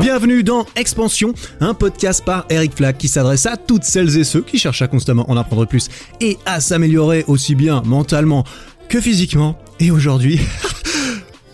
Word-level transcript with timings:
Bienvenue 0.00 0.42
dans 0.42 0.66
Expansion, 0.74 1.34
un 1.60 1.74
podcast 1.74 2.24
par 2.24 2.46
Eric 2.48 2.74
Flack 2.74 2.96
qui 2.96 3.08
s'adresse 3.08 3.44
à 3.44 3.58
toutes 3.58 3.84
celles 3.84 4.16
et 4.16 4.24
ceux 4.24 4.40
qui 4.40 4.58
cherchent 4.58 4.80
à 4.80 4.88
constamment 4.88 5.30
en 5.30 5.36
apprendre 5.36 5.66
plus 5.66 5.88
et 6.20 6.38
à 6.46 6.60
s'améliorer 6.60 7.24
aussi 7.28 7.54
bien 7.54 7.82
mentalement 7.84 8.44
que 8.88 9.02
physiquement. 9.02 9.58
Et 9.80 9.90
aujourd'hui, 9.90 10.40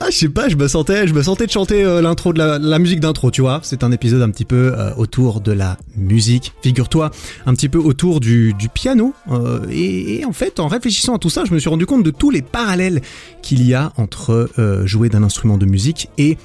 ah, 0.07 0.11
je 0.11 0.19
sais 0.19 0.29
pas, 0.29 0.49
je 0.49 0.55
me 0.55 0.69
sentais, 0.69 1.09
je 1.09 1.15
me 1.15 1.23
sentais 1.23 1.47
de 1.47 1.51
chanter 1.51 1.85
euh, 1.85 2.01
l'intro 2.01 2.33
de 2.33 2.39
la, 2.39 2.79
musique 2.79 3.01
d'intro, 3.01 3.33
tu 3.33 3.41
vois. 3.41 3.59
C'est 3.65 3.83
un 3.83 3.91
épisode 3.91 4.23
un 4.23 4.31
petit 4.31 4.45
peu 4.45 4.73
euh, 4.77 4.95
autour 4.95 5.41
de 5.41 5.51
la 5.51 5.79
musique. 5.97 6.53
Figure-toi, 6.63 7.11
un 7.45 7.55
petit 7.55 7.69
peu 7.69 7.79
autour 7.79 8.21
du, 8.21 8.55
piano. 8.73 9.15
Euh, 9.33 9.67
et, 9.69 10.25
en 10.25 10.33
fait, 10.33 10.61
en 10.61 10.69
réfléchissant 10.69 11.17
à 11.17 11.19
tout 11.19 11.31
ça, 11.31 11.45
je 11.45 11.53
me 11.53 11.59
suis 11.59 11.69
rendu 11.69 11.87
compte 11.87 12.05
de 12.05 12.13
tous 12.13 12.31
les 12.31 12.43
parallèles 12.43 13.03
qu'il 13.43 13.67
y 13.67 13.75
a 13.75 13.93
entre 13.97 14.49
jouer 14.85 15.09
d'un 15.09 15.23
instrument 15.23 15.59
de 15.59 15.67
musique 15.67 16.09
et 16.19 16.39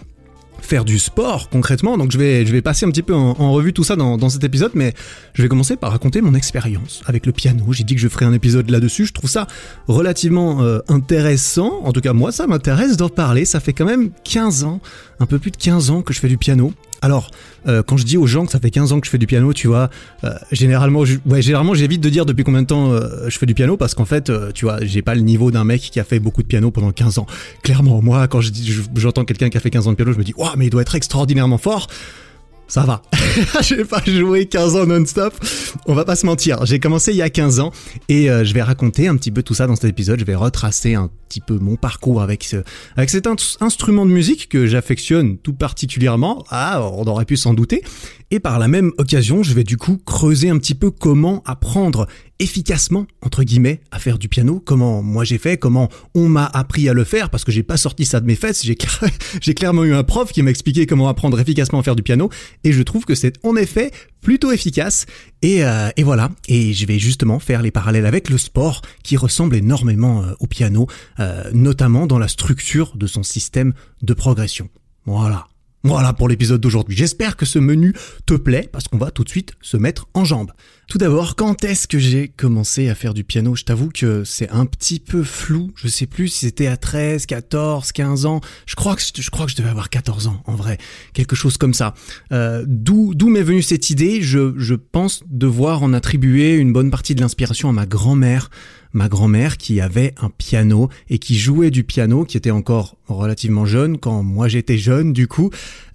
faire 0.61 0.85
du 0.85 0.99
sport 0.99 1.49
concrètement. 1.49 1.97
Donc 1.97 2.11
je 2.11 2.17
vais, 2.17 2.61
passer 2.61 2.85
un 2.85 2.89
petit 2.89 3.01
peu 3.01 3.13
en, 3.13 3.51
revue 3.51 3.73
tout 3.73 3.83
ça 3.83 3.95
dans, 3.95 4.17
dans, 4.17 4.29
cet 4.29 4.43
épisode, 4.43 4.71
mais 4.75 4.93
je 5.33 5.41
vais 5.41 5.49
commencer 5.49 5.75
par 5.75 5.91
raconter 5.91 6.21
mon 6.21 6.33
expérience 6.33 7.01
avec 7.05 7.25
le 7.25 7.31
piano. 7.31 7.65
J'ai 7.71 7.83
dit 7.83 7.95
que 7.95 8.01
je 8.01 8.07
ferai 8.07 8.25
un 8.25 8.33
épisode 8.33 8.69
là-dessus. 8.69 9.05
Je 9.05 9.13
trouve 9.13 9.29
ça 9.29 9.47
relativement 9.87 10.61
euh, 10.61 10.79
intéressant. 10.87 11.81
En 11.83 11.91
tout 11.91 12.01
cas, 12.01 12.13
moi, 12.13 12.31
ça 12.31 12.47
m'intéresse 12.47 12.97
d'en 12.97 13.09
parler. 13.09 13.45
Ça 13.45 13.59
fait 13.59 13.73
quand 13.73 13.85
même 13.85 14.11
15 14.23 14.63
ans, 14.63 14.81
un 15.19 15.25
peu 15.25 15.39
plus 15.39 15.51
de 15.51 15.57
15 15.57 15.89
ans 15.89 16.01
que 16.01 16.13
je 16.13 16.19
fais 16.19 16.29
du 16.29 16.37
piano. 16.37 16.73
Alors, 17.01 17.31
euh, 17.67 17.81
quand 17.81 17.97
je 17.97 18.05
dis 18.05 18.17
aux 18.17 18.27
gens 18.27 18.45
que 18.45 18.51
ça 18.51 18.59
fait 18.59 18.69
15 18.69 18.93
ans 18.93 18.99
que 18.99 19.07
je 19.07 19.11
fais 19.11 19.17
du 19.17 19.25
piano, 19.25 19.53
tu 19.53 19.67
vois, 19.67 19.89
euh, 20.23 20.33
généralement, 20.51 21.03
ouais, 21.25 21.41
généralement, 21.41 21.73
j'évite 21.73 22.01
de 22.01 22.09
dire 22.09 22.27
depuis 22.27 22.43
combien 22.43 22.61
de 22.61 22.67
temps 22.67 22.91
euh, 22.91 23.27
je 23.27 23.37
fais 23.39 23.47
du 23.47 23.55
piano 23.55 23.75
parce 23.75 23.95
qu'en 23.95 24.05
fait, 24.05 24.31
tu 24.53 24.65
vois, 24.65 24.77
j'ai 24.81 25.01
pas 25.01 25.15
le 25.15 25.21
niveau 25.21 25.49
d'un 25.49 25.63
mec 25.63 25.81
qui 25.81 25.99
a 25.99 26.03
fait 26.03 26.19
beaucoup 26.19 26.43
de 26.43 26.47
piano 26.47 26.69
pendant 26.69 26.91
15 26.91 27.17
ans. 27.17 27.25
Clairement, 27.63 28.01
moi, 28.01 28.27
quand 28.27 28.41
j'entends 28.95 29.25
quelqu'un 29.25 29.49
qui 29.49 29.57
a 29.57 29.59
fait 29.59 29.71
15 29.71 29.87
ans 29.87 29.91
de 29.91 29.95
piano, 29.95 30.13
je 30.13 30.19
me 30.19 30.23
dis, 30.23 30.33
waouh, 30.37 30.51
mais 30.57 30.67
il 30.67 30.69
doit 30.69 30.83
être 30.83 30.95
extraordinairement 30.95 31.57
fort 31.57 31.87
ça 32.67 32.83
va. 32.83 33.01
j'ai 33.63 33.83
pas 33.83 34.01
joué 34.07 34.45
15 34.45 34.77
ans 34.77 34.85
non-stop. 34.85 35.33
On 35.87 35.93
va 35.93 36.05
pas 36.05 36.15
se 36.15 36.25
mentir. 36.25 36.65
J'ai 36.65 36.79
commencé 36.79 37.11
il 37.11 37.17
y 37.17 37.21
a 37.21 37.29
15 37.29 37.59
ans 37.59 37.73
et 38.07 38.27
je 38.27 38.53
vais 38.53 38.61
raconter 38.61 39.09
un 39.09 39.17
petit 39.17 39.29
peu 39.29 39.43
tout 39.43 39.53
ça 39.53 39.67
dans 39.67 39.75
cet 39.75 39.89
épisode. 39.89 40.21
Je 40.21 40.23
vais 40.23 40.35
retracer 40.35 40.95
un 40.95 41.09
petit 41.31 41.39
peu 41.39 41.57
mon 41.59 41.77
parcours 41.77 42.21
avec 42.21 42.43
ce, 42.43 42.57
avec 42.97 43.09
cet 43.09 43.25
instrument 43.61 44.05
de 44.05 44.11
musique 44.11 44.49
que 44.49 44.67
j'affectionne 44.67 45.37
tout 45.37 45.53
particulièrement. 45.53 46.43
Ah, 46.49 46.85
on 46.93 47.05
aurait 47.05 47.23
pu 47.23 47.37
s'en 47.37 47.53
douter. 47.53 47.83
Et 48.31 48.39
par 48.39 48.59
la 48.59 48.67
même 48.67 48.91
occasion, 48.97 49.43
je 49.43 49.53
vais 49.53 49.63
du 49.63 49.77
coup 49.77 49.97
creuser 50.05 50.49
un 50.49 50.57
petit 50.57 50.75
peu 50.75 50.91
comment 50.91 51.41
apprendre 51.45 52.07
efficacement, 52.39 53.05
entre 53.21 53.43
guillemets, 53.43 53.81
à 53.91 53.99
faire 53.99 54.17
du 54.17 54.27
piano, 54.27 54.59
comment 54.59 55.01
moi 55.03 55.23
j'ai 55.23 55.37
fait, 55.37 55.57
comment 55.57 55.89
on 56.15 56.27
m'a 56.27 56.45
appris 56.45 56.89
à 56.89 56.93
le 56.93 57.03
faire, 57.03 57.29
parce 57.29 57.43
que 57.43 57.51
j'ai 57.51 57.63
pas 57.63 57.77
sorti 57.77 58.05
ça 58.05 58.19
de 58.19 58.25
mes 58.25 58.35
fesses, 58.35 58.63
j'ai 58.63 58.75
clairement 59.53 59.83
eu 59.83 59.93
un 59.93 60.03
prof 60.03 60.31
qui 60.31 60.41
m'a 60.41 60.49
expliqué 60.49 60.85
comment 60.85 61.07
apprendre 61.07 61.39
efficacement 61.39 61.79
à 61.79 61.83
faire 61.83 61.95
du 61.95 62.03
piano, 62.03 62.29
et 62.63 62.71
je 62.71 62.81
trouve 62.81 63.05
que 63.05 63.15
c'est 63.15 63.33
en 63.45 63.55
effet 63.55 63.91
plutôt 64.21 64.51
efficace, 64.51 65.05
et, 65.41 65.65
euh, 65.65 65.89
et 65.97 66.03
voilà, 66.03 66.29
et 66.47 66.73
je 66.73 66.85
vais 66.85 66.99
justement 66.99 67.39
faire 67.39 67.61
les 67.61 67.71
parallèles 67.71 68.05
avec 68.05 68.29
le 68.29 68.37
sport, 68.37 68.81
qui 69.03 69.17
ressemble 69.17 69.55
énormément 69.55 70.23
euh, 70.23 70.33
au 70.39 70.47
piano, 70.47 70.87
euh, 71.19 71.43
notamment 71.53 72.07
dans 72.07 72.19
la 72.19 72.27
structure 72.27 72.95
de 72.95 73.07
son 73.07 73.23
système 73.23 73.73
de 74.01 74.13
progression. 74.13 74.69
Voilà. 75.05 75.47
Voilà 75.83 76.13
pour 76.13 76.29
l'épisode 76.29 76.61
d'aujourd'hui. 76.61 76.95
J'espère 76.95 77.35
que 77.35 77.45
ce 77.45 77.57
menu 77.57 77.93
te 78.27 78.35
plaît 78.35 78.69
parce 78.71 78.87
qu'on 78.87 78.99
va 78.99 79.09
tout 79.09 79.23
de 79.23 79.29
suite 79.29 79.53
se 79.61 79.77
mettre 79.77 80.07
en 80.13 80.25
jambes. 80.25 80.51
Tout 80.87 80.99
d'abord, 80.99 81.35
quand 81.35 81.63
est-ce 81.63 81.87
que 81.87 81.97
j'ai 81.97 82.27
commencé 82.27 82.87
à 82.89 82.95
faire 82.95 83.15
du 83.15 83.23
piano? 83.23 83.55
Je 83.55 83.63
t'avoue 83.63 83.89
que 83.89 84.23
c'est 84.23 84.49
un 84.49 84.67
petit 84.67 84.99
peu 84.99 85.23
flou. 85.23 85.71
Je 85.75 85.87
sais 85.87 86.05
plus 86.05 86.27
si 86.27 86.45
c'était 86.45 86.67
à 86.67 86.77
13, 86.77 87.25
14, 87.25 87.93
15 87.93 88.25
ans. 88.27 88.41
Je 88.67 88.75
crois 88.75 88.95
que 88.95 89.01
je 89.15 89.29
crois 89.31 89.45
que 89.45 89.53
je 89.53 89.55
devais 89.55 89.69
avoir 89.69 89.89
14 89.89 90.27
ans 90.27 90.43
en 90.45 90.53
vrai, 90.53 90.77
quelque 91.13 91.35
chose 91.35 91.57
comme 91.57 91.73
ça. 91.73 91.95
Euh, 92.31 92.63
d'où 92.67 93.15
d'où 93.15 93.29
m'est 93.29 93.41
venue 93.41 93.63
cette 93.63 93.89
idée? 93.89 94.21
Je 94.21 94.53
je 94.57 94.75
pense 94.75 95.23
devoir 95.29 95.81
en 95.81 95.93
attribuer 95.93 96.57
une 96.57 96.73
bonne 96.73 96.91
partie 96.91 97.15
de 97.15 97.21
l'inspiration 97.21 97.69
à 97.69 97.71
ma 97.71 97.87
grand-mère 97.87 98.51
ma 98.93 99.07
grand-mère 99.07 99.57
qui 99.57 99.81
avait 99.81 100.13
un 100.21 100.29
piano 100.29 100.89
et 101.09 101.19
qui 101.19 101.37
jouait 101.37 101.71
du 101.71 101.83
piano, 101.83 102.25
qui 102.25 102.37
était 102.37 102.51
encore 102.51 102.97
relativement 103.07 103.65
jeune 103.65 103.97
quand 103.97 104.23
moi 104.23 104.47
j'étais 104.47 104.77
jeune 104.77 105.13
du 105.13 105.27
coup, 105.27 105.49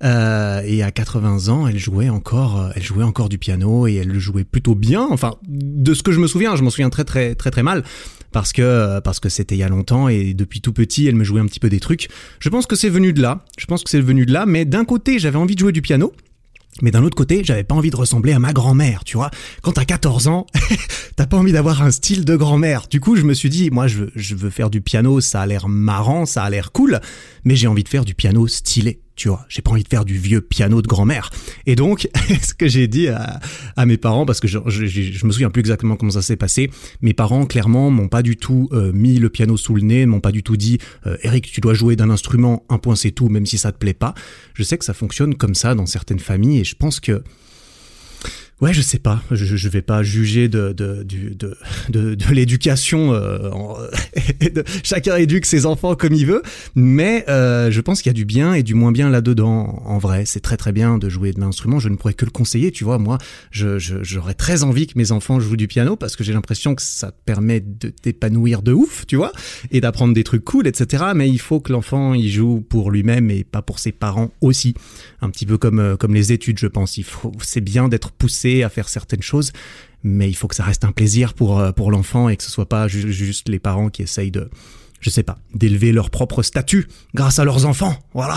euh, 0.04 0.60
et 0.64 0.82
à 0.82 0.90
80 0.90 1.48
ans 1.48 1.66
elle 1.66 1.78
jouait 1.78 2.08
encore, 2.08 2.60
euh, 2.60 2.70
elle 2.74 2.82
jouait 2.82 3.04
encore 3.04 3.28
du 3.28 3.38
piano 3.38 3.86
et 3.86 3.94
elle 3.96 4.08
le 4.08 4.18
jouait 4.18 4.44
plutôt 4.44 4.74
bien. 4.74 5.06
Enfin, 5.10 5.34
de 5.48 5.94
ce 5.94 6.02
que 6.02 6.12
je 6.12 6.20
me 6.20 6.26
souviens, 6.26 6.56
je 6.56 6.62
m'en 6.62 6.70
souviens 6.70 6.90
très 6.90 7.04
très 7.04 7.34
très 7.34 7.50
très 7.50 7.62
mal 7.62 7.84
parce 8.32 8.52
que 8.52 8.62
euh, 8.62 9.00
parce 9.00 9.20
que 9.20 9.28
c'était 9.28 9.54
il 9.54 9.58
y 9.58 9.64
a 9.64 9.68
longtemps 9.68 10.08
et 10.08 10.34
depuis 10.34 10.60
tout 10.60 10.72
petit 10.72 11.06
elle 11.06 11.16
me 11.16 11.24
jouait 11.24 11.40
un 11.40 11.46
petit 11.46 11.60
peu 11.60 11.68
des 11.68 11.80
trucs. 11.80 12.08
Je 12.38 12.48
pense 12.48 12.66
que 12.66 12.76
c'est 12.76 12.90
venu 12.90 13.12
de 13.12 13.22
là. 13.22 13.44
Je 13.58 13.66
pense 13.66 13.82
que 13.82 13.90
c'est 13.90 14.00
venu 14.00 14.26
de 14.26 14.32
là, 14.32 14.46
mais 14.46 14.64
d'un 14.64 14.84
côté 14.84 15.18
j'avais 15.18 15.38
envie 15.38 15.54
de 15.54 15.60
jouer 15.60 15.72
du 15.72 15.82
piano 15.82 16.12
mais 16.82 16.90
d'un 16.90 17.02
autre 17.02 17.16
côté, 17.16 17.42
j'avais 17.44 17.64
pas 17.64 17.74
envie 17.74 17.90
de 17.90 17.96
ressembler 17.96 18.32
à 18.32 18.38
ma 18.38 18.52
grand-mère, 18.52 19.04
tu 19.04 19.16
vois. 19.16 19.30
Quand 19.62 19.72
t'as 19.72 19.84
14 19.84 20.28
ans, 20.28 20.46
t'as 21.16 21.26
pas 21.26 21.36
envie 21.36 21.52
d'avoir 21.52 21.82
un 21.82 21.90
style 21.90 22.24
de 22.24 22.36
grand-mère. 22.36 22.86
Du 22.90 23.00
coup, 23.00 23.16
je 23.16 23.22
me 23.22 23.34
suis 23.34 23.48
dit, 23.48 23.70
moi, 23.70 23.86
je 23.86 24.34
veux, 24.34 24.50
faire 24.50 24.70
du 24.70 24.80
piano, 24.80 25.20
ça 25.20 25.40
a 25.40 25.46
l'air 25.46 25.68
marrant, 25.68 26.26
ça 26.26 26.42
a 26.42 26.50
l'air 26.50 26.72
cool, 26.72 27.00
mais 27.44 27.56
j'ai 27.56 27.66
envie 27.66 27.84
de 27.84 27.88
faire 27.88 28.04
du 28.04 28.14
piano 28.14 28.46
stylé 28.46 29.00
tu 29.16 29.28
vois, 29.28 29.44
j'ai 29.48 29.62
pas 29.62 29.70
envie 29.70 29.82
de 29.82 29.88
faire 29.88 30.04
du 30.04 30.16
vieux 30.18 30.42
piano 30.42 30.82
de 30.82 30.86
grand-mère. 30.86 31.30
Et 31.64 31.74
donc, 31.74 32.08
ce 32.42 32.54
que 32.54 32.68
j'ai 32.68 32.86
dit 32.86 33.08
à, 33.08 33.40
mes 33.86 33.96
parents, 33.96 34.26
parce 34.26 34.40
que 34.40 34.46
je, 34.46 34.58
je, 34.66 35.26
me 35.26 35.32
souviens 35.32 35.50
plus 35.50 35.60
exactement 35.60 35.96
comment 35.96 36.12
ça 36.12 36.22
s'est 36.22 36.36
passé, 36.36 36.70
mes 37.00 37.14
parents 37.14 37.46
clairement 37.46 37.90
m'ont 37.90 38.08
pas 38.08 38.22
du 38.22 38.36
tout 38.36 38.68
euh, 38.72 38.92
mis 38.92 39.18
le 39.18 39.30
piano 39.30 39.56
sous 39.56 39.74
le 39.74 39.82
nez, 39.82 40.06
m'ont 40.06 40.20
pas 40.20 40.32
du 40.32 40.42
tout 40.42 40.56
dit 40.56 40.78
euh, 41.06 41.16
Eric, 41.22 41.50
tu 41.50 41.60
dois 41.60 41.74
jouer 41.74 41.96
d'un 41.96 42.10
instrument, 42.10 42.64
un 42.68 42.78
point 42.78 42.94
c'est 42.94 43.10
tout, 43.10 43.28
même 43.28 43.46
si 43.46 43.56
ça 43.58 43.72
te 43.72 43.78
plaît 43.78 43.94
pas. 43.94 44.14
Je 44.54 44.62
sais 44.62 44.76
que 44.76 44.84
ça 44.84 44.94
fonctionne 44.94 45.34
comme 45.34 45.54
ça 45.54 45.74
dans 45.74 45.86
certaines 45.86 46.18
familles 46.18 46.60
et 46.60 46.64
je 46.64 46.74
pense 46.74 47.00
que 47.00 47.24
Ouais, 48.62 48.72
je 48.72 48.80
sais 48.80 48.98
pas. 48.98 49.22
Je, 49.30 49.44
je 49.44 49.68
vais 49.68 49.82
pas 49.82 50.02
juger 50.02 50.48
de 50.48 50.72
de 50.72 51.02
de 51.02 51.36
de, 51.90 52.14
de, 52.14 52.32
l'éducation. 52.32 53.12
Euh, 53.12 53.50
chacun 54.82 55.16
éduque 55.16 55.44
ses 55.44 55.66
enfants 55.66 55.94
comme 55.94 56.14
il 56.14 56.24
veut, 56.24 56.40
mais 56.74 57.26
euh, 57.28 57.70
je 57.70 57.80
pense 57.82 58.00
qu'il 58.00 58.08
y 58.08 58.14
a 58.14 58.18
du 58.18 58.24
bien 58.24 58.54
et 58.54 58.62
du 58.62 58.72
moins 58.72 58.92
bien 58.92 59.10
là-dedans. 59.10 59.82
En 59.84 59.98
vrai, 59.98 60.24
c'est 60.24 60.40
très 60.40 60.56
très 60.56 60.72
bien 60.72 60.96
de 60.96 61.10
jouer 61.10 61.32
de 61.32 61.40
l'instrument. 61.40 61.80
Je 61.80 61.90
ne 61.90 61.96
pourrais 61.96 62.14
que 62.14 62.24
le 62.24 62.30
conseiller. 62.30 62.72
Tu 62.72 62.82
vois, 62.82 62.96
moi, 62.96 63.18
je 63.50 63.78
j'aurais 63.78 64.32
très 64.32 64.62
envie 64.62 64.86
que 64.86 64.96
mes 64.96 65.12
enfants 65.12 65.38
jouent 65.38 65.58
du 65.58 65.68
piano 65.68 65.94
parce 65.94 66.16
que 66.16 66.24
j'ai 66.24 66.32
l'impression 66.32 66.74
que 66.74 66.82
ça 66.82 67.10
te 67.10 67.18
permet 67.26 67.60
de 67.60 67.90
t'épanouir 67.90 68.62
de 68.62 68.72
ouf, 68.72 69.04
tu 69.06 69.16
vois, 69.16 69.32
et 69.70 69.82
d'apprendre 69.82 70.14
des 70.14 70.24
trucs 70.24 70.44
cool, 70.44 70.66
etc. 70.66 71.04
Mais 71.14 71.28
il 71.28 71.40
faut 71.40 71.60
que 71.60 71.72
l'enfant 71.72 72.14
il 72.14 72.30
joue 72.30 72.64
pour 72.66 72.90
lui-même 72.90 73.30
et 73.30 73.44
pas 73.44 73.60
pour 73.60 73.80
ses 73.80 73.92
parents 73.92 74.30
aussi. 74.40 74.72
Un 75.20 75.28
petit 75.28 75.44
peu 75.44 75.58
comme 75.58 75.78
euh, 75.78 75.96
comme 75.96 76.14
les 76.14 76.32
études, 76.32 76.58
je 76.58 76.68
pense. 76.68 76.96
Il 76.96 77.04
faut, 77.04 77.32
c'est 77.42 77.60
bien 77.60 77.88
d'être 77.88 78.12
poussé 78.12 78.45
à 78.62 78.68
faire 78.68 78.88
certaines 78.88 79.22
choses, 79.22 79.52
mais 80.02 80.28
il 80.28 80.34
faut 80.34 80.48
que 80.48 80.54
ça 80.54 80.64
reste 80.64 80.84
un 80.84 80.92
plaisir 80.92 81.34
pour, 81.34 81.58
euh, 81.58 81.72
pour 81.72 81.90
l'enfant 81.90 82.28
et 82.28 82.36
que 82.36 82.42
ce 82.42 82.50
soit 82.50 82.68
pas 82.68 82.88
juste 82.88 83.48
les 83.48 83.58
parents 83.58 83.88
qui 83.88 84.02
essayent 84.02 84.30
de, 84.30 84.48
je 85.00 85.10
sais 85.10 85.22
pas, 85.22 85.38
d'élever 85.54 85.92
leur 85.92 86.10
propre 86.10 86.42
statut 86.42 86.88
grâce 87.14 87.38
à 87.38 87.44
leurs 87.44 87.66
enfants. 87.66 87.98
Voilà. 88.14 88.36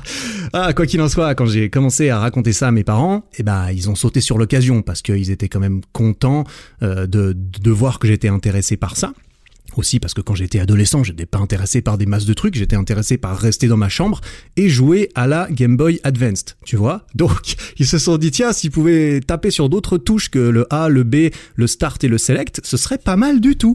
ah, 0.52 0.72
quoi 0.72 0.86
qu'il 0.86 1.00
en 1.00 1.08
soit, 1.08 1.34
quand 1.34 1.46
j'ai 1.46 1.70
commencé 1.70 2.10
à 2.10 2.18
raconter 2.18 2.52
ça 2.52 2.68
à 2.68 2.70
mes 2.70 2.84
parents, 2.84 3.24
eh 3.38 3.42
ben, 3.42 3.70
ils 3.72 3.88
ont 3.90 3.94
sauté 3.94 4.20
sur 4.20 4.38
l'occasion 4.38 4.82
parce 4.82 5.02
qu'ils 5.02 5.30
étaient 5.30 5.48
quand 5.48 5.60
même 5.60 5.80
contents 5.92 6.44
euh, 6.82 7.06
de, 7.06 7.34
de 7.36 7.70
voir 7.70 7.98
que 7.98 8.08
j'étais 8.08 8.28
intéressé 8.28 8.76
par 8.76 8.96
ça. 8.96 9.12
Aussi 9.76 9.98
parce 9.98 10.14
que 10.14 10.20
quand 10.20 10.34
j'étais 10.34 10.60
adolescent, 10.60 11.02
j'étais 11.02 11.26
pas 11.26 11.38
intéressé 11.38 11.82
par 11.82 11.98
des 11.98 12.06
masses 12.06 12.26
de 12.26 12.34
trucs, 12.34 12.54
j'étais 12.54 12.76
intéressé 12.76 13.18
par 13.18 13.36
rester 13.36 13.66
dans 13.66 13.76
ma 13.76 13.88
chambre 13.88 14.20
et 14.56 14.68
jouer 14.68 15.10
à 15.14 15.26
la 15.26 15.48
Game 15.50 15.76
Boy 15.76 16.00
Advanced, 16.04 16.56
tu 16.64 16.76
vois. 16.76 17.06
Donc, 17.14 17.56
ils 17.78 17.86
se 17.86 17.98
sont 17.98 18.16
dit 18.16 18.30
tiens, 18.30 18.52
s'ils 18.52 18.70
pouvaient 18.70 19.20
taper 19.20 19.50
sur 19.50 19.68
d'autres 19.68 19.98
touches 19.98 20.30
que 20.30 20.38
le 20.38 20.66
A, 20.72 20.88
le 20.88 21.02
B, 21.02 21.30
le 21.56 21.66
Start 21.66 22.02
et 22.04 22.08
le 22.08 22.18
Select, 22.18 22.60
ce 22.62 22.76
serait 22.76 22.98
pas 22.98 23.16
mal 23.16 23.40
du 23.40 23.56
tout. 23.56 23.74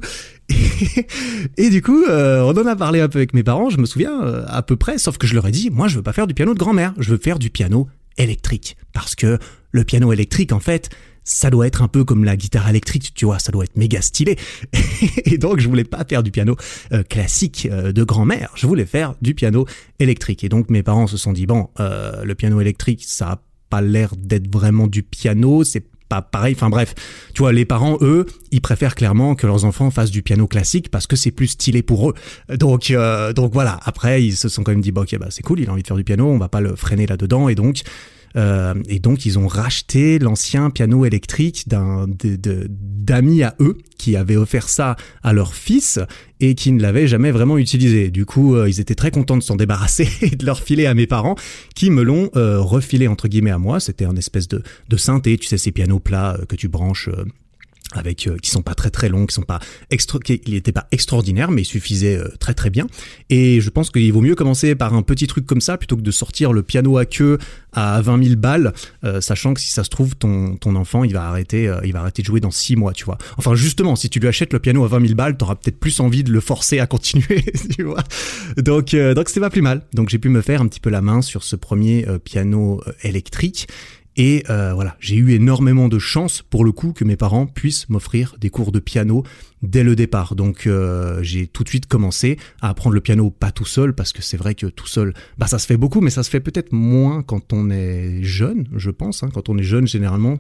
Et, 1.58 1.70
du 1.70 1.82
coup, 1.82 2.04
euh, 2.06 2.42
on 2.42 2.58
en 2.58 2.66
a 2.66 2.76
parlé 2.76 3.02
un 3.02 3.08
peu 3.08 3.20
avec 3.20 3.34
mes 3.34 3.44
parents, 3.44 3.70
je 3.70 3.78
me 3.78 3.86
souviens 3.86 4.24
euh, 4.24 4.44
à 4.48 4.64
peu 4.64 4.76
près, 4.76 4.98
sauf 4.98 5.18
que 5.18 5.28
je 5.28 5.36
leur 5.36 5.48
ai 5.48 5.52
dit, 5.52 5.70
moi 5.70 5.88
je 5.88 5.98
veux 5.98 6.02
pas 6.02 6.14
faire 6.14 6.26
du 6.26 6.34
piano 6.34 6.54
de 6.54 6.60
grand-mère, 6.60 6.94
je 6.98 7.12
veux 7.12 7.18
faire 7.18 7.38
du 7.38 7.50
piano 7.52 7.88
électrique. 8.18 8.78
Parce 8.94 9.16
que 9.16 9.38
le 9.72 9.84
piano 9.84 10.12
électrique, 10.12 10.52
en 10.52 10.60
fait, 10.60 10.90
ça 11.30 11.52
doit 11.52 11.68
être 11.68 11.84
un 11.84 11.88
peu 11.88 12.04
comme 12.04 12.24
la 12.24 12.36
guitare 12.36 12.68
électrique, 12.70 13.12
tu 13.14 13.26
vois, 13.26 13.38
ça 13.38 13.52
doit 13.52 13.64
être 13.64 13.78
méga 13.78 14.02
stylé. 14.02 14.36
et 15.26 15.38
donc, 15.38 15.60
je 15.60 15.70
voulais 15.70 15.84
pas 15.84 16.04
faire 16.04 16.24
du 16.24 16.32
piano 16.32 16.56
euh, 16.92 17.04
classique 17.04 17.68
euh, 17.72 17.92
de 17.92 18.04
grand-mère, 18.04 18.50
je 18.56 18.66
voulais 18.66 18.88
faire 18.88 19.14
du 19.22 19.36
piano 19.36 19.66
électrique. 20.00 20.44
Et 20.44 20.50
donc, 20.50 20.72
mes 20.72 20.82
parents 20.82 21.06
se 21.06 21.18
sont 21.18 21.32
dit, 21.32 21.46
bon, 21.46 21.70
euh, 21.80 22.24
le 22.24 22.34
piano 22.34 22.60
électrique, 22.60 23.04
ça 23.06 23.28
a 23.30 23.42
pas 23.70 23.82
l'air 23.82 24.16
d'être 24.18 24.52
vraiment 24.52 24.88
du 24.88 25.04
piano, 25.04 25.64
c'est 25.64 25.86
pas 26.10 26.24
pareil. 26.24 26.56
Enfin 26.58 26.72
bref, 26.72 26.96
tu 27.36 27.44
vois, 27.44 27.54
les 27.54 27.66
parents, 27.66 28.00
eux, 28.02 28.26
ils 28.50 28.62
préfèrent 28.62 28.96
clairement 28.96 29.36
que 29.36 29.46
leurs 29.46 29.66
enfants 29.66 29.92
fassent 29.92 30.10
du 30.10 30.24
piano 30.24 30.48
classique 30.48 30.90
parce 30.90 31.06
que 31.06 31.16
c'est 31.16 31.30
plus 31.30 31.50
stylé 31.50 31.84
pour 31.84 32.10
eux. 32.10 32.16
Donc, 32.58 32.92
donc 33.36 33.54
voilà. 33.54 33.80
Après, 33.84 34.24
ils 34.24 34.36
se 34.36 34.50
sont 34.50 34.64
quand 34.64 34.72
même 34.72 34.82
dit, 34.82 34.92
bon, 34.92 35.04
ok, 35.04 35.16
bah 35.20 35.28
c'est 35.30 35.44
cool, 35.44 35.60
il 35.60 35.70
a 35.70 35.72
envie 35.72 35.84
de 35.84 35.88
faire 35.88 35.98
du 35.98 36.04
piano, 36.04 36.28
on 36.28 36.40
va 36.40 36.50
pas 36.50 36.62
le 36.62 36.76
freiner 36.76 37.06
là-dedans. 37.06 37.48
Et 37.48 37.54
donc, 37.54 37.84
et 38.36 39.00
donc 39.00 39.26
ils 39.26 39.40
ont 39.40 39.48
racheté 39.48 40.20
l'ancien 40.20 40.70
piano 40.70 41.06
électrique 41.06 41.68
d'un 41.68 42.08
d'amis 42.08 43.44
à 43.44 43.56
eux 43.60 43.78
qui 43.98 44.16
avaient 44.16 44.36
offert 44.36 44.70
ça 44.70 44.96
à 45.24 45.34
leur 45.34 45.56
fils 45.56 46.00
et 46.40 46.56
qui 46.56 46.72
ne 46.72 46.82
l'avaient 46.82 47.08
jamais 47.08 47.32
vraiment 47.32 47.58
utilisé. 47.58 48.12
Du 48.12 48.26
coup, 48.26 48.56
ils 48.66 48.80
étaient 48.80 48.96
très 48.96 49.12
contents 49.12 49.38
de 49.38 49.44
s'en 49.44 49.56
débarrasser 49.56 50.08
et 50.22 50.36
de 50.36 50.46
leur 50.46 50.62
filer 50.62 50.86
à 50.86 50.94
mes 50.94 51.08
parents 51.08 51.36
qui 51.76 51.90
me 51.90 52.04
l'ont 52.04 52.30
refilé 52.34 53.08
entre 53.08 53.28
guillemets 53.28 53.52
à 53.52 53.58
moi. 53.58 53.80
C'était 53.80 54.06
un 54.06 54.16
espèce 54.16 54.48
de, 54.48 54.62
de 54.90 54.98
synthé, 54.98 55.38
tu 55.38 55.48
sais, 55.48 55.58
ces 55.58 55.72
pianos 55.72 56.00
plats 56.00 56.38
que 56.48 56.56
tu 56.56 56.68
branches 56.68 57.10
avec 57.94 58.28
euh, 58.28 58.38
qui 58.38 58.50
sont 58.50 58.62
pas 58.62 58.76
très 58.76 58.90
très 58.90 59.10
longs, 59.10 59.26
qui 59.26 59.34
sont 59.34 59.42
pas 59.42 59.60
extra, 59.90 60.20
qui 60.20 60.42
n'étaient 60.48 60.72
pas 60.72 60.88
extraordinaires, 60.92 61.52
mais 61.52 61.64
ils 61.64 61.66
suffisaient 61.66 62.18
euh, 62.18 62.30
très 62.40 62.54
très 62.54 62.70
bien. 62.70 62.88
Et 63.30 63.62
je 63.62 63.70
pense 63.70 63.90
qu'il 63.90 64.12
vaut 64.14 64.22
mieux 64.22 64.36
commencer 64.36 64.76
par 64.76 64.94
un 64.94 65.02
petit 65.02 65.28
truc 65.28 65.46
comme 65.46 65.62
ça 65.62 65.78
plutôt 65.78 65.98
que 65.98 66.02
de 66.02 66.12
sortir 66.12 66.54
le 66.54 66.62
piano 66.62 66.98
à 66.98 67.06
queue 67.06 67.40
à 67.74 68.02
20 68.02 68.24
000 68.24 68.36
balles, 68.36 68.74
euh, 69.04 69.22
sachant 69.22 69.54
que 69.54 69.62
si 69.62 69.72
ça 69.72 69.84
se 69.84 69.90
trouve 69.90 70.16
ton 70.16 70.56
ton 70.56 70.76
enfant 70.76 71.04
il 71.04 71.14
va 71.14 71.28
arrêter 71.28 71.72
il 71.84 71.94
va 71.94 72.00
arrêter 72.02 72.22
de 72.22 72.28
jouer 72.28 72.40
dans 72.40 72.52
6 72.52 72.76
mois, 72.76 72.94
tu 72.94 73.06
vois. 73.06 73.18
Enfin 73.38 73.56
justement, 73.56 73.96
si 73.96 74.10
tu 74.10 74.20
lui 74.20 74.28
achètes 74.28 74.54
le 74.54 74.60
piano 74.60 74.84
à 74.84 74.88
20 74.88 75.02
000 75.02 75.14
balles, 75.16 75.38
t'auras 75.38 75.56
peut-être 75.56 75.80
plus 75.80 76.00
envie 76.00 76.24
de 76.24 76.32
le 76.32 76.42
forcer 76.42 76.80
à 76.80 76.88
continuer, 76.88 77.44
tu 77.76 77.84
vois. 77.84 78.04
Donc 78.58 78.96
donc 78.96 79.30
c'est 79.30 79.40
pas 79.40 79.50
plus 79.50 79.62
mal. 79.62 79.82
Donc 79.94 80.10
j'ai 80.10 80.20
pu 80.20 80.30
me 80.30 80.42
faire 80.42 80.62
un 80.62 80.68
petit 80.68 80.80
peu 80.80 80.90
la 80.90 81.02
main 81.02 81.22
sur 81.22 81.44
ce 81.44 81.56
premier 81.56 82.06
piano 82.24 82.82
électrique 83.04 83.68
et 84.20 84.44
euh, 84.50 84.74
voilà, 84.74 84.98
j'ai 85.00 85.16
eu 85.16 85.32
énormément 85.32 85.88
de 85.88 85.98
chance 85.98 86.42
pour 86.42 86.66
le 86.66 86.74
coup 86.74 86.92
que 86.92 87.06
mes 87.06 87.16
parents 87.16 87.46
puissent 87.46 87.88
m'offrir 87.88 88.36
des 88.38 88.50
cours 88.50 88.74
de 88.74 88.80
piano 88.80 89.24
dès 89.62 89.82
le 89.82 89.96
départ. 89.96 90.36
Donc 90.36 90.68
euh, 90.68 91.24
j'ai 91.24 91.48
tout 91.48 91.64
de 91.64 91.70
suite 91.70 91.86
commencé 91.86 92.38
à 92.60 92.68
apprendre 92.68 92.96
le 92.96 93.00
piano 93.00 93.30
pas 93.30 93.54
tout 93.54 93.64
seul 93.64 93.96
parce 93.96 94.12
que 94.12 94.22
c'est 94.22 94.36
vrai 94.36 94.56
que 94.56 94.66
tout 94.66 94.88
seul, 94.88 95.14
bah 95.38 95.48
ça 95.48 95.58
se 95.58 95.66
fait 95.66 95.78
beaucoup, 95.78 96.02
mais 96.02 96.10
ça 96.10 96.24
se 96.24 96.30
fait 96.30 96.42
peut-être 96.42 96.74
moins 96.74 97.24
quand 97.24 97.54
on 97.54 97.70
est 97.70 98.22
jeune, 98.22 98.68
je 98.76 98.92
pense. 98.92 99.24
Hein. 99.24 99.30
Quand 99.34 99.48
on 99.48 99.58
est 99.58 99.64
jeune, 99.64 99.88
généralement, 99.88 100.38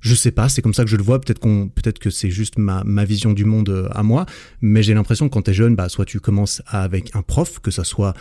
je 0.00 0.14
sais 0.14 0.32
pas, 0.32 0.50
c'est 0.50 0.60
comme 0.60 0.74
ça 0.74 0.84
que 0.84 0.90
je 0.90 0.96
le 0.96 1.02
vois. 1.02 1.18
Peut-être 1.18 1.40
peut-être 1.40 2.00
que 2.00 2.10
c'est 2.10 2.30
juste 2.30 2.58
ma, 2.58 2.84
ma 2.84 3.06
vision 3.06 3.32
du 3.32 3.46
monde 3.46 3.70
euh, 3.70 3.88
à 3.92 4.02
moi, 4.02 4.26
mais 4.60 4.82
j'ai 4.82 4.92
l'impression 4.92 5.30
que 5.30 5.32
quand 5.32 5.42
t'es 5.42 5.54
jeune, 5.54 5.74
bah 5.74 5.88
soit 5.88 6.04
tu 6.04 6.20
commences 6.20 6.60
avec 6.66 7.16
un 7.16 7.22
prof, 7.22 7.60
que 7.60 7.70
ça 7.70 7.84
soit 7.84 8.12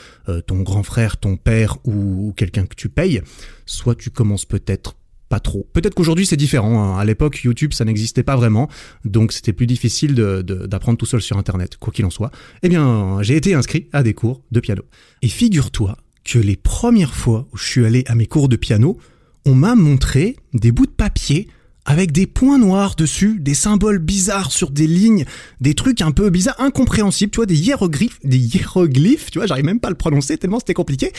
ton 0.47 0.61
grand 0.61 0.83
frère, 0.83 1.17
ton 1.17 1.35
père 1.35 1.79
ou 1.83 2.33
quelqu'un 2.37 2.65
que 2.65 2.75
tu 2.75 2.87
payes, 2.87 3.21
soit 3.65 3.95
tu 3.95 4.09
commences 4.09 4.45
peut-être 4.45 4.95
pas 5.31 5.39
trop. 5.39 5.65
Peut-être 5.71 5.95
qu'aujourd'hui 5.95 6.25
c'est 6.25 6.35
différent. 6.35 6.83
Hein. 6.83 6.99
À 6.99 7.05
l'époque, 7.05 7.41
YouTube, 7.43 7.71
ça 7.71 7.85
n'existait 7.85 8.21
pas 8.21 8.35
vraiment, 8.35 8.69
donc 9.05 9.31
c'était 9.31 9.53
plus 9.53 9.65
difficile 9.65 10.13
d'apprendre 10.13 10.97
tout 10.97 11.05
seul 11.05 11.21
sur 11.21 11.37
Internet, 11.37 11.77
quoi 11.77 11.93
qu'il 11.93 12.05
en 12.05 12.09
soit. 12.09 12.31
Eh 12.63 12.69
bien, 12.69 13.17
j'ai 13.21 13.37
été 13.37 13.55
inscrit 13.55 13.87
à 13.93 14.03
des 14.03 14.13
cours 14.13 14.43
de 14.51 14.59
piano. 14.59 14.83
Et 15.21 15.29
figure-toi 15.29 15.97
que 16.25 16.37
les 16.37 16.57
premières 16.57 17.15
fois 17.15 17.47
où 17.53 17.57
je 17.57 17.65
suis 17.65 17.85
allé 17.85 18.03
à 18.07 18.15
mes 18.15 18.25
cours 18.25 18.49
de 18.49 18.57
piano, 18.57 18.97
on 19.45 19.55
m'a 19.55 19.73
montré 19.73 20.35
des 20.53 20.73
bouts 20.73 20.85
de 20.85 20.91
papier 20.91 21.47
avec 21.85 22.11
des 22.11 22.27
points 22.27 22.59
noirs 22.59 22.95
dessus, 22.95 23.39
des 23.39 23.55
symboles 23.55 23.99
bizarres 23.99 24.51
sur 24.51 24.69
des 24.69 24.85
lignes, 24.85 25.25
des 25.61 25.73
trucs 25.73 26.01
un 26.01 26.11
peu 26.11 26.29
bizarres, 26.29 26.59
incompréhensibles, 26.59 27.31
tu 27.31 27.37
vois, 27.37 27.45
des 27.45 27.57
hiéroglyphes, 27.57 28.19
des 28.23 28.37
hiéroglyphes, 28.37 29.31
tu 29.31 29.39
vois, 29.39 29.47
j'arrive 29.47 29.65
même 29.65 29.79
pas 29.79 29.87
à 29.87 29.91
le 29.91 29.97
prononcer 29.97 30.37
tellement 30.37 30.59
c'était 30.59 30.75
compliqué. 30.75 31.11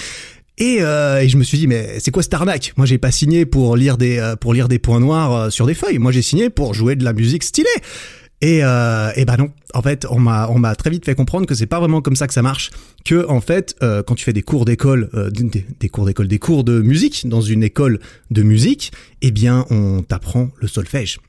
Euh, 0.60 1.20
et, 1.20 1.28
je 1.28 1.36
me 1.36 1.44
suis 1.44 1.58
dit 1.58 1.66
mais 1.66 1.98
c'est 1.98 2.10
quoi 2.10 2.22
cette 2.22 2.34
arnaque? 2.34 2.72
Moi 2.76 2.86
j'ai 2.86 2.98
pas 2.98 3.10
signé 3.10 3.46
pour 3.46 3.76
lire 3.76 3.96
des 3.96 4.18
euh, 4.18 4.36
pour 4.36 4.52
lire 4.54 4.68
des 4.68 4.78
points 4.78 5.00
noirs 5.00 5.32
euh, 5.32 5.50
sur 5.50 5.66
des 5.66 5.74
feuilles. 5.74 5.98
Moi 5.98 6.12
j'ai 6.12 6.22
signé 6.22 6.50
pour 6.50 6.74
jouer 6.74 6.94
de 6.94 7.04
la 7.04 7.12
musique 7.12 7.42
stylée. 7.42 7.68
Et, 8.44 8.56
et 8.56 9.24
bah 9.24 9.36
non, 9.38 9.52
en 9.72 9.82
fait, 9.82 10.04
on 10.10 10.18
m'a 10.18 10.48
on 10.48 10.58
m'a 10.58 10.74
très 10.74 10.90
vite 10.90 11.04
fait 11.04 11.14
comprendre 11.14 11.46
que 11.46 11.54
c'est 11.54 11.66
pas 11.66 11.78
vraiment 11.78 12.00
comme 12.00 12.16
ça 12.16 12.26
que 12.26 12.34
ça 12.34 12.42
marche. 12.42 12.72
Que 13.04 13.24
en 13.28 13.40
fait, 13.40 13.76
quand 13.80 14.16
tu 14.16 14.24
fais 14.24 14.32
des 14.32 14.42
cours 14.42 14.64
d'école, 14.64 15.08
des, 15.32 15.64
des, 15.78 15.88
cours 15.88 16.06
d'école, 16.06 16.26
des 16.26 16.40
cours 16.40 16.64
de 16.64 16.82
musique 16.82 17.28
dans 17.28 17.40
une 17.40 17.62
école 17.62 18.00
de 18.32 18.42
musique, 18.42 18.90
eh 19.20 19.30
bien 19.30 19.64
on 19.70 20.02
t'apprend 20.02 20.50
le 20.60 20.66
solfège. 20.66 21.20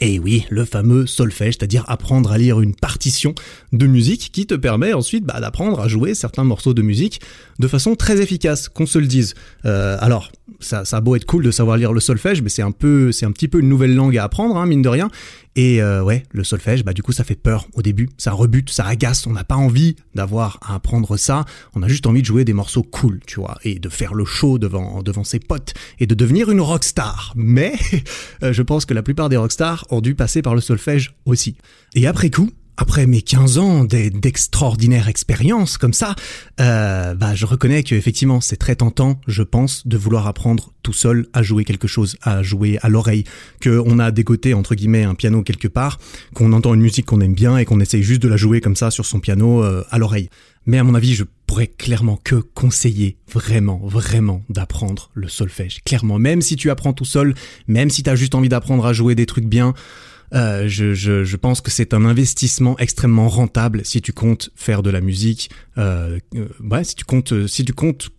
Et 0.00 0.18
oui, 0.18 0.44
le 0.50 0.64
fameux 0.64 1.06
solfège, 1.06 1.54
c'est-à-dire 1.58 1.84
apprendre 1.88 2.30
à 2.30 2.38
lire 2.38 2.60
une 2.60 2.74
partition 2.74 3.34
de 3.72 3.86
musique 3.86 4.30
qui 4.32 4.46
te 4.46 4.54
permet 4.54 4.92
ensuite 4.92 5.24
bah, 5.24 5.40
d'apprendre 5.40 5.80
à 5.80 5.88
jouer 5.88 6.14
certains 6.14 6.44
morceaux 6.44 6.74
de 6.74 6.82
musique 6.82 7.20
de 7.58 7.68
façon 7.68 7.94
très 7.94 8.20
efficace, 8.20 8.68
qu'on 8.68 8.86
se 8.86 8.98
le 8.98 9.06
dise. 9.06 9.34
Euh, 9.64 9.96
alors, 10.00 10.30
ça, 10.60 10.84
ça 10.84 10.98
a 10.98 11.00
beau 11.00 11.16
être 11.16 11.24
cool 11.24 11.44
de 11.44 11.50
savoir 11.50 11.76
lire 11.76 11.92
le 11.92 12.00
solfège, 12.00 12.42
mais 12.42 12.48
c'est 12.48 12.62
un 12.62 12.70
peu, 12.70 13.12
c'est 13.12 13.26
un 13.26 13.32
petit 13.32 13.48
peu 13.48 13.60
une 13.60 13.68
nouvelle 13.68 13.94
langue 13.94 14.16
à 14.16 14.24
apprendre, 14.24 14.56
hein, 14.56 14.66
mine 14.66 14.82
de 14.82 14.88
rien. 14.88 15.10
Et 15.56 15.82
euh, 15.82 16.02
ouais, 16.02 16.22
le 16.32 16.44
solfège, 16.44 16.84
bah 16.84 16.92
du 16.92 17.02
coup 17.02 17.12
ça 17.12 17.24
fait 17.24 17.34
peur 17.34 17.66
au 17.72 17.82
début, 17.82 18.10
ça 18.18 18.32
rebute, 18.32 18.70
ça 18.70 18.84
agace, 18.84 19.26
on 19.26 19.32
n'a 19.32 19.44
pas 19.44 19.56
envie 19.56 19.96
d'avoir 20.14 20.58
à 20.62 20.74
apprendre 20.74 21.16
ça, 21.16 21.44
on 21.74 21.82
a 21.82 21.88
juste 21.88 22.06
envie 22.06 22.20
de 22.20 22.26
jouer 22.26 22.44
des 22.44 22.52
morceaux 22.52 22.82
cool, 22.82 23.20
tu 23.26 23.40
vois, 23.40 23.56
et 23.64 23.78
de 23.78 23.88
faire 23.88 24.14
le 24.14 24.24
show 24.24 24.58
devant 24.58 25.02
devant 25.02 25.24
ses 25.24 25.38
potes 25.38 25.72
et 25.98 26.06
de 26.06 26.14
devenir 26.14 26.50
une 26.50 26.60
rockstar. 26.60 27.32
Mais 27.36 27.72
euh, 28.42 28.52
je 28.52 28.62
pense 28.62 28.84
que 28.84 28.94
la 28.94 29.02
plupart 29.02 29.28
des 29.28 29.36
rockstars 29.36 29.86
ont 29.90 30.00
dû 30.00 30.14
passer 30.14 30.42
par 30.42 30.54
le 30.54 30.60
solfège 30.60 31.14
aussi. 31.24 31.56
Et 31.94 32.06
après 32.06 32.30
coup, 32.30 32.50
après 32.76 33.06
mes 33.06 33.22
15 33.22 33.58
ans 33.58 33.84
d'extraordinaires 33.84 35.08
expériences 35.08 35.78
comme 35.78 35.92
ça, 35.92 36.14
euh, 36.60 37.14
bah, 37.14 37.34
je 37.34 37.46
reconnais 37.46 37.82
que 37.82 37.94
effectivement 37.94 38.40
c'est 38.40 38.56
très 38.56 38.76
tentant, 38.76 39.20
je 39.26 39.42
pense, 39.42 39.86
de 39.86 39.96
vouloir 39.96 40.26
apprendre 40.26 40.72
tout 40.82 40.92
seul 40.92 41.26
à 41.32 41.42
jouer 41.42 41.64
quelque 41.64 41.88
chose, 41.88 42.16
à 42.22 42.42
jouer 42.42 42.78
à 42.82 42.88
l'oreille, 42.88 43.24
que 43.60 43.82
on 43.84 43.98
a 43.98 44.10
dégoté 44.10 44.54
entre 44.54 44.74
guillemets 44.74 45.04
un 45.04 45.14
piano 45.14 45.42
quelque 45.42 45.68
part, 45.68 45.98
qu'on 46.34 46.52
entend 46.52 46.74
une 46.74 46.82
musique 46.82 47.06
qu'on 47.06 47.20
aime 47.20 47.34
bien 47.34 47.56
et 47.58 47.64
qu'on 47.64 47.80
essaye 47.80 48.02
juste 48.02 48.22
de 48.22 48.28
la 48.28 48.36
jouer 48.36 48.60
comme 48.60 48.76
ça 48.76 48.90
sur 48.90 49.06
son 49.06 49.20
piano 49.20 49.62
euh, 49.62 49.84
à 49.90 49.98
l'oreille. 49.98 50.28
Mais 50.66 50.78
à 50.78 50.84
mon 50.84 50.96
avis, 50.96 51.14
je 51.14 51.24
pourrais 51.46 51.68
clairement 51.68 52.18
que 52.22 52.34
conseiller 52.34 53.16
vraiment, 53.32 53.80
vraiment 53.84 54.42
d'apprendre 54.48 55.10
le 55.14 55.28
solfège. 55.28 55.80
Clairement, 55.84 56.18
même 56.18 56.42
si 56.42 56.56
tu 56.56 56.70
apprends 56.70 56.92
tout 56.92 57.04
seul, 57.04 57.34
même 57.68 57.88
si 57.88 58.02
tu 58.02 58.10
as 58.10 58.16
juste 58.16 58.34
envie 58.34 58.48
d'apprendre 58.48 58.84
à 58.84 58.92
jouer 58.92 59.14
des 59.14 59.26
trucs 59.26 59.46
bien, 59.46 59.74
euh, 60.34 60.68
je, 60.68 60.94
je, 60.94 61.24
je, 61.24 61.36
pense 61.36 61.60
que 61.60 61.70
c'est 61.70 61.94
un 61.94 62.04
investissement 62.04 62.76
extrêmement 62.78 63.28
rentable 63.28 63.84
si 63.84 64.02
tu 64.02 64.12
comptes 64.12 64.50
faire 64.54 64.82
de 64.82 64.90
la 64.90 65.00
musique. 65.00 65.50
Euh, 65.78 66.18
euh 66.34 66.48
ouais, 66.60 66.84
si 66.84 66.94
tu 66.94 67.04
comptes, 67.04 67.46
si 67.46 67.64
tu 67.64 67.72
comptes 67.72 68.10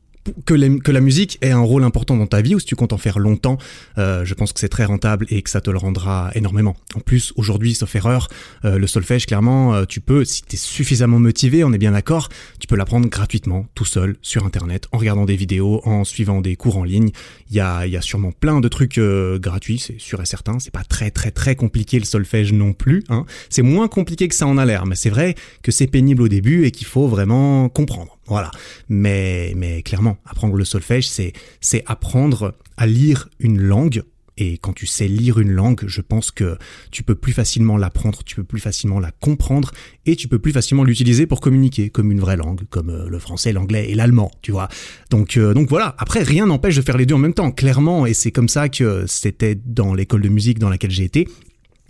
que, 0.46 0.80
que, 0.80 0.92
la 0.92 1.02
musique 1.02 1.38
ait 1.42 1.52
un 1.52 1.60
rôle 1.60 1.84
important 1.84 2.16
dans 2.18 2.28
ta 2.28 2.42
vie 2.42 2.56
ou 2.56 2.60
si 2.60 2.66
tu 2.66 2.76
comptes 2.76 2.94
en 2.94 2.98
faire 2.98 3.20
longtemps, 3.20 3.58
euh, 3.98 4.26
je 4.26 4.34
pense 4.34 4.54
que 4.54 4.60
c'est 4.60 4.70
très 4.70 4.86
rentable 4.86 5.26
et 5.30 5.42
que 5.42 5.50
ça 5.50 5.62
te 5.62 5.70
le 5.70 5.78
rendra 5.78 6.32
énormément. 6.36 6.76
En 6.96 7.00
plus, 7.00 7.34
aujourd'hui, 7.36 7.74
sauf 7.74 7.96
erreur, 7.96 8.28
euh, 8.66 8.78
le 8.78 8.88
solfège, 8.88 9.26
clairement, 9.26 9.74
euh, 9.74 9.86
tu 9.86 10.02
peux, 10.02 10.26
si 10.26 10.44
tu 10.44 10.56
es 10.56 10.58
suffisamment 10.58 11.20
motivé, 11.20 11.64
on 11.64 11.74
est 11.74 11.78
bien 11.78 11.92
d'accord, 11.92 12.30
tu 12.60 12.68
peux 12.68 12.76
l'apprendre 12.76 13.08
gratuitement, 13.10 13.68
tout 13.76 13.86
seul, 13.86 14.16
sur 14.22 14.46
Internet, 14.46 14.88
en 14.92 14.98
regardant 14.98 15.26
des 15.26 15.36
vidéos, 15.36 15.82
en 15.86 16.04
suivant 16.04 16.42
des 16.42 16.56
cours 16.56 16.78
en 16.78 16.84
ligne. 16.84 17.12
Il 17.50 17.56
y 17.56 17.60
a, 17.60 17.86
y 17.88 17.98
a 17.98 18.02
sûrement 18.02 18.32
plein 18.32 18.60
de 18.60 18.68
trucs 18.68 18.98
euh, 18.98 19.40
gratuits, 19.40 19.80
c'est 19.80 20.00
sûr 20.00 20.22
et 20.22 20.26
certain. 20.26 20.60
C'est 20.60 20.72
pas 20.72 20.84
très 20.84 21.12
très 21.12 21.32
très 21.32 21.56
compliqué 21.56 22.00
le 22.00 22.06
solfège 22.06 22.54
non 22.54 22.74
plus. 22.74 23.04
Hein. 23.10 23.26
C'est 23.50 23.62
moins 23.62 23.88
compliqué 23.88 24.28
que 24.28 24.36
ça 24.36 24.48
en 24.48 24.58
a 24.58 24.66
l'air, 24.66 24.86
mais 24.86 24.96
c'est 24.96 25.10
vrai 25.10 25.36
que 25.62 25.72
c'est 25.72 25.88
pénible 25.88 26.22
au 26.24 26.28
début 26.28 26.66
et 26.66 26.72
qu'il 26.72 26.88
faut 26.88 27.08
vraiment 27.08 27.70
comprendre. 27.70 28.17
Voilà. 28.28 28.52
Mais, 28.90 29.54
mais 29.56 29.82
clairement, 29.82 30.18
apprendre 30.26 30.56
le 30.56 30.66
solfège, 30.66 31.08
c'est, 31.08 31.34
c'est 31.62 31.84
apprendre 31.88 32.56
à 32.76 32.86
lire 32.86 33.30
une 33.40 33.60
langue. 33.62 34.04
Et 34.40 34.60
quand 34.60 34.74
tu 34.74 34.86
sais 34.86 35.08
lire 35.08 35.40
une 35.40 35.52
langue, 35.52 35.86
je 35.88 36.00
pense 36.00 36.30
que 36.30 36.58
tu 36.92 37.02
peux 37.02 37.16
plus 37.16 37.34
facilement 37.34 37.76
l'apprendre, 37.76 38.24
tu 38.24 38.36
peux 38.36 38.44
plus 38.44 38.60
facilement 38.60 39.00
la 39.00 39.10
comprendre 39.10 39.72
et 40.06 40.16
tu 40.16 40.28
peux 40.28 40.38
plus 40.38 40.52
facilement 40.52 40.84
l'utiliser 40.84 41.26
pour 41.26 41.42
communiquer 41.42 41.90
comme 41.90 42.12
une 42.12 42.20
vraie 42.20 42.38
langue, 42.38 42.62
comme 42.70 42.92
euh, 42.92 43.10
le 43.10 43.18
français, 43.18 43.52
l'anglais 43.52 43.90
et 43.90 43.96
l'allemand, 43.96 44.30
tu 44.44 44.52
vois. 44.52 44.68
Donc, 45.10 45.38
euh, 45.38 45.56
donc 45.56 45.70
voilà. 45.70 45.96
Après, 45.98 46.22
rien 46.22 46.46
n'empêche 46.46 46.76
de 46.76 46.84
faire 46.84 46.98
les 46.98 47.08
deux 47.08 47.16
en 47.16 47.20
même 47.20 47.34
temps, 47.34 47.52
clairement. 47.52 48.06
Et 48.06 48.14
c'est 48.14 48.32
comme 48.32 48.48
ça 48.48 48.70
que 48.70 49.06
c'était 49.08 49.56
dans 49.56 49.96
l'école 49.96 50.22
de 50.22 50.30
musique 50.30 50.60
dans 50.60 50.70
laquelle 50.70 50.92
j'ai 50.92 51.06
été. 51.06 51.28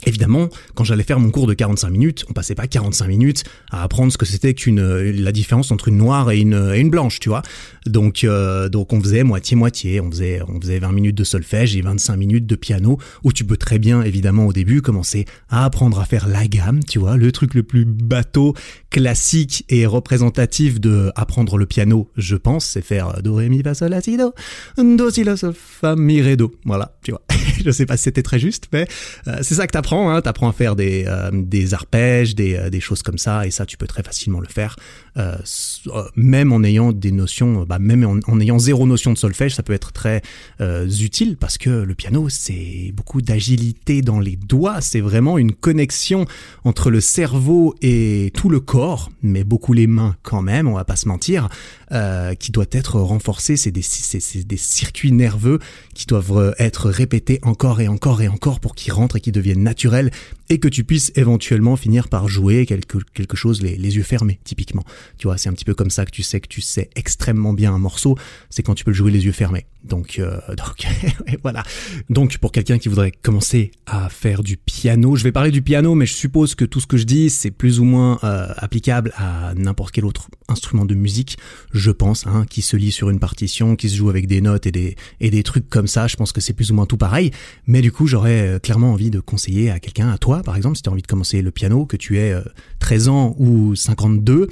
Évidemment, 0.06 0.50
quand 0.76 0.84
j'allais 0.84 1.04
faire 1.04 1.20
mon 1.20 1.32
cours 1.32 1.48
de 1.48 1.54
45 1.54 1.90
minutes, 1.90 2.26
on 2.30 2.34
passait 2.34 2.54
pas 2.54 2.68
45 2.68 3.08
minutes 3.08 3.44
à 3.72 3.84
apprendre 3.84 4.12
ce 4.12 4.18
que 4.18 4.26
c'était 4.26 4.54
qu'une 4.54 4.80
la 4.80 5.32
différence 5.32 5.72
entre 5.72 5.88
une 5.88 5.98
noire 5.98 6.30
et 6.30 6.40
une, 6.40 6.72
et 6.74 6.80
une 6.80 6.92
blanche, 6.92 7.20
tu 7.20 7.30
vois. 7.30 7.42
Donc 7.88 8.24
euh, 8.24 8.70
donc 8.70 8.94
on 8.94 9.02
faisait 9.02 9.24
moitié 9.24 9.56
moitié, 9.56 10.00
on 10.00 10.12
faisait 10.12 10.42
on 10.48 10.62
faisait 10.62 10.80
20 10.80 10.92
minutes 10.92 11.16
de 11.16 11.24
solfège 11.24 11.76
et 11.76 11.82
25 11.82 12.16
minutes 12.16 12.46
de 12.46 12.56
piano 12.56 13.00
où 13.24 13.34
tu 13.34 13.44
peux 13.44 13.58
très 13.58 13.80
bien 13.80 14.04
évidemment 14.04 14.46
au 14.46 14.54
début 14.54 14.82
commencer 14.82 15.26
à 15.50 15.66
apprendre 15.66 16.00
à 16.00 16.06
faire 16.06 16.28
la 16.28 16.48
gamme, 16.48 16.84
tu 16.84 17.00
vois, 17.00 17.18
le 17.18 17.32
truc 17.32 17.54
le 17.54 17.64
plus 17.64 17.86
bateau, 17.86 18.54
classique 18.90 19.66
et 19.70 19.86
représentatif 19.86 20.80
de 20.80 21.12
apprendre 21.16 21.58
le 21.58 21.66
piano, 21.66 22.10
je 22.18 22.36
pense, 22.36 22.66
c'est 22.66 22.82
faire 22.82 23.22
do 23.24 23.36
ré 23.36 23.50
mi 23.50 23.64
fa 23.64 23.74
sol 23.74 23.90
la 23.90 24.02
si 24.02 24.18
do 24.18 24.34
do 24.78 25.10
si 25.10 25.24
la 25.24 25.38
sol 25.38 25.54
fa 25.56 25.96
mi 25.96 26.22
ré 26.22 26.36
do. 26.36 26.54
Voilà, 26.66 26.98
tu 27.04 27.12
vois. 27.12 27.22
je 27.68 27.72
sais 27.72 27.86
pas 27.86 27.98
si 27.98 28.04
c'était 28.04 28.24
très 28.24 28.40
juste, 28.40 28.68
mais 28.72 28.88
euh, 29.28 29.40
c'est 29.42 29.56
ça 29.56 29.68
que 29.68 29.74
t'apprends. 29.74 30.10
Hein. 30.10 30.22
T'apprends 30.22 30.48
à 30.48 30.54
faire 30.54 30.76
des, 30.76 31.04
euh, 31.06 31.30
des 31.34 31.74
arpèges, 31.74 32.34
des, 32.34 32.56
euh, 32.56 32.70
des 32.70 32.80
choses 32.80 33.04
comme 33.04 33.18
ça, 33.18 33.46
et 33.46 33.52
ça, 33.52 33.66
tu 33.66 33.76
peux 33.78 33.88
très 33.88 34.04
facilement 34.04 34.40
le 34.40 34.48
faire, 34.48 34.76
même 36.16 36.54
en 36.54 36.64
ayant 36.64 36.92
des 36.92 37.12
notions, 37.12 37.66
bah, 37.68 37.80
même 37.80 38.22
en, 38.28 38.40
ayant 38.40 38.60
zéro 38.60 38.86
notion 38.86 39.12
de 39.12 39.18
solfège, 39.18 39.56
ça 39.56 39.64
peut 39.64 39.74
être 39.74 39.92
très 39.92 40.22
utile 40.60 41.38
parce 41.38 41.58
que 41.58 41.70
le 41.70 41.96
piano, 41.96 42.30
c'est 42.30 42.92
beaucoup 42.94 43.22
d'agilité 43.22 44.04
dans 44.04 44.20
les 44.20 44.36
doigts. 44.36 44.80
C'est 44.82 45.02
vraiment 45.02 45.40
une 45.40 45.54
connexion 45.54 46.26
entre 46.64 46.92
le 46.92 47.02
cerveau 47.02 47.74
et 47.82 48.32
tout 48.36 48.50
le 48.50 48.60
corps, 48.60 49.10
mais 49.24 49.44
beaucoup 49.44 49.74
les 49.74 49.88
mains 49.88 50.16
quand 50.22 50.44
même. 50.44 50.68
On 50.68 50.76
va 50.76 50.86
pas 50.86 50.96
se 50.96 51.08
mentir, 51.08 51.50
qui 52.40 52.52
doit 52.52 52.66
être 52.72 53.00
renforcée. 53.00 53.58
C'est 53.58 53.72
des, 53.72 53.82
c'est 53.82 54.48
des 54.48 54.58
circuits 54.58 55.12
nerveux 55.12 55.58
qui 55.96 56.06
doivent 56.06 56.54
être 56.60 56.90
répétés 56.92 57.40
encore 57.58 57.82
et 57.82 57.88
encore 57.88 58.22
et 58.22 58.28
encore 58.28 58.60
pour 58.60 58.76
qu'ils 58.76 58.94
rentrent 58.94 59.16
et 59.16 59.20
qu'ils 59.20 59.34
deviennent 59.34 59.64
naturels 59.64 60.12
et 60.50 60.60
que 60.60 60.68
tu 60.68 60.84
puisses 60.84 61.12
éventuellement 61.16 61.76
finir 61.76 62.08
par 62.08 62.28
jouer 62.28 62.68
quelque, 62.68 63.00
quelque 63.16 63.36
chose 63.36 63.64
les, 63.64 63.78
les 63.78 63.96
yeux 63.96 64.04
fermés, 64.04 64.40
typiquement. 64.44 64.84
Tu 65.18 65.26
vois, 65.26 65.40
c'est 65.40 65.50
un 65.50 65.54
petit 65.54 65.66
peu 65.66 65.74
comme 65.74 65.90
ça 65.90 66.06
que 66.06 66.12
tu 66.12 66.22
sais 66.22 66.40
que 66.40 66.48
tu 66.48 66.62
sais 66.62 66.92
extrêmement 66.96 67.54
bien 67.54 67.74
un 67.74 67.80
morceau, 67.80 68.16
c'est 68.52 68.62
quand 68.62 68.76
tu 68.76 68.84
peux 68.84 68.92
le 68.92 68.96
jouer 68.96 69.10
les 69.10 69.26
yeux 69.26 69.32
fermés. 69.32 69.66
Donc, 69.88 70.20
euh, 70.20 70.40
donc 70.56 70.88
voilà. 71.44 71.64
Donc, 72.10 72.38
pour 72.38 72.52
quelqu'un 72.52 72.78
qui 72.78 72.90
voudrait 72.90 73.12
commencer 73.12 73.72
à 73.86 74.10
faire 74.10 74.44
du 74.44 74.58
piano, 74.58 75.16
je 75.16 75.24
vais 75.24 75.32
parler 75.32 75.52
du 75.52 75.62
piano, 75.62 75.96
mais 75.96 76.06
je 76.06 76.14
suppose 76.14 76.56
que 76.56 76.66
tout 76.66 76.80
ce 76.80 76.88
que 76.88 76.98
je 76.98 77.06
dis, 77.06 77.30
c'est 77.30 77.52
plus 77.52 77.80
ou 77.80 77.84
moins 77.84 78.20
euh, 78.24 78.48
applicable 78.58 79.14
à 79.16 79.54
n'importe 79.56 79.92
quel 79.92 80.06
autre 80.06 80.30
instrument 80.48 80.86
de 80.86 80.96
musique, 80.96 81.38
je 81.74 81.92
pense, 81.92 82.28
hein, 82.28 82.46
qui 82.50 82.62
se 82.62 82.78
lit 82.78 82.92
sur 82.92 83.10
une 83.10 83.20
partition, 83.20 83.76
qui 83.76 83.90
se 83.90 83.96
joue 83.96 84.10
avec 84.10 84.28
des 84.28 84.42
notes 84.42 84.66
et 84.68 84.72
des, 84.72 84.96
et 85.20 85.30
des 85.30 85.44
trucs 85.44 85.70
comme 85.70 85.88
ça. 85.88 86.08
Je 86.08 86.16
pense 86.16 86.32
que 86.32 86.42
c'est 86.42 86.54
plus 86.54 86.72
ou 86.72 86.76
moins 86.76 86.86
tout 86.86 86.98
pareil. 86.98 87.32
Mais 87.66 87.82
du 87.82 87.92
coup, 87.92 88.08
j'aurais 88.08 88.48
euh, 88.48 88.60
clairement 88.60 88.92
envie 88.92 89.10
de 89.10 89.20
conseiller 89.20 89.72
à 89.72 89.80
quelqu'un, 89.80 90.10
à 90.10 90.18
toi, 90.18 90.42
par 90.44 90.56
exemple, 90.56 90.76
si 90.76 90.84
tu 90.84 90.90
as 90.90 90.92
envie 90.92 91.02
de 91.02 91.08
commencer 91.08 91.42
le 91.42 91.52
piano, 91.52 91.86
que 91.86 91.98
tu 91.98 92.18
aies 92.18 92.36
13 92.80 93.08
ans 93.10 93.36
ou 93.38 93.76
52, 93.76 94.48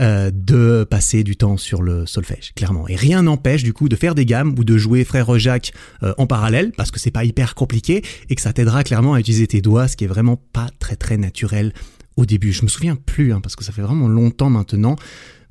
euh, 0.00 0.30
de 0.32 0.86
passer 0.88 1.24
du 1.24 1.36
temps 1.36 1.56
sur 1.56 1.82
le 1.82 2.06
solfège, 2.06 2.52
clairement. 2.54 2.86
Et 2.88 2.96
rien 2.96 3.22
n'empêche 3.22 3.62
du 3.62 3.72
coup 3.72 3.88
de 3.88 3.96
faire 3.96 4.14
des 4.14 4.26
gammes 4.26 4.54
ou 4.58 4.64
de 4.64 4.78
jouer 4.78 5.04
frère 5.04 5.38
Jacques 5.38 5.72
euh, 6.02 6.14
en 6.18 6.26
parallèle, 6.26 6.72
parce 6.76 6.90
que 6.90 7.00
c'est 7.00 7.10
pas 7.10 7.24
hyper 7.24 7.54
compliqué 7.54 8.02
et 8.28 8.34
que 8.34 8.40
ça 8.40 8.52
t'aidera 8.52 8.84
clairement 8.84 9.14
à 9.14 9.20
utiliser 9.20 9.46
tes 9.46 9.60
doigts, 9.60 9.88
ce 9.88 9.96
qui 9.96 10.04
est 10.04 10.08
vraiment 10.08 10.40
pas 10.52 10.68
très 10.78 10.96
très 10.96 11.16
naturel 11.16 11.72
au 12.16 12.26
début. 12.26 12.52
Je 12.52 12.62
me 12.62 12.68
souviens 12.68 12.96
plus, 12.96 13.32
hein, 13.32 13.40
parce 13.40 13.56
que 13.56 13.64
ça 13.64 13.72
fait 13.72 13.82
vraiment 13.82 14.08
longtemps 14.08 14.50
maintenant 14.50 14.96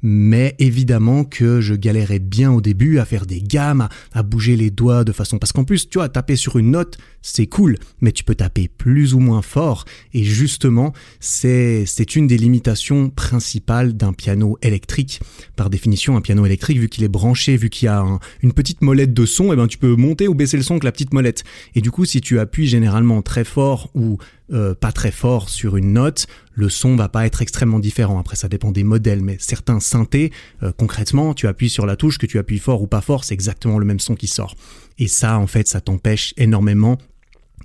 mais 0.02 0.56
évidemment 0.60 1.24
que 1.24 1.62
je 1.62 1.74
galérais 1.74 2.20
bien 2.20 2.52
au 2.52 2.62
début 2.62 3.00
à 3.00 3.06
faire 3.06 3.26
des 3.26 3.42
gammes, 3.42 3.88
à, 4.14 4.24
bouger 4.24 4.56
les 4.56 4.70
doigts 4.70 5.04
de 5.04 5.12
façon... 5.12 5.40
Parce 5.40 5.52
qu'en 5.52 5.64
plus, 5.64 5.90
tu 5.90 5.98
vois, 5.98 6.10
taper 6.10 6.36
sur 6.36 6.58
une 6.58 6.72
note, 6.72 6.98
c'est 7.22 7.48
cool, 7.48 7.78
mais 8.02 8.12
tu 8.12 8.24
peux 8.24 8.36
taper 8.36 8.68
plus 8.68 9.14
ou 9.14 9.20
moins 9.20 9.42
fort, 9.42 9.86
et 10.14 10.24
justement, 10.24 10.94
c'est, 11.20 11.86
c'est 11.86 12.16
une 12.16 12.28
des 12.28 12.38
limitations 12.38 13.10
principales 13.10 13.94
d'un 13.94 14.14
piano 14.14 14.58
électrique. 14.62 15.20
Par 15.56 15.70
définition, 15.70 16.16
un 16.16 16.22
piano 16.22 16.46
électrique, 16.46 16.78
vu 16.78 16.90
qu'il 16.90 17.04
est 17.04 17.10
branché, 17.10 17.58
vu 17.58 17.70
qu'il 17.70 17.88
y 17.88 17.90
a 17.90 18.04
une 18.42 18.54
petite 18.54 18.82
molette 18.82 19.14
de 19.14 19.26
son, 19.26 19.52
eh 19.54 19.56
ben 19.56 19.68
tu 19.68 19.78
peux 19.78 19.96
monter 19.96 20.28
ou 20.28 20.36
baisser 20.36 20.58
le 20.58 20.64
son 20.64 20.74
avec 20.74 20.84
la 20.84 20.92
petite 20.92 21.14
molette. 21.14 21.44
Et 21.76 21.82
du 21.82 21.92
coup, 21.92 22.06
si 22.06 22.22
tu 22.22 22.40
appuies 22.40 22.68
généralement 22.68 23.22
très 23.22 23.44
fort 23.44 23.90
ou 23.94 24.18
euh, 24.52 24.74
pas 24.74 24.92
très 24.92 25.12
fort 25.12 25.50
sur 25.50 25.78
une 25.78 25.94
note, 25.94 26.28
le 26.54 26.70
son 26.70 26.96
va 26.96 27.10
pas 27.10 27.26
être 27.26 27.42
extrêmement 27.42 27.80
différent. 27.80 28.20
Après, 28.20 28.36
ça 28.36 28.48
dépend 28.48 28.72
des 28.72 28.84
modèles, 28.84 29.22
mais 29.22 29.38
certains 29.40 29.80
synthés, 29.80 30.32
euh, 30.64 30.72
concrètement, 30.76 31.34
tu 31.34 31.48
appuies 31.48 31.70
sur 31.70 31.86
la 31.86 31.96
touche, 31.96 32.18
que 32.18 32.26
tu 32.26 32.40
appuies 32.40 32.60
fort 32.60 32.82
ou 32.82 32.88
pas 32.88 33.02
fort, 33.02 33.24
c'est 33.24 33.34
exactement 33.34 33.78
le 33.78 33.86
même 33.86 34.00
son 34.00 34.16
qui 34.16 34.28
sort. 34.28 34.56
Et 34.98 35.08
ça, 35.08 35.38
en 35.38 35.48
fait, 35.48 35.68
ça 35.68 35.82
t'empêche 35.82 36.34
énormément 36.38 36.98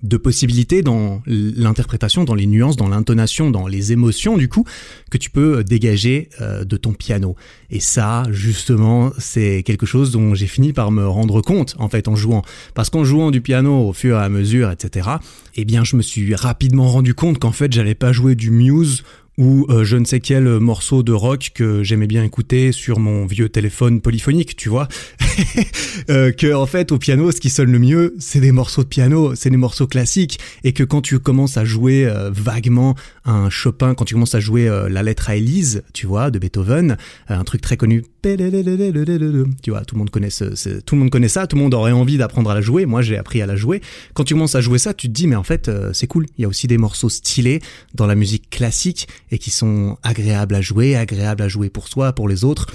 de 0.03 0.17
possibilités 0.17 0.83
dans 0.83 1.23
l'interprétation, 1.27 2.25
dans 2.25 2.35
les 2.35 2.47
nuances, 2.47 2.77
dans 2.77 2.89
l'intonation, 2.89 3.51
dans 3.51 3.69
les 3.69 3.93
émotions 3.93 4.37
du 4.37 4.49
coup 4.49 4.65
que 5.11 5.19
tu 5.19 5.31
peux 5.31 5.59
euh, 5.59 5.63
dégager 5.63 6.29
euh, 6.41 6.65
de 6.65 6.77
ton 6.77 6.93
piano. 6.93 7.37
Et 7.71 7.81
ça, 7.81 8.25
justement, 8.31 9.13
c'est 9.19 9.63
quelque 9.63 9.87
chose 9.87 10.11
dont 10.11 10.35
j'ai 10.35 10.47
fini 10.47 10.73
par 10.73 10.91
me 10.91 11.07
rendre 11.07 11.41
compte 11.41 11.77
en 11.79 11.89
fait 11.89 12.09
en 12.09 12.17
jouant, 12.17 12.43
parce 12.75 12.91
qu'en 12.91 13.05
jouant 13.05 13.31
du 13.31 13.41
piano 13.41 13.89
au 13.89 13.93
fur 13.93 14.17
et 14.17 14.23
à 14.23 14.29
mesure, 14.29 14.71
etc. 14.71 15.09
Eh 15.55 15.65
bien, 15.65 15.85
je 15.85 15.97
me 15.97 16.03
suis 16.03 16.35
rapidement 16.35 16.89
rendu 16.89 17.15
compte 17.15 17.39
qu'en 17.39 17.53
fait, 17.53 17.73
j'allais 17.73 17.95
pas 17.95 18.13
jouer 18.13 18.35
du 18.35 18.51
Muse 18.51 19.05
ou 19.39 19.67
euh, 19.71 19.85
je 19.85 19.97
ne 19.97 20.05
sais 20.05 20.21
quel 20.21 20.45
morceau 20.59 21.03
de 21.03 21.13
rock 21.13 21.53
que 21.55 21.83
j'aimais 21.83 22.07
bien 22.07 22.25
écouter 22.25 22.73
sur 22.73 22.99
mon 22.99 23.27
vieux 23.27 23.49
téléphone 23.49 24.01
polyphonique, 24.01 24.57
tu 24.57 24.69
vois. 24.69 24.89
euh, 26.11 26.33
que 26.33 26.53
en 26.53 26.67
fait 26.67 26.93
au 26.93 26.99
piano, 26.99 27.31
ce 27.33 27.41
qui 27.41 27.51
sonne 27.51 27.73
le 27.73 27.79
mieux, 27.79 28.15
c'est 28.19 28.41
des 28.41 28.53
morceaux 28.53 28.83
de 28.83 28.89
piano, 28.89 29.35
c'est 29.35 29.51
des 29.51 29.57
morceaux 29.57 29.87
classiques, 29.87 30.39
et 30.65 30.73
que 30.73 30.85
quand 30.85 31.01
tu 31.01 31.19
commences 31.19 31.57
à 31.57 31.65
jouer 31.65 32.07
euh, 32.07 32.31
vaguement 32.31 32.95
un 33.25 33.51
Chopin, 33.51 33.95
quand 33.95 34.05
tu 34.05 34.15
commences 34.15 34.35
à 34.35 34.41
jouer 34.41 34.69
euh, 34.69 34.89
la 34.89 35.03
lettre 35.03 35.31
à 35.31 35.37
Élise, 35.37 35.83
tu 35.93 36.07
vois, 36.07 36.31
de 36.31 36.39
Beethoven, 36.39 36.97
un 37.29 37.45
truc 37.45 37.61
très 37.61 37.77
connu, 37.77 38.05
tu 38.23 39.71
vois, 39.71 39.85
tout 39.85 39.95
le 39.95 39.99
monde 39.99 40.11
connaît 40.11 40.31
ce, 40.31 40.79
tout 40.81 40.95
le 40.95 41.01
monde 41.01 41.11
connaît 41.11 41.29
ça, 41.29 41.47
tout 41.47 41.57
le 41.57 41.63
monde 41.63 41.75
aurait 41.75 41.93
envie 41.93 42.19
d'apprendre 42.19 42.51
à 42.51 42.55
la 42.55 42.61
jouer. 42.61 42.87
Moi, 42.87 43.03
j'ai 43.03 43.17
appris 43.17 43.43
à 43.43 43.47
la 43.47 43.57
jouer. 43.57 43.81
Quand 44.15 44.25
tu 44.25 44.35
commences 44.35 44.55
à 44.55 44.61
jouer 44.61 44.79
ça, 44.79 44.95
tu 44.95 45.09
te 45.09 45.13
dis 45.13 45.27
mais 45.27 45.37
en 45.37 45.43
fait, 45.43 45.71
c'est 45.93 46.07
cool. 46.07 46.27
Il 46.39 46.43
y 46.43 46.45
a 46.45 46.49
aussi 46.49 46.67
des 46.67 46.79
morceaux 46.79 47.09
stylés 47.09 47.61
dans 47.95 48.07
la 48.07 48.15
musique 48.15 48.49
classique 48.51 49.09
et 49.33 49.39
qui 49.39 49.51
sont 49.51 49.99
agréables 50.05 50.55
à 50.55 50.61
jouer, 50.61 50.95
agréables 50.95 51.43
à 51.43 51.49
jouer 51.49 51.71
pour 51.71 51.89
soi, 51.89 52.13
pour 52.13 52.29
les 52.29 52.45
autres. 52.45 52.67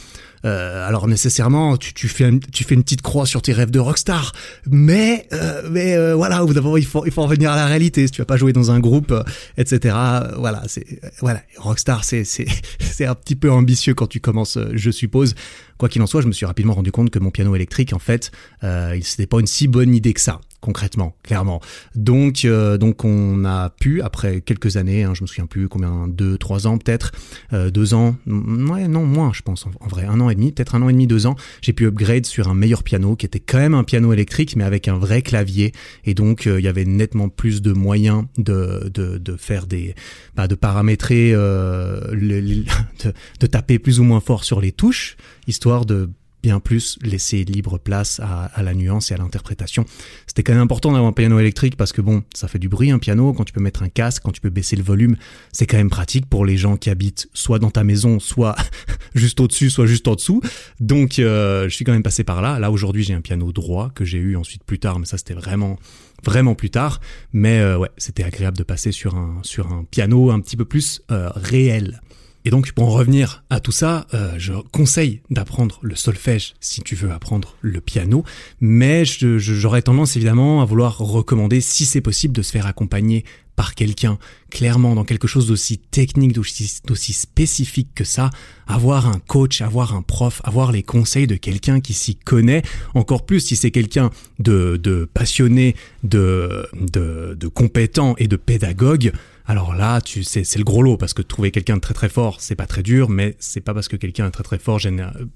Euh, 0.45 0.87
alors 0.87 1.07
nécessairement, 1.07 1.77
tu, 1.77 1.93
tu, 1.93 2.07
fais 2.07 2.31
tu 2.51 2.63
fais 2.63 2.75
une 2.75 2.83
petite 2.83 3.01
croix 3.01 3.25
sur 3.25 3.41
tes 3.41 3.53
rêves 3.53 3.71
de 3.71 3.79
rockstar, 3.79 4.33
mais 4.69 5.27
euh, 5.33 5.67
mais 5.71 5.95
euh, 5.95 6.15
voilà, 6.15 6.43
il 6.77 6.85
faut 6.85 7.05
il 7.05 7.11
faut 7.11 7.23
revenir 7.23 7.51
à 7.51 7.55
la 7.55 7.65
réalité. 7.65 8.05
Si 8.05 8.11
tu 8.11 8.21
vas 8.21 8.25
pas 8.25 8.37
jouer 8.37 8.53
dans 8.53 8.69
un 8.71 8.79
groupe, 8.79 9.13
etc. 9.57 9.95
Voilà, 10.37 10.63
c'est 10.67 10.85
voilà, 11.21 11.41
rockstar, 11.57 12.03
c'est 12.03 12.23
c'est 12.23 12.47
c'est 12.79 13.05
un 13.05 13.15
petit 13.15 13.35
peu 13.35 13.51
ambitieux 13.51 13.93
quand 13.93 14.07
tu 14.07 14.19
commences, 14.19 14.59
je 14.73 14.91
suppose. 14.91 15.33
Quoi 15.77 15.89
qu'il 15.89 16.01
en 16.01 16.07
soit, 16.07 16.21
je 16.21 16.27
me 16.27 16.31
suis 16.31 16.45
rapidement 16.45 16.73
rendu 16.73 16.91
compte 16.91 17.11
que 17.11 17.19
mon 17.19 17.29
piano 17.29 17.55
électrique, 17.55 17.93
en 17.93 17.99
fait, 17.99 18.31
euh, 18.63 18.97
c'était 19.03 19.27
pas 19.27 19.39
une 19.39 19.45
si 19.45 19.67
bonne 19.67 19.93
idée 19.93 20.13
que 20.13 20.21
ça 20.21 20.41
concrètement, 20.59 21.15
clairement. 21.23 21.61
Donc, 21.95 22.43
euh, 22.43 22.77
donc 22.77 23.05
on 23.05 23.45
a 23.45 23.69
pu, 23.69 24.01
après 24.01 24.41
quelques 24.41 24.77
années, 24.77 25.03
hein, 25.03 25.13
je 25.13 25.21
me 25.21 25.27
souviens 25.27 25.45
plus 25.45 25.69
combien, 25.69 26.07
deux, 26.07 26.37
trois 26.37 26.67
ans 26.67 26.77
peut-être, 26.77 27.11
euh, 27.53 27.69
deux 27.69 27.93
ans, 27.93 28.15
ouais, 28.25 28.87
non, 28.87 29.05
moins, 29.05 29.31
je 29.33 29.41
pense, 29.43 29.65
en, 29.65 29.87
vrai, 29.87 30.05
un 30.05 30.19
an 30.19 30.29
et 30.29 30.35
demi, 30.35 30.51
peut-être 30.51 30.75
un 30.75 30.81
an 30.81 30.89
et 30.89 30.93
demi, 30.93 31.07
deux 31.07 31.27
ans, 31.27 31.35
j'ai 31.61 31.73
pu 31.73 31.85
upgrade 31.85 32.25
sur 32.25 32.47
un 32.47 32.55
meilleur 32.55 32.83
piano, 32.83 33.15
qui 33.15 33.25
était 33.25 33.39
quand 33.39 33.59
même 33.59 33.75
un 33.75 33.83
piano 33.83 34.11
électrique, 34.13 34.55
mais 34.55 34.63
avec 34.63 34.87
un 34.87 34.97
vrai 34.97 35.21
clavier, 35.21 35.73
et 36.05 36.13
donc 36.13 36.47
euh, 36.47 36.59
il 36.59 36.65
y 36.65 36.67
avait 36.67 36.85
nettement 36.85 37.29
plus 37.29 37.61
de 37.61 37.71
moyens 37.71 38.25
de, 38.37 38.89
de, 38.93 39.17
de 39.17 39.37
faire 39.37 39.67
des, 39.67 39.93
bah, 40.35 40.47
de 40.47 40.55
paramétrer, 40.55 41.31
euh, 41.33 42.01
de, 42.11 43.13
de 43.39 43.47
taper 43.47 43.77
plus 43.79 43.99
ou 43.99 44.03
moins 44.03 44.21
fort 44.21 44.43
sur 44.43 44.59
les 44.59 44.71
touches, 44.71 45.17
histoire 45.47 45.85
de 45.85 46.09
bien 46.43 46.59
plus 46.59 46.97
laisser 47.01 47.43
libre 47.43 47.77
place 47.77 48.19
à, 48.19 48.51
la 48.61 48.73
nuance 48.73 49.11
et 49.11 49.13
à 49.13 49.17
l'interprétation. 49.17 49.85
C'était 50.27 50.43
quand 50.43 50.53
même 50.53 50.61
important 50.61 50.91
d'avoir 50.91 51.09
un 51.09 51.13
piano 51.13 51.39
électrique 51.39 51.75
parce 51.75 51.91
que 51.91 52.01
bon, 52.01 52.23
ça 52.33 52.47
fait 52.47 52.59
du 52.59 52.69
bruit 52.69 52.91
un 52.91 52.99
piano, 52.99 53.33
quand 53.33 53.43
tu 53.43 53.53
peux 53.53 53.61
mettre 53.61 53.83
un 53.83 53.89
casque, 53.89 54.23
quand 54.23 54.31
tu 54.31 54.41
peux 54.41 54.49
baisser 54.49 54.75
le 54.75 54.83
volume, 54.83 55.15
c'est 55.51 55.65
quand 55.65 55.77
même 55.77 55.89
pratique 55.89 56.27
pour 56.27 56.45
les 56.45 56.57
gens 56.57 56.77
qui 56.77 56.89
habitent 56.89 57.27
soit 57.33 57.59
dans 57.59 57.71
ta 57.71 57.83
maison, 57.83 58.19
soit 58.19 58.55
juste 59.15 59.39
au-dessus, 59.39 59.69
soit 59.69 59.87
juste 59.87 60.07
en 60.07 60.15
dessous. 60.15 60.41
Donc 60.79 61.19
euh, 61.19 61.67
je 61.69 61.75
suis 61.75 61.85
quand 61.85 61.93
même 61.93 62.03
passé 62.03 62.23
par 62.23 62.41
là. 62.41 62.59
Là 62.59 62.71
aujourd'hui 62.71 63.03
j'ai 63.03 63.13
un 63.13 63.21
piano 63.21 63.51
droit 63.51 63.91
que 63.93 64.05
j'ai 64.05 64.19
eu 64.19 64.35
ensuite 64.35 64.63
plus 64.63 64.79
tard, 64.79 64.99
mais 64.99 65.05
ça 65.05 65.17
c'était 65.17 65.33
vraiment 65.33 65.77
vraiment 66.23 66.55
plus 66.55 66.69
tard. 66.69 67.01
Mais 67.33 67.59
euh, 67.59 67.77
ouais, 67.77 67.89
c'était 67.97 68.23
agréable 68.23 68.57
de 68.57 68.63
passer 68.63 68.91
sur 68.91 69.15
un 69.15 69.39
sur 69.43 69.71
un 69.71 69.85
piano 69.89 70.31
un 70.31 70.39
petit 70.39 70.57
peu 70.57 70.65
plus 70.65 71.01
euh, 71.11 71.29
réel. 71.35 72.01
Et 72.47 72.49
donc 72.49 72.71
pour 72.71 72.87
en 72.87 72.91
revenir 72.91 73.43
à 73.49 73.59
tout 73.59 73.73
ça, 73.73 74.07
euh, 74.13 74.35
je 74.37 74.53
conseille 74.71 75.19
d'apprendre 75.29 75.79
le 75.81 75.95
solfège 75.95 76.53
si 76.61 76.79
tu 76.79 76.95
veux 76.95 77.11
apprendre 77.11 77.57
le 77.59 77.81
piano, 77.81 78.23
mais 78.61 79.03
j'aurais 79.03 79.81
tendance 79.81 80.15
évidemment 80.15 80.61
à 80.61 80.65
vouloir 80.65 80.97
recommander, 80.97 81.59
si 81.59 81.83
c'est 81.83 81.99
possible, 81.99 82.33
de 82.33 82.41
se 82.41 82.53
faire 82.53 82.65
accompagner 82.65 83.25
par 83.57 83.75
quelqu'un, 83.75 84.17
clairement 84.49 84.95
dans 84.95 85.03
quelque 85.03 85.27
chose 85.27 85.47
d'aussi 85.47 85.77
technique, 85.77 86.31
d'aussi 86.31 87.11
spécifique 87.11 87.89
que 87.93 88.05
ça, 88.05 88.29
avoir 88.65 89.07
un 89.07 89.19
coach, 89.19 89.61
avoir 89.61 89.93
un 89.93 90.01
prof, 90.01 90.41
avoir 90.45 90.71
les 90.71 90.83
conseils 90.83 91.27
de 91.27 91.35
quelqu'un 91.35 91.81
qui 91.81 91.91
s'y 91.91 92.15
connaît, 92.15 92.61
encore 92.93 93.25
plus 93.25 93.41
si 93.41 93.57
c'est 93.57 93.71
quelqu'un 93.71 94.09
de, 94.39 95.09
passionné, 95.13 95.75
de 96.03 97.47
compétent 97.53 98.15
et 98.19 98.29
de 98.29 98.37
pédagogue, 98.37 99.11
alors 99.47 99.73
là, 99.73 100.01
tu 100.01 100.23
sais, 100.23 100.43
c'est 100.43 100.59
le 100.59 100.65
gros 100.65 100.83
lot 100.83 100.97
parce 100.97 101.13
que 101.13 101.21
trouver 101.21 101.51
quelqu'un 101.51 101.75
de 101.77 101.81
très 101.81 101.93
très 101.93 102.09
fort, 102.09 102.41
c'est 102.41 102.55
pas 102.55 102.65
très 102.65 102.83
dur, 102.83 103.09
mais 103.09 103.37
c'est 103.39 103.61
pas 103.61 103.73
parce 103.73 103.87
que 103.87 103.95
quelqu'un 103.95 104.27
est 104.27 104.31
très 104.31 104.43
très 104.43 104.59
fort 104.59 104.81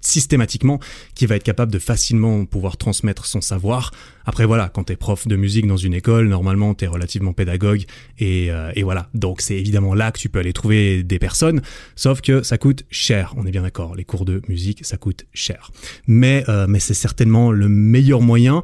systématiquement 0.02 0.80
qu'il 1.16 1.30
va 1.30 1.38
être 1.38 1.44
capable 1.44 1.72
de 1.72 1.80
facilement 1.80 2.46
pouvoir 2.46 2.76
transmettre 2.76 3.26
son 3.26 3.40
savoir. 3.40 3.92
Après 4.26 4.46
voilà, 4.46 4.68
quand 4.68 4.84
t'es 4.84 4.98
prof 4.98 5.28
de 5.28 5.36
musique 5.38 5.66
dans 5.66 5.78
une 5.78 5.94
école, 5.94 6.28
normalement 6.28 6.74
t'es 6.74 6.88
relativement 6.88 7.32
pédagogue 7.32 7.86
et, 8.20 8.52
euh, 8.52 8.74
et 8.76 8.84
voilà. 8.84 9.10
Donc 9.14 9.40
c'est 9.40 9.56
évidemment 9.56 9.94
là 9.94 10.12
que 10.12 10.20
tu 10.20 10.28
peux 10.28 10.40
aller 10.40 10.54
trouver 10.54 11.04
des 11.04 11.18
personnes, 11.18 11.62
sauf 11.96 12.20
que 12.20 12.44
ça 12.44 12.58
coûte 12.58 12.84
cher. 12.92 13.34
On 13.38 13.46
est 13.46 13.52
bien 13.52 13.62
d'accord, 13.62 13.96
les 13.96 14.04
cours 14.04 14.26
de 14.26 14.42
musique 14.50 14.86
ça 14.86 14.98
coûte 14.98 15.26
cher. 15.34 15.72
Mais 16.06 16.44
euh, 16.50 16.66
mais 16.68 16.80
c'est 16.80 16.94
certainement 16.94 17.54
le 17.54 17.70
meilleur 17.70 18.20
moyen 18.20 18.62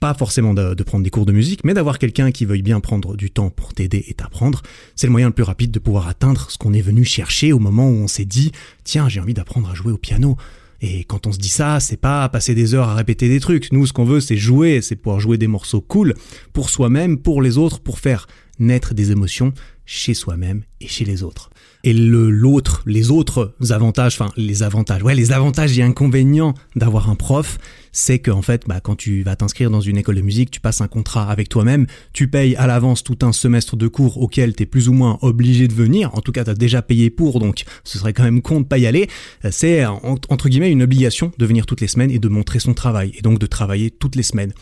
pas 0.00 0.14
forcément 0.14 0.54
de, 0.54 0.82
prendre 0.82 1.04
des 1.04 1.10
cours 1.10 1.26
de 1.26 1.32
musique, 1.32 1.64
mais 1.64 1.74
d'avoir 1.74 1.98
quelqu'un 1.98 2.30
qui 2.30 2.44
veuille 2.44 2.62
bien 2.62 2.80
prendre 2.80 3.16
du 3.16 3.30
temps 3.30 3.50
pour 3.50 3.74
t'aider 3.74 4.04
et 4.08 4.14
t'apprendre, 4.14 4.62
c'est 4.94 5.06
le 5.06 5.10
moyen 5.10 5.28
le 5.28 5.34
plus 5.34 5.44
rapide 5.44 5.70
de 5.70 5.78
pouvoir 5.78 6.08
atteindre 6.08 6.50
ce 6.50 6.58
qu'on 6.58 6.72
est 6.72 6.80
venu 6.80 7.04
chercher 7.04 7.52
au 7.52 7.58
moment 7.58 7.88
où 7.88 7.94
on 7.94 8.08
s'est 8.08 8.24
dit, 8.24 8.52
tiens, 8.84 9.08
j'ai 9.08 9.20
envie 9.20 9.34
d'apprendre 9.34 9.70
à 9.70 9.74
jouer 9.74 9.92
au 9.92 9.98
piano. 9.98 10.36
Et 10.80 11.02
quand 11.04 11.26
on 11.26 11.32
se 11.32 11.38
dit 11.38 11.48
ça, 11.48 11.80
c'est 11.80 11.96
pas 11.96 12.28
passer 12.28 12.54
des 12.54 12.74
heures 12.74 12.88
à 12.88 12.94
répéter 12.94 13.28
des 13.28 13.40
trucs. 13.40 13.72
Nous, 13.72 13.86
ce 13.86 13.92
qu'on 13.92 14.04
veut, 14.04 14.20
c'est 14.20 14.36
jouer, 14.36 14.80
c'est 14.80 14.94
pouvoir 14.94 15.18
jouer 15.18 15.36
des 15.36 15.48
morceaux 15.48 15.80
cool 15.80 16.14
pour 16.52 16.70
soi-même, 16.70 17.18
pour 17.18 17.42
les 17.42 17.58
autres, 17.58 17.80
pour 17.80 17.98
faire 17.98 18.28
naître 18.60 18.94
des 18.94 19.10
émotions 19.10 19.52
chez 19.86 20.14
soi-même 20.14 20.62
et 20.80 20.86
chez 20.86 21.04
les 21.04 21.22
autres. 21.22 21.50
Et 21.82 21.92
le 21.92 22.30
l'autre, 22.30 22.82
les 22.86 23.10
autres 23.10 23.54
avantages, 23.70 24.20
enfin 24.20 24.30
les 24.36 24.62
avantages, 24.62 25.02
ouais, 25.02 25.14
les 25.14 25.32
avantages 25.32 25.78
et 25.78 25.82
inconvénients 25.82 26.54
d'avoir 26.76 27.08
un 27.08 27.14
prof, 27.14 27.58
c'est 27.98 28.20
qu'en 28.20 28.42
fait, 28.42 28.62
bah, 28.68 28.80
quand 28.80 28.94
tu 28.94 29.24
vas 29.24 29.34
t'inscrire 29.34 29.70
dans 29.70 29.80
une 29.80 29.96
école 29.96 30.14
de 30.14 30.20
musique, 30.20 30.52
tu 30.52 30.60
passes 30.60 30.80
un 30.80 30.86
contrat 30.86 31.28
avec 31.28 31.48
toi-même, 31.48 31.86
tu 32.12 32.28
payes 32.28 32.54
à 32.54 32.68
l'avance 32.68 33.02
tout 33.02 33.18
un 33.22 33.32
semestre 33.32 33.76
de 33.76 33.88
cours 33.88 34.22
auquel 34.22 34.54
tu 34.54 34.62
es 34.62 34.66
plus 34.66 34.88
ou 34.88 34.92
moins 34.92 35.18
obligé 35.20 35.66
de 35.66 35.74
venir, 35.74 36.14
en 36.14 36.20
tout 36.20 36.30
cas 36.30 36.44
tu 36.44 36.50
as 36.50 36.54
déjà 36.54 36.80
payé 36.80 37.10
pour, 37.10 37.40
donc 37.40 37.64
ce 37.82 37.98
serait 37.98 38.12
quand 38.12 38.22
même 38.22 38.40
con 38.40 38.60
de 38.60 38.66
pas 38.66 38.78
y 38.78 38.86
aller, 38.86 39.08
c'est 39.50 39.84
entre 39.84 40.48
guillemets 40.48 40.70
une 40.70 40.82
obligation 40.82 41.32
de 41.36 41.44
venir 41.44 41.66
toutes 41.66 41.80
les 41.80 41.88
semaines 41.88 42.12
et 42.12 42.20
de 42.20 42.28
montrer 42.28 42.60
son 42.60 42.72
travail, 42.72 43.12
et 43.18 43.20
donc 43.20 43.40
de 43.40 43.46
travailler 43.46 43.90
toutes 43.90 44.14
les 44.14 44.22
semaines. 44.22 44.52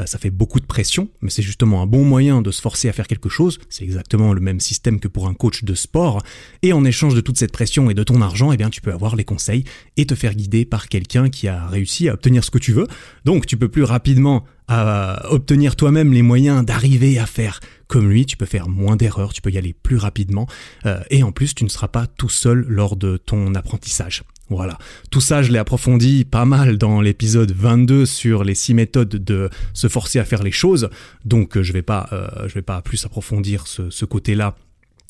Euh, 0.00 0.06
ça 0.06 0.18
fait 0.18 0.30
beaucoup 0.30 0.60
de 0.60 0.66
pression, 0.66 1.08
mais 1.20 1.28
c'est 1.28 1.42
justement 1.42 1.82
un 1.82 1.86
bon 1.86 2.02
moyen 2.02 2.40
de 2.40 2.50
se 2.50 2.62
forcer 2.62 2.88
à 2.88 2.94
faire 2.94 3.08
quelque 3.08 3.28
chose, 3.28 3.58
c'est 3.68 3.84
exactement 3.84 4.32
le 4.32 4.40
même 4.40 4.58
système 4.60 5.00
que 5.00 5.08
pour 5.08 5.28
un 5.28 5.34
coach 5.34 5.64
de 5.64 5.74
sport, 5.74 6.22
et 6.62 6.72
en 6.72 6.84
échange 6.86 7.14
de 7.14 7.20
toute 7.20 7.38
cette 7.38 7.52
pression 7.52 7.90
et 7.90 7.94
de 7.94 8.02
ton 8.02 8.22
argent, 8.22 8.52
eh 8.52 8.56
bien 8.56 8.70
tu 8.70 8.80
peux 8.80 8.92
avoir 8.92 9.16
les 9.16 9.24
conseils 9.24 9.64
et 9.98 10.06
te 10.06 10.14
faire 10.14 10.34
guider 10.34 10.64
par 10.64 10.88
quelqu'un 10.88 11.28
qui 11.28 11.46
a 11.46 11.66
réussi 11.66 12.08
à 12.08 12.14
obtenir 12.14 12.42
ce 12.42 12.50
que 12.50 12.58
tu 12.58 12.72
veux, 12.72 12.85
donc 13.24 13.46
tu 13.46 13.56
peux 13.56 13.68
plus 13.68 13.84
rapidement 13.84 14.44
euh, 14.70 15.16
obtenir 15.30 15.76
toi-même 15.76 16.12
les 16.12 16.22
moyens 16.22 16.64
d'arriver 16.64 17.18
à 17.18 17.26
faire 17.26 17.60
comme 17.86 18.10
lui, 18.10 18.26
tu 18.26 18.36
peux 18.36 18.46
faire 18.46 18.68
moins 18.68 18.96
d'erreurs, 18.96 19.32
tu 19.32 19.40
peux 19.40 19.50
y 19.50 19.58
aller 19.58 19.72
plus 19.72 19.96
rapidement, 19.96 20.48
euh, 20.86 20.98
et 21.10 21.22
en 21.22 21.30
plus 21.30 21.54
tu 21.54 21.62
ne 21.62 21.68
seras 21.68 21.88
pas 21.88 22.06
tout 22.06 22.28
seul 22.28 22.64
lors 22.68 22.96
de 22.96 23.16
ton 23.16 23.54
apprentissage. 23.54 24.24
Voilà. 24.48 24.78
Tout 25.10 25.20
ça, 25.20 25.42
je 25.42 25.50
l'ai 25.50 25.58
approfondi 25.58 26.24
pas 26.24 26.44
mal 26.44 26.78
dans 26.78 27.00
l'épisode 27.00 27.50
22 27.50 28.06
sur 28.06 28.44
les 28.44 28.54
six 28.54 28.74
méthodes 28.74 29.08
de 29.08 29.50
se 29.72 29.88
forcer 29.88 30.20
à 30.20 30.24
faire 30.24 30.44
les 30.44 30.52
choses. 30.52 30.88
Donc, 31.24 31.60
je 31.60 31.72
vais 31.72 31.82
pas, 31.82 32.08
euh, 32.12 32.28
je 32.46 32.54
vais 32.54 32.62
pas 32.62 32.80
plus 32.80 33.04
approfondir 33.04 33.66
ce 33.66 34.04
côté-là 34.04 34.54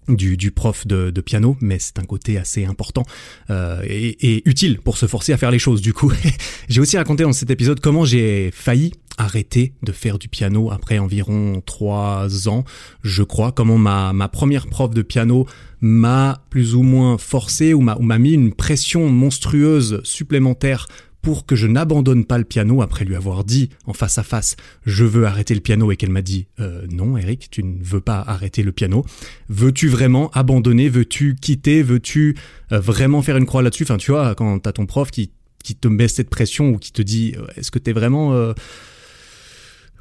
du, 0.09 0.37
du, 0.37 0.51
prof 0.51 0.87
de, 0.87 1.11
de, 1.11 1.21
piano, 1.21 1.57
mais 1.61 1.79
c'est 1.79 1.99
un 1.99 2.05
côté 2.05 2.39
assez 2.39 2.65
important 2.65 3.05
euh, 3.51 3.81
et, 3.85 4.37
et, 4.37 4.49
utile 4.49 4.79
pour 4.81 4.97
se 4.97 5.07
forcer 5.07 5.33
à 5.33 5.37
faire 5.37 5.51
les 5.51 5.59
choses. 5.59 5.81
Du 5.81 5.93
coup, 5.93 6.13
j'ai 6.69 6.81
aussi 6.81 6.97
raconté 6.97 7.25
dans 7.25 7.33
cet 7.33 7.51
épisode 7.51 7.81
comment 7.81 8.05
j'ai 8.05 8.51
failli 8.53 8.93
arrêter 9.19 9.73
de 9.83 9.93
faire 9.93 10.19
du 10.19 10.29
piano 10.29 10.71
après 10.71 10.99
environ 10.99 11.63
trois 11.65 12.49
ans, 12.49 12.65
je 13.03 13.23
crois. 13.23 13.53
Comment 13.53 13.79
ma, 13.79 14.13
ma 14.13 14.29
première 14.29 14.67
prof 14.67 14.93
de 14.93 15.03
piano 15.03 15.47
m'a 15.81 16.43
plus 16.51 16.75
ou 16.75 16.83
moins 16.83 17.19
forcé 17.19 17.75
ou 17.75 17.81
m'a 17.81 18.19
mis 18.19 18.33
une 18.33 18.53
pression 18.53 19.09
monstrueuse 19.09 20.01
supplémentaire 20.05 20.87
pour 21.26 21.45
que 21.45 21.56
je 21.56 21.66
n'abandonne 21.66 22.25
pas 22.25 22.38
le 22.38 22.45
piano 22.45 22.83
après 22.83 23.04
lui 23.04 23.16
avoir 23.16 23.42
dit 23.42 23.71
en 23.87 23.92
face 23.92 24.16
à 24.16 24.23
face 24.23 24.54
je 24.85 25.04
veux 25.04 25.26
arrêter 25.26 25.56
le 25.56 25.61
piano 25.61 25.90
et 25.90 25.97
qu'elle 25.97 26.12
m'a 26.12 26.23
dit 26.23 26.47
euh, 26.61 26.87
non 26.88 27.16
Eric 27.16 27.49
tu 27.50 27.64
ne 27.64 27.83
veux 27.83 28.00
pas 28.00 28.23
arrêter 28.25 28.62
le 28.62 28.71
piano. 28.71 29.04
Veux-tu 29.49 29.88
vraiment 29.88 30.30
abandonner? 30.35 30.88
Veux-tu 30.88 31.35
quitter? 31.35 31.83
Veux-tu 31.83 32.37
euh, 32.71 32.78
vraiment 32.78 33.23
faire 33.23 33.37
une 33.38 33.45
croix 33.45 33.61
là-dessus 33.61 33.83
enfin 33.83 33.97
tu 33.97 34.12
vois 34.12 34.37
quand 34.37 34.61
t'as 34.61 34.71
ton 34.71 34.87
prof 34.87 35.11
qui, 35.11 35.33
qui 35.64 35.75
te 35.75 35.88
met 35.88 36.06
cette 36.06 36.30
pression 36.30 36.68
ou 36.68 36.78
qui 36.78 36.92
te 36.92 37.02
dit 37.02 37.35
euh, 37.37 37.45
est-ce 37.56 37.73
que 37.73 37.80
t'es 37.80 37.92
vraiment 37.92 38.33
euh, 38.33 38.52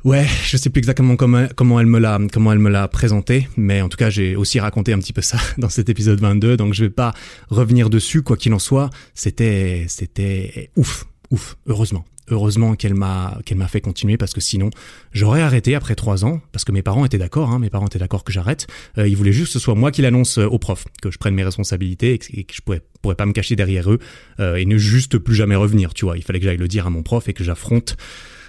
Ouais, 0.04 0.28
je 0.46 0.58
sais 0.58 0.70
plus 0.70 0.78
exactement 0.78 1.16
comment, 1.16 1.48
comment 1.56 1.80
elle 1.80 1.88
me 1.88 1.98
l'a 1.98 2.20
comment 2.32 2.54
elle 2.54 2.60
me 2.60 2.70
l'a 2.70 2.88
présenté, 2.88 3.48
mais 3.58 3.82
en 3.82 3.90
tout 3.90 3.98
cas 3.98 4.12
j'ai 4.12 4.36
aussi 4.36 4.60
raconté 4.60 4.94
un 4.94 5.00
petit 5.00 5.14
peu 5.14 5.24
ça 5.24 5.40
dans 5.58 5.70
cet 5.70 5.90
épisode 5.90 6.20
22, 6.22 6.56
donc 6.56 6.76
je 6.76 6.84
vais 6.84 6.92
pas 6.92 7.16
revenir 7.50 7.90
dessus 7.90 8.22
quoi 8.22 8.38
qu'il 8.38 8.54
en 8.54 8.60
soit. 8.60 8.92
C'était 9.16 9.88
c'était 9.90 10.70
ouf 10.76 11.08
ouf, 11.32 11.58
heureusement. 11.68 12.06
Heureusement 12.32 12.76
qu'elle 12.76 12.96
m'a 12.96 13.38
qu'elle 13.46 13.60
m'a 13.60 13.68
fait 13.68 13.82
continuer 13.82 14.18
parce 14.18 14.34
que 14.34 14.42
sinon 14.42 14.72
j'aurais 15.12 15.42
arrêté 15.42 15.76
après 15.76 15.94
trois 15.94 16.26
ans 16.26 16.42
parce 16.52 16.66
que 16.66 16.72
mes 16.72 16.82
parents 16.82 17.06
étaient 17.06 17.20
d'accord, 17.20 17.52
hein, 17.52 17.60
mes 17.60 17.70
parents 17.70 17.86
étaient 17.86 18.00
d'accord 18.00 18.24
que 18.24 18.34
j'arrête. 18.34 18.66
Euh, 18.98 19.08
ils 19.08 19.16
voulaient 19.16 19.32
juste 19.32 19.54
que 19.54 19.54
ce 19.54 19.60
soit 19.60 19.76
moi 19.76 19.92
qui 19.92 20.02
l'annonce 20.02 20.40
euh, 20.40 20.48
au 20.48 20.58
prof, 20.58 20.86
que 21.04 21.12
je 21.12 21.20
prenne 21.20 21.36
mes 21.36 21.44
responsabilités 21.44 22.14
et 22.34 22.44
que, 22.44 22.54
je 22.56 22.62
pourrais 22.62 22.82
pourrais 23.04 23.14
pas 23.14 23.28
me 23.28 23.32
cacher 23.32 23.56
derrière 23.56 23.92
eux 23.92 24.00
euh, 24.40 24.56
et 24.56 24.66
ne 24.66 24.78
juste 24.80 25.20
plus 25.20 25.36
jamais 25.36 25.56
revenir. 25.56 25.94
Tu 25.94 26.06
vois, 26.06 26.18
il 26.18 26.24
fallait 26.24 26.40
que 26.40 26.46
j'aille 26.46 26.58
le 26.58 26.68
dire 26.68 26.88
à 26.88 26.90
mon 26.90 27.04
prof 27.04 27.30
et 27.30 27.34
que 27.34 27.44
j'affronte 27.44 27.96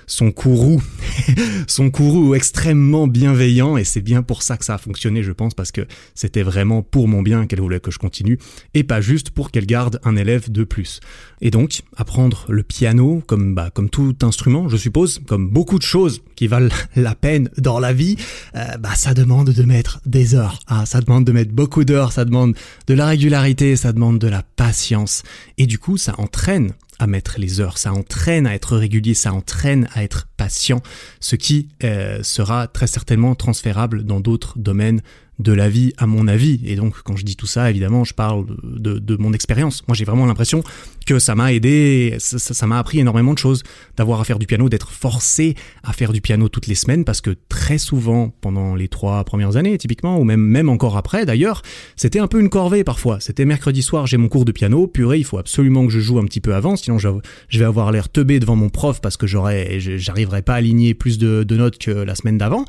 son 0.07 0.31
courroux, 0.31 0.83
son 1.67 1.91
courroux 1.91 2.35
extrêmement 2.35 3.07
bienveillant 3.07 3.77
et 3.77 3.85
c'est 3.85 4.01
bien 4.01 4.23
pour 4.23 4.43
ça 4.43 4.57
que 4.57 4.65
ça 4.65 4.75
a 4.75 4.79
fonctionné 4.79 5.23
je 5.23 5.33
pense 5.33 5.55
parce 5.55 5.73
que 5.73 5.87
c'était 6.15 6.43
vraiment 6.43 6.83
pour 6.83 7.09
mon 7.09 7.23
bien 7.23 7.47
qu'elle 7.47 7.61
voulait 7.61 7.81
que 7.81 7.91
je 7.91 7.99
continue 7.99 8.39
et 8.75 8.85
pas 8.85 9.01
juste 9.01 9.31
pour 9.31 9.51
qu'elle 9.51 9.67
garde 9.67 10.01
un 10.05 10.17
élève 10.17 10.51
de 10.51 10.65
plus. 10.65 11.01
Et 11.41 11.51
donc 11.51 11.83
apprendre 11.97 12.47
le 12.49 12.63
piano 12.63 13.23
comme 13.27 13.55
bah, 13.55 13.71
comme 13.73 13.91
tout 13.91 14.15
instrument 14.23 14.69
je 14.69 14.77
suppose, 14.77 15.21
comme 15.27 15.49
beaucoup 15.51 15.79
de 15.79 15.85
choses 15.85 16.23
qui 16.37 16.47
valent 16.47 16.69
la 16.97 17.15
peine 17.15 17.51
dans 17.59 17.79
la 17.79 17.93
vie, 17.93 18.17
euh, 18.55 18.65
bah 18.79 18.95
ça 18.95 19.15
demande 19.15 19.51
de 19.51 19.63
mettre 19.63 20.01
des 20.07 20.35
heures, 20.35 20.61
ah, 20.67 20.87
ça 20.87 21.01
demande 21.01 21.25
de 21.25 21.33
mettre 21.33 21.53
beaucoup 21.53 21.85
d'heures, 21.85 22.13
ça 22.13 22.25
demande 22.25 22.57
de 22.87 22.95
la 22.95 23.07
régularité, 23.07 23.77
ça 23.77 23.93
demande 23.93 24.19
de 24.19 24.29
la 24.29 24.43
patience 24.43 25.23
et 25.59 25.67
du 25.67 25.79
coup 25.79 25.97
ça 25.97 26.15
entraîne 26.19 26.73
à 26.99 27.07
mettre 27.07 27.39
les 27.39 27.61
heures, 27.61 27.79
ça 27.79 27.93
entraîne 27.93 28.47
à 28.47 28.55
être 28.55 28.77
régulier, 28.77 29.15
ça 29.15 29.33
entraîne 29.33 29.89
à 29.95 30.03
être 30.03 30.29
patient, 30.37 30.83
ce 31.21 31.37
qui 31.37 31.69
euh, 31.85 32.23
sera 32.23 32.69
très 32.69 32.87
certainement 32.87 33.35
transférable 33.35 34.05
dans 34.05 34.21
d'autres 34.21 34.59
domaines 34.59 35.03
de 35.39 35.53
la 35.53 35.69
vie 35.69 35.93
à 35.99 36.07
mon 36.07 36.29
avis. 36.29 36.61
Et 36.65 36.77
donc 36.77 37.03
quand 37.03 37.17
je 37.17 37.25
dis 37.25 37.37
tout 37.37 37.47
ça, 37.47 37.71
évidemment, 37.71 38.05
je 38.05 38.15
parle 38.15 38.47
de, 38.63 38.99
de, 38.99 39.17
mon 39.17 39.33
expérience. 39.33 39.83
Moi 39.87 39.95
j'ai 39.95 40.05
vraiment 40.05 40.27
l'impression 40.27 40.63
que 41.05 41.19
ça 41.19 41.35
m'a 41.35 41.53
aidé, 41.53 42.17
ça 42.19 42.67
m'a 42.67 42.79
appris 42.79 42.99
énormément 42.99 43.33
de 43.33 43.39
choses, 43.39 43.63
d'avoir 43.97 44.21
à 44.21 44.25
faire 44.25 44.39
du 44.39 44.47
piano, 44.47 44.69
d'être 44.69 44.91
forcé 44.91 45.55
à 45.85 45.93
faire 45.93 46.13
du 46.13 46.21
piano 46.21 46.49
toutes 46.49 46.67
les 46.67 46.75
semaines, 46.75 47.05
parce 47.05 47.21
que 47.21 47.37
très 47.49 47.79
souvent, 47.79 48.35
pendant 48.41 48.75
les 48.75 48.89
trois 48.89 49.23
premières 49.25 49.57
années, 49.57 49.79
typiquement, 49.79 50.19
ou 50.19 50.25
même, 50.25 50.41
même 50.41 50.69
encore 50.69 50.97
après 50.97 51.25
d'ailleurs, 51.25 51.63
c'était 51.95 52.19
un 52.19 52.27
peu 52.27 52.41
une 52.41 52.49
corvée 52.49 52.83
parfois. 52.83 53.21
C'était 53.21 53.45
mercredi 53.45 53.83
soir, 53.83 54.07
j'ai 54.07 54.17
mon 54.17 54.29
cours 54.29 54.45
de 54.45 54.53
piano, 54.53 54.87
purée, 54.87 55.19
il 55.19 55.25
faut 55.25 55.39
absolument 55.39 55.87
que 55.87 55.93
je 55.93 56.01
joue 56.01 56.19
un 56.19 56.25
petit 56.25 56.41
peu 56.41 56.55
avant, 56.55 56.77
sinon 56.77 56.99
je, 56.99 57.09
vais 57.57 57.65
avoir 57.65 57.93
l'air 57.93 58.09
teubé 58.09 58.41
devant 58.41 58.57
mon 58.57 58.69
prof 58.69 59.01
parce 59.01 59.17
que 59.17 59.27
j'arriverai 59.27 60.43
pas 60.43 60.55
à 60.55 60.57
aligner 60.57 60.95
plus 60.95 61.19
de, 61.19 61.45
de 61.45 61.57
notes 61.57 61.79
que 61.79 61.91
la 61.91 62.15
semaine 62.15 62.39
d'avant. 62.39 62.65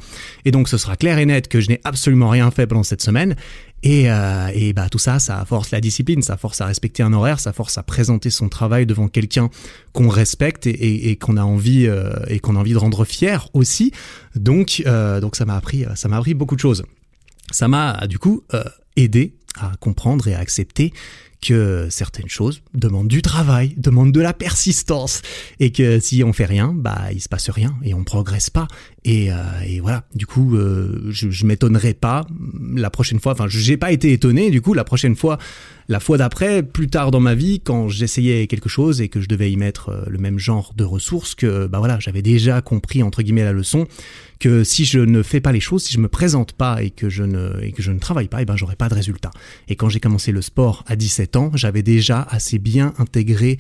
Et 0.46 0.52
donc 0.52 0.70
ce 0.70 0.78
sera 0.78 0.96
clair 0.96 1.18
et 1.18 1.26
net 1.26 1.48
que 1.48 1.60
je 1.60 1.70
n'ai 1.70 1.82
absolument 1.84 2.30
rien 2.30 2.52
fait 2.58 2.68
pendant 2.68 2.84
cette 2.84 3.02
semaine. 3.02 3.36
Et, 3.84 4.12
euh, 4.12 4.50
et 4.54 4.74
bah, 4.74 4.90
tout 4.90 4.98
ça, 4.98 5.20
ça 5.20 5.46
force 5.46 5.72
la 5.72 5.80
discipline, 5.80 6.22
ça 6.22 6.36
force 6.36 6.60
à 6.62 6.66
respecter 6.66 7.04
un 7.04 7.14
horaire, 7.14 7.40
ça 7.40 7.54
force 7.54 7.78
à 7.78 7.84
présenter 7.84 8.30
son 8.30 8.50
travail 8.50 8.86
devant 8.86 9.08
quelqu'un 9.08 9.50
qu'on 9.94 10.10
respecte 10.10 10.68
et, 10.68 11.10
et, 11.10 11.16
qu'on 11.16 11.38
a 11.38 11.44
envie 11.44 11.86
euh, 11.88 12.12
et 12.28 12.40
qu'on 12.40 12.56
a 12.56 12.60
envie 12.60 12.74
de 12.74 12.78
rendre 12.78 13.06
fier 13.06 13.48
aussi. 13.54 13.92
Donc, 14.36 14.84
euh, 14.86 15.22
donc 15.22 15.36
ça 15.36 15.46
m'a 15.46 15.56
appris, 15.56 15.86
ça 15.96 16.10
m'a 16.10 16.18
appris 16.18 16.34
beaucoup 16.34 16.56
de 16.56 16.60
choses. 16.60 16.84
Ça 17.52 17.68
m'a 17.68 18.08
du 18.08 18.20
coup 18.20 18.44
aidé 18.98 19.36
à 19.58 19.72
comprendre 19.80 20.28
et 20.28 20.34
à 20.34 20.40
accepter 20.40 20.92
que 21.42 21.88
certaines 21.90 22.30
choses 22.30 22.62
demandent 22.74 23.08
du 23.08 23.22
travail, 23.22 23.74
demandent 23.78 24.12
de 24.12 24.22
la 24.22 24.34
persistance, 24.34 25.22
et 25.60 25.72
que 25.72 26.00
si 26.00 26.24
on 26.24 26.34
fait 26.34 26.46
rien, 26.46 26.74
bah 26.76 27.10
il 27.12 27.22
se 27.22 27.30
passe 27.30 27.50
rien 27.50 27.76
et 27.84 27.94
on 27.94 28.04
progresse 28.04 28.50
pas. 28.50 28.68
Et, 29.04 29.32
euh, 29.32 29.36
et 29.66 29.80
voilà, 29.80 30.04
du 30.16 30.26
coup, 30.26 30.56
euh, 30.56 31.08
je, 31.10 31.30
je 31.30 31.46
m'étonnerai 31.46 31.94
pas 31.94 32.26
la 32.76 32.90
prochaine 32.90 33.20
fois. 33.20 33.34
Enfin, 33.34 33.46
j'ai 33.48 33.78
pas 33.78 33.92
été 33.92 34.12
étonné. 34.12 34.50
Du 34.50 34.62
coup, 34.62 34.74
la 34.74 34.84
prochaine 34.84 35.16
fois, 35.16 35.38
la 35.88 36.00
fois 36.00 36.18
d'après, 36.18 36.64
plus 36.64 36.88
tard 36.88 37.12
dans 37.12 37.20
ma 37.20 37.36
vie, 37.36 37.62
quand 37.62 37.88
j'essayais 37.88 38.48
quelque 38.48 38.68
chose 38.68 39.00
et 39.00 39.08
que 39.08 39.22
je 39.22 39.28
devais 39.28 39.52
y 39.52 39.56
mettre 39.56 39.90
euh, 39.90 40.04
le 40.08 40.18
même 40.18 40.40
genre 40.40 40.74
de 40.76 40.84
ressources, 40.84 41.36
que 41.36 41.68
bah 41.68 41.78
voilà, 41.78 42.00
j'avais 42.00 42.22
déjà 42.22 42.62
compris 42.62 43.04
entre 43.04 43.22
guillemets 43.22 43.44
la 43.46 43.54
leçon 43.54 43.88
que 44.40 44.64
si 44.64 44.86
je 44.86 45.00
ne 45.00 45.24
fais 45.24 45.40
pas 45.40 45.52
les 45.52 45.60
choses, 45.60 45.84
si 45.84 45.94
je 45.94 46.00
me 46.00 46.08
présente 46.08 46.52
pas 46.52 46.84
et 46.84 46.92
que 46.92 47.10
je 47.10 47.24
ne 47.24 47.60
et 47.64 47.72
que 47.72 47.82
je 47.82 47.92
ne 47.92 47.98
travaille 47.98 48.28
pas, 48.28 48.42
et 48.42 48.46
ben 48.46 48.56
j'aurai 48.56 48.76
pas 48.76 48.88
de 48.88 48.94
résultat. 48.94 49.32
Et 49.68 49.76
quand 49.76 49.90
j'ai 49.90 50.00
commencé 50.00 50.32
le 50.32 50.44
sport 50.44 50.84
à 50.86 50.96
17 50.96 51.38
ans, 51.38 51.52
j'avais 51.56 51.82
déjà 51.82 52.22
assez 52.30 52.60
bien 52.60 52.94
intégré 53.00 53.58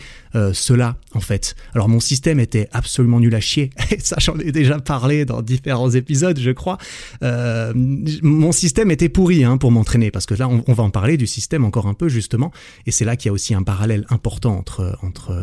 cela 0.53 0.97
en 1.15 1.19
fait. 1.19 1.55
Alors 1.73 1.89
mon 1.89 1.99
système 1.99 2.39
était 2.39 2.69
absolument 2.73 3.19
nul 3.19 3.33
à 3.33 3.39
chier. 3.39 3.71
Et 3.91 3.99
ça 3.99 4.17
j'en 4.19 4.37
ai 4.37 4.51
déjà 4.51 4.79
parlé 4.79 5.25
dans 5.27 5.41
différents 5.41 5.91
épisodes, 5.91 6.39
je 6.39 6.51
crois. 6.51 6.77
Euh, 7.23 7.71
mon 7.75 8.51
système 8.51 8.89
était 8.89 9.09
pourri 9.09 9.43
hein, 9.43 9.57
pour 9.57 9.71
m'entraîner 9.71 10.09
parce 10.09 10.25
que 10.25 10.33
là 10.33 10.47
on, 10.49 10.73
va 10.73 10.83
en 10.83 10.89
parler 10.89 11.17
du 11.17 11.27
système 11.27 11.63
encore 11.65 11.87
un 11.87 11.93
peu 11.93 12.09
justement. 12.09 12.51
Et 12.85 12.91
c'est 12.91 13.05
là 13.05 13.15
qu'il 13.15 13.29
y 13.29 13.29
a 13.29 13.33
aussi 13.33 13.53
un 13.53 13.63
parallèle 13.63 14.05
important 14.09 14.57
entre 14.57 14.97
entre 15.03 15.33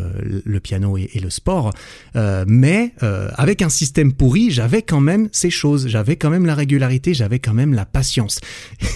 le 0.45 0.61
piano 0.61 0.97
et, 0.97 1.21
le 1.23 1.31
sport. 1.31 1.73
Euh, 2.17 2.45
mais 2.49 2.93
euh, 3.03 3.31
avec 3.35 3.63
un 3.63 3.69
système 3.69 4.13
pourri, 4.13 4.51
j'avais 4.51 4.83
quand 4.83 5.01
même 5.01 5.29
ces 5.33 5.51
choses, 5.51 5.89
j'avais 5.89 6.17
quand 6.17 6.31
même 6.31 6.47
la 6.47 6.55
régularité, 6.55 7.15
j'avais 7.15 7.39
quand 7.39 7.55
même 7.55 7.75
la 7.75 7.87
patience. 7.87 8.41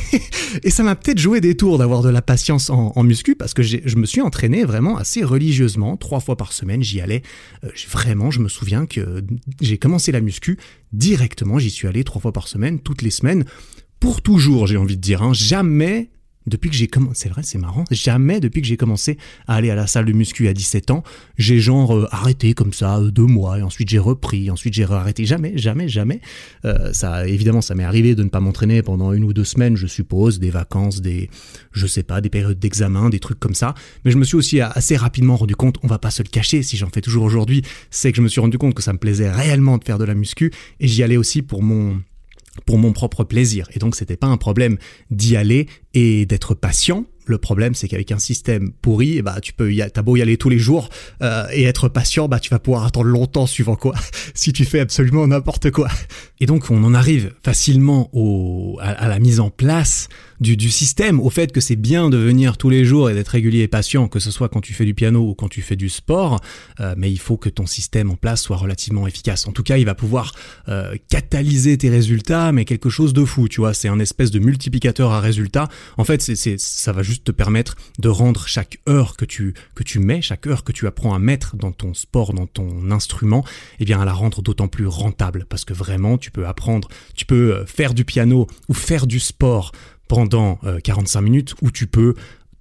et 0.63 0.71
ça 0.71 0.83
m'a 0.83 0.97
peut-être 0.97 1.19
joué 1.19 1.41
des 1.41 1.57
tours 1.57 1.79
d'avoir 1.79 2.03
de 2.03 2.09
la 2.09 2.23
patience 2.23 2.71
en, 2.71 3.03
muscu 3.05 3.37
parce 3.37 3.55
que 3.55 3.63
je 3.63 3.97
me 3.97 4.07
suis 4.07 4.21
entraîné 4.21 4.65
vraiment 4.65 4.99
assez 4.99 5.23
religieusement, 5.23 5.97
trois 5.97 6.21
fois 6.21 6.37
par 6.37 6.53
semaine, 6.53 6.83
j'y 6.83 7.01
allais. 7.01 7.23
Vraiment, 7.91 8.31
je 8.31 8.41
me 8.41 8.49
souviens 8.49 8.87
que 8.87 9.23
j'ai 9.61 9.79
commencé 9.79 10.13
la 10.13 10.21
muscu 10.21 10.59
directement, 10.93 11.59
j'y 11.59 11.71
suis 11.71 11.89
allé 11.89 12.05
trois 12.05 12.21
fois 12.21 12.33
par 12.33 12.49
semaine, 12.49 12.81
toutes 12.81 13.03
les 13.03 13.11
semaines, 13.11 13.45
pour 14.01 14.23
toujours, 14.23 14.67
j'ai 14.67 14.77
envie 14.77 14.97
de 14.97 15.03
dire. 15.03 15.23
Hein. 15.23 15.33
Jamais 15.33 16.11
depuis 16.47 16.71
que 16.71 16.77
j'ai 16.77 16.87
commencé, 16.87 17.23
c'est 17.23 17.29
vrai, 17.29 17.43
c'est 17.45 17.59
marrant, 17.59 17.85
jamais 17.91 18.41
depuis 18.41 18.63
que 18.63 18.67
j'ai 18.67 18.77
commencé 18.77 19.19
à 19.47 19.57
aller 19.57 19.71
à 19.71 19.75
la 19.75 19.87
salle 19.87 20.07
de 20.07 20.13
muscu 20.13 20.49
à 20.49 20.55
17 20.55 20.91
ans, 20.91 21.03
j'ai 21.37 21.61
genre 21.61 21.97
euh, 21.97 22.09
arrêté 22.11 22.55
comme 22.55 22.73
ça 22.73 22.99
euh, 22.99 23.11
deux 23.11 23.27
mois, 23.27 23.59
et 23.59 23.63
ensuite 23.63 23.89
j'ai 23.89 23.99
repris, 23.99 24.51
ensuite 24.51 24.75
j'ai 24.75 24.85
arrêté. 24.85 25.25
Jamais, 25.25 25.57
jamais, 25.57 25.89
jamais. 25.89 26.21
Euh, 26.65 26.93
ça, 26.93 27.27
évidemment, 27.27 27.61
ça 27.61 27.75
m'est 27.75 27.85
arrivé 27.85 28.15
de 28.15 28.23
ne 28.23 28.29
pas 28.29 28.41
m'entraîner 28.41 28.83
pendant 28.83 29.13
une 29.13 29.25
ou 29.25 29.33
deux 29.33 29.45
semaines, 29.45 29.77
je 29.77 29.87
suppose, 29.87 30.39
des 30.39 30.51
vacances, 30.51 31.01
des, 31.01 31.29
je 31.73 31.87
sais 31.87 32.03
pas, 32.03 32.21
des 32.21 32.31
périodes 32.31 32.59
d'examen, 32.59 33.11
des 33.11 33.21
trucs 33.21 33.39
comme 33.39 33.55
ça. 33.55 33.75
Mais 34.05 34.11
je 34.11 34.17
me 34.17 34.25
suis 34.25 34.37
aussi 34.37 34.61
assez 34.61 34.97
rapidement 34.97 35.37
rendu 35.37 35.55
compte, 35.57 35.77
on 35.83 35.87
va 35.87 35.99
pas 35.99 36.11
se 36.11 36.23
le 36.23 36.29
cacher, 36.29 36.63
si 36.63 36.77
j'en 36.77 36.89
fais 36.89 37.01
toujours 37.01 37.25
aujourd'hui, 37.25 37.63
c'est 37.91 38.11
que 38.13 38.17
je 38.17 38.23
me 38.23 38.29
suis 38.29 38.41
rendu 38.41 38.59
compte 38.59 38.75
que 38.75 38.83
ça 38.83 38.93
me 38.93 38.99
plaisait 38.99 39.31
réellement 39.31 39.79
de 39.79 39.85
faire 39.85 39.99
de 39.99 40.05
la 40.05 40.15
muscu, 40.15 40.53
et 40.81 40.89
j'y 40.89 41.03
allais 41.03 41.17
aussi 41.17 41.43
pour 41.43 41.63
mon 41.63 42.01
pour 42.67 42.79
mon 42.79 42.93
propre 42.93 43.25
plaisir. 43.25 43.69
Et 43.75 43.79
donc 43.79 43.97
c'était 43.97 44.17
pas 44.17 44.27
un 44.27 44.37
problème 44.37 44.79
d'y 45.11 45.37
aller 45.37 45.67
et 45.95 46.27
d'être 46.27 46.55
patient. 46.55 47.05
Le 47.27 47.37
problème, 47.37 47.75
c'est 47.75 47.89
qu'avec 47.89 48.11
un 48.11 48.19
système 48.19 48.73
pourri, 48.81 49.21
bah, 49.21 49.37
tu 49.43 49.53
peux 49.53 49.71
y 49.71 49.85
t'as 49.93 50.01
beau 50.01 50.17
y 50.17 50.23
aller 50.23 50.39
tous 50.39 50.49
les 50.49 50.59
jours 50.59 50.89
euh, 51.23 51.47
et 51.53 51.65
être 51.65 51.89
patient, 51.89 52.27
bah, 52.27 52.41
tu 52.41 52.49
vas 52.49 52.59
pouvoir 52.59 52.87
attendre 52.87 53.07
longtemps 53.07 53.47
suivant 53.47 53.77
quoi, 53.77 53.95
si 54.35 54.55
tu 54.55 54.65
fais 54.65 54.81
absolument 54.81 55.27
n'importe 55.27 55.71
quoi. 55.71 55.89
Et 56.41 56.47
donc, 56.47 56.71
on 56.71 56.83
en 56.85 56.95
arrive 56.95 57.35
facilement 57.43 58.09
au, 58.15 58.79
à 58.81 59.09
la 59.09 59.19
mise 59.19 59.41
en 59.41 59.51
place 59.51 60.09
du, 60.41 60.57
du 60.57 60.71
système, 60.71 61.21
au 61.21 61.31
fait 61.31 61.53
que 61.53 61.61
c'est 61.61 61.77
bien 61.77 62.11
de 62.11 62.17
venir 62.17 62.57
tous 62.57 62.71
les 62.71 62.85
jours 62.85 63.11
et 63.11 63.15
d'être 63.15 63.29
régulier 63.29 63.61
et 63.61 63.69
patient, 63.69 64.09
que 64.09 64.19
ce 64.19 64.31
soit 64.31 64.49
quand 64.49 64.61
tu 64.61 64.75
fais 64.75 64.85
du 64.85 64.95
piano 64.95 65.21
ou 65.29 65.35
quand 65.35 65.49
tu 65.49 65.63
fais 65.63 65.77
du 65.77 65.89
sport, 65.89 66.41
euh, 66.81 66.95
mais 66.97 67.11
il 67.11 67.19
faut 67.19 67.37
que 67.37 67.49
ton 67.49 67.67
système 67.67 68.11
en 68.11 68.17
place 68.17 68.43
soit 68.43 68.57
relativement 68.57 69.07
efficace. 69.07 69.47
En 69.47 69.53
tout 69.53 69.63
cas, 69.63 69.77
il 69.77 69.85
va 69.85 69.95
pouvoir 69.95 70.33
euh, 70.69 70.97
catalyser 71.09 71.77
tes 71.79 71.91
résultats, 71.91 72.53
mais 72.53 72.65
quelque 72.65 72.91
chose 72.91 73.13
de 73.13 73.25
fou, 73.25 73.49
tu 73.49 73.61
vois, 73.61 73.75
c'est 73.75 73.89
un 73.89 73.99
espèce 73.99 74.31
de 74.31 74.39
multiplicateur 74.39 75.13
à 75.13 75.21
résultats. 75.21 75.69
En 75.97 76.05
fait, 76.05 76.23
c'est, 76.23 76.59
ça 76.59 76.93
va 76.93 77.03
juste 77.03 77.25
te 77.25 77.33
permettre 77.33 77.77
de 77.99 78.09
rendre 78.09 78.47
chaque 78.47 78.79
heure 78.89 79.17
que 79.17 79.25
tu, 79.25 79.55
que 79.75 79.83
tu 79.83 79.99
mets, 79.99 80.23
chaque 80.23 80.47
heure 80.47 80.65
que 80.65 80.73
tu 80.73 80.87
apprends 80.87 81.15
à 81.15 81.19
mettre 81.19 81.57
dans 81.57 81.73
ton 81.73 81.95
sport, 81.95 82.33
dans 82.33 82.47
ton 82.47 82.91
instrument, 82.91 83.45
eh 83.81 83.85
bien, 83.85 84.01
à 84.01 84.05
la 84.05 84.13
rendre 84.13 84.43
d'autant 84.43 84.69
plus 84.69 84.87
rentable, 84.87 85.47
parce 85.49 85.65
que 85.65 85.75
vraiment, 85.75 86.19
tu 86.19 86.31
peux 86.31 86.47
apprendre, 86.47 86.89
tu 87.15 87.27
peux 87.27 87.55
euh, 87.55 87.67
faire 87.67 87.95
du 87.95 88.05
piano 88.05 88.47
ou 88.69 88.75
faire 88.75 89.07
du 89.07 89.21
sport 89.21 89.73
pendant 90.09 90.59
45 90.83 91.19
euh, 91.19 91.23
minutes 91.23 91.55
où 91.63 91.71
tu 91.71 91.87
peux 91.87 92.15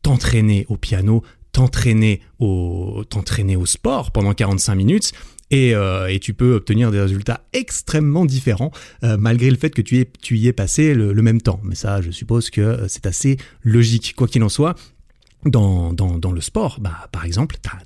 t'entraîner 0.04 0.66
au 0.70 0.78
piano, 0.78 1.24
t'entraîner 1.52 2.22
au, 2.40 3.04
t'entraîner 3.10 3.56
au 3.56 3.66
sport 3.66 4.12
pendant 4.12 4.34
45 4.34 4.76
minutes 4.76 5.14
et, 5.50 5.74
euh, 5.74 6.08
et, 6.08 6.20
tu 6.20 6.34
peux 6.34 6.56
obtenir 6.56 6.92
des 6.92 7.00
résultats 7.00 7.42
extrêmement 7.54 8.26
différents 8.26 8.72
euh, 9.04 9.16
malgré 9.18 9.50
le 9.50 9.56
fait 9.56 9.70
que 9.70 9.82
tu, 9.82 10.06
tu 10.22 10.38
y 10.38 10.48
aies 10.48 10.54
passé 10.54 10.94
le, 10.94 11.14
même 11.22 11.42
temps. 11.42 11.62
Mais 11.64 11.76
ça, 11.76 12.02
je 12.02 12.12
suppose 12.12 12.50
que 12.50 12.86
c'est 12.90 13.06
assez 13.06 13.38
logique. 13.64 14.14
Quoi 14.18 14.28
qu'il 14.28 14.44
en 14.44 14.50
soit, 14.50 14.76
dans, 15.46 15.94
dans, 15.94 16.18
dans 16.18 16.34
le 16.34 16.42
sport, 16.42 16.80
bah, 16.82 17.08
par 17.14 17.24
exemple, 17.24 17.56
tu 17.62 17.70
as 17.70 17.80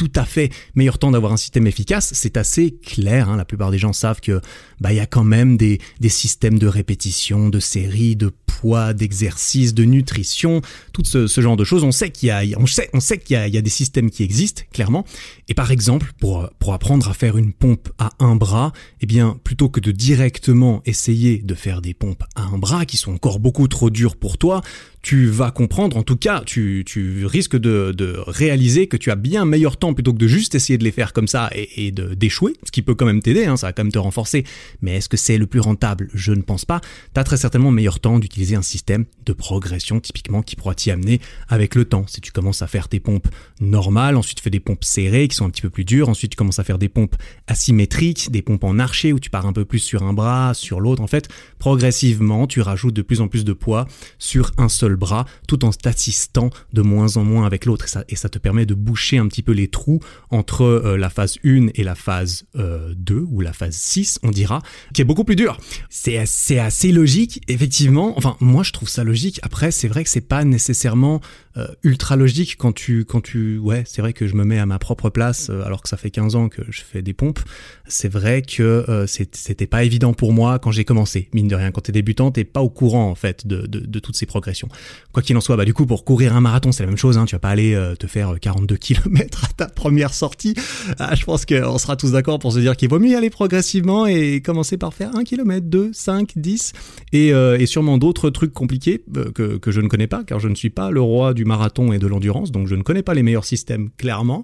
tout 0.00 0.10
à 0.16 0.24
fait 0.24 0.50
meilleur 0.76 0.98
temps 0.98 1.10
d'avoir 1.10 1.30
un 1.30 1.36
système 1.36 1.66
efficace, 1.66 2.12
c'est 2.14 2.38
assez 2.38 2.70
clair. 2.70 3.28
Hein. 3.28 3.36
La 3.36 3.44
plupart 3.44 3.70
des 3.70 3.76
gens 3.76 3.92
savent 3.92 4.22
que 4.22 4.40
bah 4.80 4.94
il 4.94 4.96
y 4.96 5.00
a 5.00 5.04
quand 5.04 5.24
même 5.24 5.58
des, 5.58 5.78
des 6.00 6.08
systèmes 6.08 6.58
de 6.58 6.66
répétition, 6.66 7.50
de 7.50 7.60
séries, 7.60 8.16
de 8.16 8.32
poids, 8.46 8.94
d'exercice, 8.94 9.74
de 9.74 9.84
nutrition, 9.84 10.62
tout 10.94 11.04
ce, 11.04 11.26
genre 11.42 11.56
de 11.58 11.64
choses. 11.64 11.84
On 11.84 11.92
sait 11.92 12.08
qu'il 12.08 12.28
y 12.28 12.30
a, 12.30 12.40
on 12.56 12.64
sait, 12.64 12.88
on 12.94 13.00
sait 13.00 13.18
qu'il 13.18 13.34
y 13.34 13.36
a, 13.36 13.46
il 13.46 13.54
y 13.54 13.58
a 13.58 13.62
des 13.62 13.68
systèmes 13.68 14.10
qui 14.10 14.22
existent 14.22 14.62
clairement. 14.72 15.04
Et 15.48 15.54
par 15.54 15.70
exemple, 15.70 16.12
pour 16.18 16.48
pour 16.58 16.72
apprendre 16.72 17.06
à 17.06 17.12
faire 17.12 17.36
une 17.36 17.52
pompe 17.52 17.90
à 17.98 18.08
un 18.20 18.36
bras, 18.36 18.72
eh 19.02 19.06
bien 19.06 19.38
plutôt 19.44 19.68
que 19.68 19.80
de 19.80 19.92
directement 19.92 20.80
essayer 20.86 21.42
de 21.42 21.54
faire 21.54 21.82
des 21.82 21.92
pompes 21.92 22.24
à 22.36 22.44
un 22.44 22.56
bras 22.56 22.86
qui 22.86 22.96
sont 22.96 23.12
encore 23.12 23.38
beaucoup 23.38 23.68
trop 23.68 23.90
dures 23.90 24.16
pour 24.16 24.38
toi, 24.38 24.62
tu 25.02 25.26
vas 25.26 25.50
comprendre, 25.50 25.96
en 25.96 26.02
tout 26.02 26.16
cas, 26.16 26.42
tu, 26.44 26.84
risques 27.24 27.56
de, 27.56 28.16
réaliser 28.26 28.86
que 28.86 28.96
tu 28.96 29.10
as 29.10 29.16
bien 29.16 29.44
meilleur 29.44 29.76
temps 29.76 29.94
plutôt 29.94 30.12
que 30.12 30.18
de 30.18 30.26
juste 30.26 30.54
essayer 30.54 30.78
de 30.78 30.84
les 30.84 30.90
faire 30.90 31.12
comme 31.12 31.28
ça 31.28 31.50
et, 31.54 31.86
et 31.86 31.90
d'échouer, 31.90 32.54
ce 32.64 32.70
qui 32.70 32.82
peut 32.82 32.94
quand 32.94 33.06
même 33.06 33.22
t'aider, 33.22 33.44
hein, 33.44 33.56
ça 33.56 33.68
va 33.68 33.72
quand 33.72 33.84
même 33.84 33.92
te 33.92 33.98
renforcer. 33.98 34.44
Mais 34.82 34.96
est-ce 34.96 35.08
que 35.08 35.16
c'est 35.16 35.38
le 35.38 35.46
plus 35.46 35.60
rentable? 35.60 36.08
Je 36.14 36.32
ne 36.32 36.42
pense 36.42 36.64
pas. 36.64 36.80
Tu 37.14 37.20
as 37.20 37.24
très 37.24 37.36
certainement 37.36 37.70
meilleur 37.70 38.00
temps 38.00 38.18
d'utiliser 38.18 38.56
un 38.56 38.62
système 38.62 39.04
de 39.24 39.32
progression 39.32 40.00
typiquement 40.00 40.42
qui 40.42 40.56
pourra 40.56 40.74
t'y 40.74 40.90
amener 40.90 41.20
avec 41.48 41.74
le 41.74 41.84
temps. 41.84 42.04
Si 42.06 42.20
tu 42.20 42.32
commences 42.32 42.62
à 42.62 42.66
faire 42.66 42.88
tes 42.88 43.00
pompes 43.00 43.28
normales, 43.60 44.16
ensuite 44.16 44.38
tu 44.38 44.42
fais 44.42 44.50
des 44.50 44.60
pompes 44.60 44.84
serrées 44.84 45.28
qui 45.28 45.36
sont 45.36 45.46
un 45.46 45.50
petit 45.50 45.62
peu 45.62 45.70
plus 45.70 45.84
dures, 45.84 46.08
ensuite 46.08 46.32
tu 46.32 46.36
commences 46.36 46.58
à 46.58 46.64
faire 46.64 46.78
des 46.78 46.88
pompes 46.88 47.16
asymétriques, 47.46 48.30
des 48.30 48.42
pompes 48.42 48.64
en 48.64 48.78
archer 48.78 49.12
où 49.12 49.18
tu 49.18 49.30
pars 49.30 49.46
un 49.46 49.52
peu 49.52 49.64
plus 49.64 49.78
sur 49.78 50.02
un 50.02 50.12
bras, 50.12 50.52
sur 50.54 50.80
l'autre. 50.80 51.02
En 51.02 51.06
fait, 51.06 51.28
progressivement, 51.58 52.46
tu 52.46 52.60
rajoutes 52.60 52.94
de 52.94 53.02
plus 53.02 53.20
en 53.20 53.28
plus 53.28 53.44
de 53.44 53.52
poids 53.52 53.86
sur 54.18 54.52
un 54.58 54.68
seul 54.68 54.89
bras 54.96 55.26
tout 55.46 55.64
en 55.64 55.70
t'assistant 55.70 56.50
de 56.72 56.82
moins 56.82 57.16
en 57.16 57.24
moins 57.24 57.46
avec 57.46 57.64
l'autre. 57.64 57.84
Et 57.84 57.88
ça, 57.88 58.04
et 58.08 58.16
ça 58.16 58.28
te 58.28 58.38
permet 58.38 58.66
de 58.66 58.74
boucher 58.74 59.18
un 59.18 59.26
petit 59.28 59.42
peu 59.42 59.52
les 59.52 59.68
trous 59.68 60.00
entre 60.30 60.62
euh, 60.62 60.96
la 60.96 61.10
phase 61.10 61.38
1 61.44 61.68
et 61.74 61.84
la 61.84 61.94
phase 61.94 62.44
2 62.54 63.14
euh, 63.14 63.26
ou 63.28 63.40
la 63.40 63.52
phase 63.52 63.76
6, 63.76 64.20
on 64.22 64.30
dira, 64.30 64.62
qui 64.94 65.02
est 65.02 65.04
beaucoup 65.04 65.24
plus 65.24 65.36
dur. 65.36 65.58
C'est 65.88 66.18
assez, 66.18 66.58
assez 66.58 66.92
logique, 66.92 67.42
effectivement. 67.48 68.16
Enfin, 68.16 68.36
moi 68.40 68.62
je 68.62 68.72
trouve 68.72 68.88
ça 68.88 69.04
logique. 69.04 69.40
Après, 69.42 69.70
c'est 69.70 69.88
vrai 69.88 70.04
que 70.04 70.10
c'est 70.10 70.20
pas 70.20 70.44
nécessairement 70.44 71.20
euh, 71.56 71.66
ultra 71.82 72.16
logique 72.16 72.56
quand 72.56 72.72
tu, 72.72 73.04
quand 73.04 73.20
tu, 73.20 73.58
ouais, 73.58 73.82
c'est 73.86 74.02
vrai 74.02 74.12
que 74.12 74.26
je 74.26 74.34
me 74.34 74.44
mets 74.44 74.58
à 74.58 74.66
ma 74.66 74.78
propre 74.78 75.10
place 75.10 75.50
alors 75.50 75.82
que 75.82 75.88
ça 75.88 75.96
fait 75.96 76.10
15 76.10 76.36
ans 76.36 76.48
que 76.48 76.62
je 76.68 76.82
fais 76.82 77.02
des 77.02 77.12
pompes. 77.12 77.40
C'est 77.86 78.08
vrai 78.08 78.42
que 78.42 79.04
c'était 79.06 79.66
pas 79.66 79.84
évident 79.84 80.12
pour 80.12 80.32
moi 80.32 80.58
quand 80.58 80.70
j'ai 80.70 80.84
commencé. 80.84 81.28
Mine 81.32 81.48
de 81.48 81.56
rien, 81.56 81.70
quand 81.70 81.82
t'es 81.82 81.92
débutant, 81.92 82.30
t'es 82.30 82.44
pas 82.44 82.62
au 82.62 82.70
courant 82.70 83.10
en 83.10 83.14
fait 83.14 83.46
de, 83.46 83.66
de 83.66 83.98
toutes 83.98 84.16
ces 84.16 84.26
progressions. 84.26 84.68
Quoi 85.12 85.22
qu'il 85.22 85.36
en 85.36 85.40
soit, 85.40 85.56
bah 85.56 85.64
du 85.64 85.74
coup 85.74 85.86
pour 85.86 86.04
courir 86.04 86.36
un 86.36 86.40
marathon 86.40 86.70
c'est 86.70 86.84
la 86.84 86.88
même 86.88 86.96
chose, 86.96 87.18
hein, 87.18 87.24
tu 87.24 87.34
vas 87.34 87.40
pas 87.40 87.48
aller 87.48 87.74
euh, 87.74 87.96
te 87.96 88.06
faire 88.06 88.38
42 88.40 88.76
km 88.76 89.44
à 89.44 89.52
ta 89.52 89.66
première 89.66 90.14
sortie. 90.14 90.54
Ah, 90.98 91.14
je 91.14 91.24
pense 91.24 91.44
qu'on 91.44 91.78
sera 91.78 91.96
tous 91.96 92.12
d'accord 92.12 92.38
pour 92.38 92.52
se 92.52 92.60
dire 92.60 92.76
qu'il 92.76 92.88
vaut 92.88 93.00
mieux 93.00 93.10
y 93.10 93.14
aller 93.14 93.30
progressivement 93.30 94.06
et 94.06 94.40
commencer 94.40 94.76
par 94.76 94.94
faire 94.94 95.16
1 95.16 95.24
km, 95.24 95.66
2, 95.66 95.90
5, 95.92 96.32
10 96.36 96.72
et, 97.12 97.32
euh, 97.32 97.58
et 97.58 97.66
sûrement 97.66 97.98
d'autres 97.98 98.30
trucs 98.30 98.52
compliqués 98.52 99.02
euh, 99.16 99.32
que, 99.32 99.58
que 99.58 99.72
je 99.72 99.80
ne 99.80 99.88
connais 99.88 100.06
pas 100.06 100.22
car 100.24 100.38
je 100.38 100.48
ne 100.48 100.54
suis 100.54 100.70
pas 100.70 100.90
le 100.90 101.00
roi 101.00 101.34
du 101.34 101.44
marathon 101.44 101.92
et 101.92 101.98
de 101.98 102.06
l'endurance 102.06 102.52
donc 102.52 102.68
je 102.68 102.76
ne 102.76 102.82
connais 102.82 103.02
pas 103.02 103.14
les 103.14 103.22
meilleurs 103.22 103.44
systèmes 103.44 103.90
clairement 103.96 104.42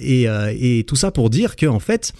et, 0.00 0.26
et 0.26 0.84
tout 0.84 0.96
ça 0.96 1.10
pour 1.10 1.30
dire 1.30 1.56
que 1.56 1.66
en 1.66 1.80
fait 1.80 2.12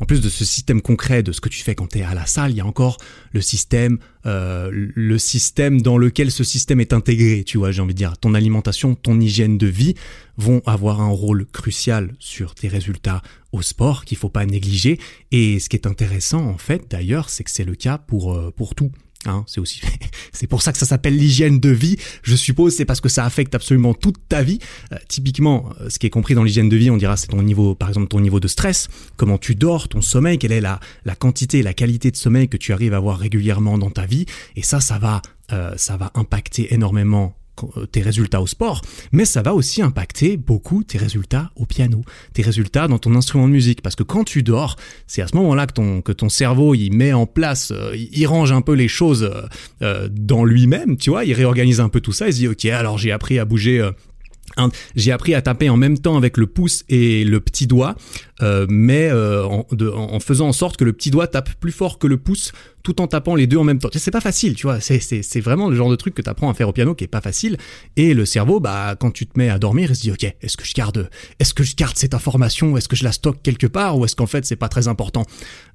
en 0.00 0.06
plus 0.06 0.20
de 0.20 0.28
ce 0.28 0.44
système 0.44 0.82
concret 0.82 1.22
de 1.22 1.32
ce 1.32 1.40
que 1.40 1.48
tu 1.48 1.62
fais 1.62 1.74
quand 1.74 1.88
tu 1.88 1.98
es 1.98 2.02
à 2.02 2.14
la 2.14 2.26
salle, 2.26 2.50
il 2.50 2.56
y 2.56 2.60
a 2.60 2.66
encore 2.66 2.96
le 3.32 3.40
système, 3.40 3.98
euh, 4.26 4.68
le 4.72 5.18
système 5.18 5.80
dans 5.80 5.98
lequel 5.98 6.30
ce 6.30 6.42
système 6.44 6.80
est 6.80 6.92
intégré. 6.92 7.44
Tu 7.44 7.58
vois, 7.58 7.70
j'ai 7.70 7.80
envie 7.80 7.94
de 7.94 7.98
dire, 7.98 8.18
ton 8.18 8.34
alimentation, 8.34 8.94
ton 8.94 9.20
hygiène 9.20 9.56
de 9.58 9.66
vie 9.66 9.94
vont 10.36 10.62
avoir 10.66 11.00
un 11.00 11.10
rôle 11.10 11.46
crucial 11.46 12.14
sur 12.18 12.54
tes 12.54 12.68
résultats 12.68 13.22
au 13.52 13.62
sport 13.62 14.04
qu'il 14.04 14.18
faut 14.18 14.28
pas 14.28 14.46
négliger. 14.46 14.98
Et 15.30 15.60
ce 15.60 15.68
qui 15.68 15.76
est 15.76 15.86
intéressant 15.86 16.44
en 16.44 16.58
fait, 16.58 16.90
d'ailleurs, 16.90 17.30
c'est 17.30 17.44
que 17.44 17.50
c'est 17.50 17.64
le 17.64 17.76
cas 17.76 17.98
pour 17.98 18.34
euh, 18.34 18.52
pour 18.56 18.74
tout. 18.74 18.90
Hein, 19.26 19.44
c'est 19.46 19.60
aussi, 19.60 19.80
c'est 20.32 20.46
pour 20.46 20.62
ça 20.62 20.72
que 20.72 20.78
ça 20.78 20.86
s'appelle 20.86 21.16
l'hygiène 21.16 21.60
de 21.60 21.70
vie. 21.70 21.96
Je 22.22 22.36
suppose 22.36 22.74
c'est 22.74 22.84
parce 22.84 23.00
que 23.00 23.08
ça 23.08 23.24
affecte 23.24 23.54
absolument 23.54 23.94
toute 23.94 24.16
ta 24.28 24.42
vie. 24.42 24.58
Euh, 24.92 24.96
typiquement, 25.08 25.70
euh, 25.80 25.88
ce 25.90 25.98
qui 25.98 26.06
est 26.06 26.10
compris 26.10 26.34
dans 26.34 26.44
l'hygiène 26.44 26.68
de 26.68 26.76
vie, 26.76 26.90
on 26.90 26.96
dira 26.96 27.16
c'est 27.16 27.28
ton 27.28 27.42
niveau, 27.42 27.74
par 27.74 27.88
exemple 27.88 28.08
ton 28.08 28.20
niveau 28.20 28.40
de 28.40 28.48
stress, 28.48 28.88
comment 29.16 29.38
tu 29.38 29.54
dors, 29.54 29.88
ton 29.88 30.00
sommeil, 30.00 30.38
quelle 30.38 30.52
est 30.52 30.60
la, 30.60 30.80
la 31.04 31.14
quantité, 31.14 31.62
la 31.62 31.74
qualité 31.74 32.10
de 32.10 32.16
sommeil 32.16 32.48
que 32.48 32.56
tu 32.56 32.72
arrives 32.72 32.94
à 32.94 32.98
avoir 32.98 33.18
régulièrement 33.18 33.78
dans 33.78 33.90
ta 33.90 34.06
vie. 34.06 34.26
Et 34.56 34.62
ça, 34.62 34.80
ça 34.80 34.98
va, 34.98 35.22
euh, 35.52 35.74
ça 35.76 35.96
va 35.96 36.10
impacter 36.14 36.74
énormément 36.74 37.34
tes 37.92 38.00
résultats 38.00 38.40
au 38.40 38.46
sport, 38.46 38.82
mais 39.12 39.24
ça 39.24 39.42
va 39.42 39.54
aussi 39.54 39.82
impacter 39.82 40.36
beaucoup 40.36 40.84
tes 40.84 40.98
résultats 40.98 41.50
au 41.56 41.66
piano, 41.66 42.02
tes 42.32 42.42
résultats 42.42 42.88
dans 42.88 42.98
ton 42.98 43.14
instrument 43.14 43.46
de 43.46 43.52
musique, 43.52 43.82
parce 43.82 43.96
que 43.96 44.02
quand 44.02 44.24
tu 44.24 44.42
dors, 44.42 44.76
c'est 45.06 45.22
à 45.22 45.26
ce 45.26 45.36
moment-là 45.36 45.66
que 45.66 45.72
ton, 45.72 46.02
que 46.02 46.12
ton 46.12 46.28
cerveau, 46.28 46.74
il 46.74 46.90
met 46.90 47.12
en 47.12 47.26
place, 47.26 47.72
euh, 47.72 47.96
il 47.96 48.26
range 48.26 48.52
un 48.52 48.62
peu 48.62 48.74
les 48.74 48.88
choses 48.88 49.30
euh, 49.82 50.08
dans 50.10 50.44
lui-même, 50.44 50.96
tu 50.96 51.10
vois, 51.10 51.24
il 51.24 51.32
réorganise 51.32 51.80
un 51.80 51.88
peu 51.88 52.00
tout 52.00 52.12
ça, 52.12 52.28
il 52.28 52.32
se 52.32 52.38
dit, 52.38 52.48
ok, 52.48 52.64
alors 52.66 52.98
j'ai 52.98 53.12
appris 53.12 53.38
à 53.38 53.44
bouger 53.44 53.90
j'ai 54.94 55.12
appris 55.12 55.34
à 55.34 55.42
taper 55.42 55.68
en 55.68 55.76
même 55.76 55.98
temps 55.98 56.16
avec 56.16 56.36
le 56.36 56.46
pouce 56.46 56.84
et 56.88 57.24
le 57.24 57.40
petit 57.40 57.66
doigt, 57.66 57.96
mais 58.40 59.10
en, 59.12 59.66
en, 59.94 60.20
faisant 60.20 60.48
en 60.48 60.52
sorte 60.52 60.76
que 60.76 60.84
le 60.84 60.92
petit 60.92 61.10
doigt 61.10 61.26
tape 61.26 61.50
plus 61.60 61.72
fort 61.72 61.98
que 61.98 62.06
le 62.06 62.16
pouce 62.16 62.52
tout 62.84 63.00
en 63.00 63.08
tapant 63.08 63.34
les 63.34 63.48
deux 63.48 63.56
en 63.56 63.64
même 63.64 63.78
temps. 63.78 63.88
C'est 63.92 64.10
pas 64.10 64.20
facile, 64.20 64.54
tu 64.54 64.66
vois. 64.66 64.78
C'est 64.78 65.40
vraiment 65.40 65.68
le 65.68 65.74
genre 65.74 65.90
de 65.90 65.96
truc 65.96 66.14
que 66.14 66.22
tu 66.22 66.28
apprends 66.28 66.50
à 66.50 66.54
faire 66.54 66.68
au 66.68 66.72
piano 66.72 66.94
qui 66.94 67.02
est 67.02 67.08
pas 67.08 67.22
facile. 67.22 67.56
Et 67.96 68.14
le 68.14 68.26
cerveau, 68.26 68.60
bah, 68.60 68.94
quand 69.00 69.10
tu 69.10 69.26
te 69.26 69.38
mets 69.38 69.48
à 69.48 69.58
dormir, 69.58 69.90
il 69.90 69.96
se 69.96 70.02
dit, 70.02 70.12
ok, 70.12 70.24
est-ce 70.40 70.56
que 70.56 70.66
je 70.66 70.74
garde, 70.74 71.08
est-ce 71.40 71.54
que 71.54 71.64
je 71.64 71.74
garde 71.74 71.96
cette 71.96 72.14
information, 72.14 72.76
est-ce 72.76 72.88
que 72.88 72.94
je 72.94 73.02
la 73.02 73.12
stocke 73.12 73.42
quelque 73.42 73.66
part, 73.66 73.98
ou 73.98 74.04
est-ce 74.04 74.14
qu'en 74.14 74.26
fait 74.26 74.44
c'est 74.44 74.56
pas 74.56 74.68
très 74.68 74.86
important? 74.86 75.24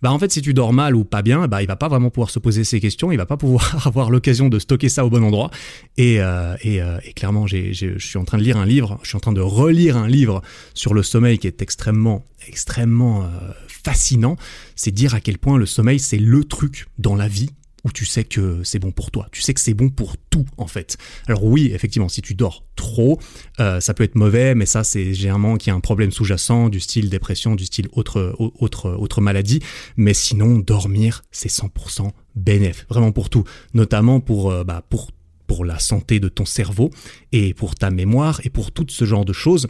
Bah 0.03 0.11
en 0.11 0.19
fait, 0.19 0.31
si 0.31 0.41
tu 0.41 0.53
dors 0.53 0.71
mal 0.71 0.95
ou 0.95 1.03
pas 1.03 1.23
bien, 1.23 1.47
bah 1.47 1.63
il 1.63 1.67
va 1.67 1.75
pas 1.75 1.87
vraiment 1.87 2.11
pouvoir 2.11 2.29
se 2.29 2.37
poser 2.37 2.63
ces 2.63 2.79
questions, 2.79 3.11
il 3.11 3.17
va 3.17 3.25
pas 3.25 3.37
pouvoir 3.37 3.75
avoir 3.87 4.11
l'occasion 4.11 4.47
de 4.47 4.59
stocker 4.59 4.87
ça 4.87 5.03
au 5.03 5.09
bon 5.09 5.23
endroit. 5.23 5.49
Et, 5.97 6.21
euh, 6.21 6.55
et, 6.61 6.79
euh, 6.79 6.99
et 7.03 7.13
clairement, 7.13 7.47
je 7.47 7.95
suis 7.97 8.19
en 8.19 8.23
train 8.25 8.37
de 8.37 8.43
lire 8.43 8.57
un 8.57 8.65
livre, 8.65 8.99
je 9.01 9.09
suis 9.09 9.17
en 9.17 9.21
train 9.21 9.33
de 9.33 9.41
relire 9.41 9.97
un 9.97 10.07
livre 10.07 10.43
sur 10.75 10.93
le 10.93 11.01
sommeil 11.01 11.39
qui 11.39 11.47
est 11.47 11.63
extrêmement, 11.63 12.23
extrêmement 12.49 13.23
euh, 13.23 13.27
fascinant. 13.67 14.35
C'est 14.75 14.91
dire 14.91 15.13
à 15.13 15.21
quel 15.21 15.37
point 15.37 15.57
le 15.57 15.65
sommeil 15.65 15.99
c'est 15.99 16.17
le 16.17 16.43
truc 16.43 16.87
dans 16.97 17.15
la 17.15 17.27
vie 17.27 17.51
où 17.85 17.91
tu 17.91 18.05
sais 18.05 18.23
que 18.23 18.61
c'est 18.63 18.79
bon 18.79 18.91
pour 18.91 19.11
toi, 19.11 19.27
tu 19.31 19.41
sais 19.41 19.53
que 19.53 19.61
c'est 19.61 19.73
bon 19.73 19.89
pour 19.89 20.15
tout 20.29 20.45
en 20.57 20.67
fait. 20.67 20.97
Alors 21.27 21.43
oui, 21.45 21.71
effectivement, 21.73 22.09
si 22.09 22.21
tu 22.21 22.35
dors 22.35 22.65
trop, 22.75 23.19
euh, 23.59 23.79
ça 23.79 23.93
peut 23.93 24.03
être 24.03 24.15
mauvais, 24.15 24.55
mais 24.55 24.65
ça 24.65 24.83
c'est 24.83 25.13
généralement 25.13 25.57
qu'il 25.57 25.71
y 25.71 25.73
a 25.73 25.75
un 25.75 25.79
problème 25.79 26.11
sous-jacent 26.11 26.69
du 26.69 26.79
style 26.79 27.09
dépression, 27.09 27.55
du 27.55 27.65
style 27.65 27.87
autre 27.93 28.35
autre 28.37 28.91
autre 28.91 29.21
maladie. 29.21 29.61
Mais 29.95 30.13
sinon, 30.13 30.59
dormir 30.59 31.23
c'est 31.31 31.49
100% 31.49 32.11
bénéf, 32.35 32.85
vraiment 32.89 33.11
pour 33.11 33.29
tout, 33.29 33.43
notamment 33.73 34.19
pour 34.19 34.51
euh, 34.51 34.63
bah, 34.63 34.83
pour 34.89 35.11
pour 35.47 35.65
la 35.65 35.79
santé 35.79 36.19
de 36.19 36.29
ton 36.29 36.45
cerveau 36.45 36.91
et 37.31 37.55
pour 37.55 37.73
ta 37.73 37.89
mémoire 37.89 38.39
et 38.43 38.51
pour 38.51 38.71
tout 38.71 38.85
ce 38.87 39.03
genre 39.03 39.25
de 39.25 39.33
choses 39.33 39.67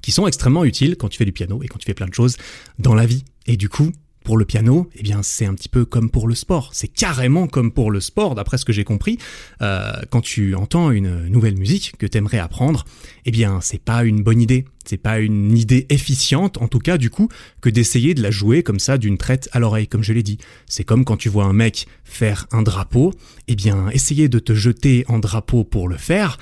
qui 0.00 0.12
sont 0.12 0.26
extrêmement 0.26 0.64
utiles 0.64 0.96
quand 0.96 1.08
tu 1.08 1.18
fais 1.18 1.24
du 1.24 1.32
piano 1.32 1.62
et 1.62 1.68
quand 1.68 1.78
tu 1.78 1.86
fais 1.86 1.94
plein 1.94 2.06
de 2.06 2.14
choses 2.14 2.36
dans 2.78 2.94
la 2.94 3.06
vie. 3.06 3.24
Et 3.46 3.56
du 3.56 3.68
coup, 3.68 3.92
pour 4.24 4.36
le 4.36 4.44
piano, 4.44 4.88
eh 4.94 5.02
bien 5.02 5.22
c'est 5.22 5.46
un 5.46 5.54
petit 5.54 5.68
peu 5.68 5.84
comme 5.84 6.10
pour 6.10 6.28
le 6.28 6.34
sport. 6.34 6.70
C'est 6.72 6.88
carrément 6.88 7.46
comme 7.46 7.72
pour 7.72 7.90
le 7.90 8.00
sport, 8.00 8.34
d'après 8.34 8.58
ce 8.58 8.64
que 8.64 8.72
j'ai 8.72 8.84
compris. 8.84 9.18
Euh, 9.60 9.92
quand 10.10 10.20
tu 10.20 10.54
entends 10.54 10.90
une 10.90 11.26
nouvelle 11.28 11.56
musique 11.56 11.94
que 11.98 12.06
t'aimerais 12.06 12.38
apprendre, 12.38 12.84
eh 13.24 13.30
bien 13.30 13.60
c'est 13.60 13.82
pas 13.82 14.04
une 14.04 14.22
bonne 14.22 14.40
idée. 14.40 14.64
C'est 14.84 14.96
pas 14.96 15.20
une 15.20 15.56
idée 15.56 15.86
efficiente, 15.90 16.58
en 16.58 16.68
tout 16.68 16.80
cas 16.80 16.98
du 16.98 17.10
coup, 17.10 17.28
que 17.60 17.70
d'essayer 17.70 18.14
de 18.14 18.22
la 18.22 18.30
jouer 18.30 18.62
comme 18.62 18.80
ça 18.80 18.98
d'une 18.98 19.18
traite 19.18 19.48
à 19.52 19.60
l'oreille, 19.60 19.86
comme 19.86 20.02
je 20.02 20.12
l'ai 20.12 20.22
dit. 20.22 20.38
C'est 20.66 20.84
comme 20.84 21.04
quand 21.04 21.16
tu 21.16 21.28
vois 21.28 21.44
un 21.44 21.52
mec 21.52 21.86
faire 22.04 22.46
un 22.52 22.62
drapeau, 22.62 23.12
eh 23.48 23.54
bien 23.54 23.88
essayer 23.90 24.28
de 24.28 24.38
te 24.38 24.54
jeter 24.54 25.04
en 25.08 25.18
drapeau 25.18 25.64
pour 25.64 25.88
le 25.88 25.96
faire 25.96 26.38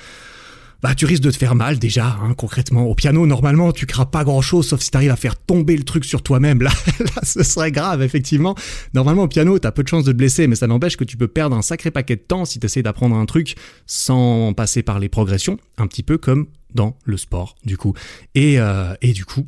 bah 0.81 0.95
tu 0.95 1.05
risques 1.05 1.21
de 1.21 1.31
te 1.31 1.37
faire 1.37 1.55
mal 1.55 1.77
déjà, 1.77 2.17
hein, 2.21 2.33
concrètement. 2.35 2.83
Au 2.85 2.95
piano, 2.95 3.27
normalement, 3.27 3.71
tu 3.71 3.85
crains 3.85 4.05
pas 4.05 4.23
grand-chose, 4.23 4.67
sauf 4.67 4.81
si 4.81 4.89
t'arrives 4.89 5.11
à 5.11 5.15
faire 5.15 5.37
tomber 5.37 5.77
le 5.77 5.83
truc 5.83 6.05
sur 6.05 6.23
toi-même. 6.23 6.61
Là, 6.61 6.71
là, 6.99 7.21
ce 7.23 7.43
serait 7.43 7.71
grave, 7.71 8.01
effectivement. 8.01 8.55
Normalement, 8.93 9.23
au 9.23 9.27
piano, 9.27 9.59
t'as 9.59 9.71
peu 9.71 9.83
de 9.83 9.87
chances 9.87 10.05
de 10.05 10.11
te 10.11 10.17
blesser, 10.17 10.47
mais 10.47 10.55
ça 10.55 10.67
n'empêche 10.67 10.97
que 10.97 11.03
tu 11.03 11.17
peux 11.17 11.27
perdre 11.27 11.55
un 11.55 11.61
sacré 11.61 11.91
paquet 11.91 12.15
de 12.15 12.21
temps 12.21 12.45
si 12.45 12.59
t'essayes 12.59 12.83
d'apprendre 12.83 13.15
un 13.15 13.25
truc 13.25 13.55
sans 13.85 14.53
passer 14.53 14.81
par 14.81 14.99
les 14.99 15.09
progressions, 15.09 15.57
un 15.77 15.87
petit 15.87 16.03
peu 16.03 16.17
comme 16.17 16.47
dans 16.73 16.97
le 17.03 17.17
sport, 17.17 17.55
du 17.65 17.77
coup. 17.77 17.93
Et, 18.33 18.59
euh, 18.59 18.93
et 19.01 19.13
du 19.13 19.25
coup, 19.25 19.47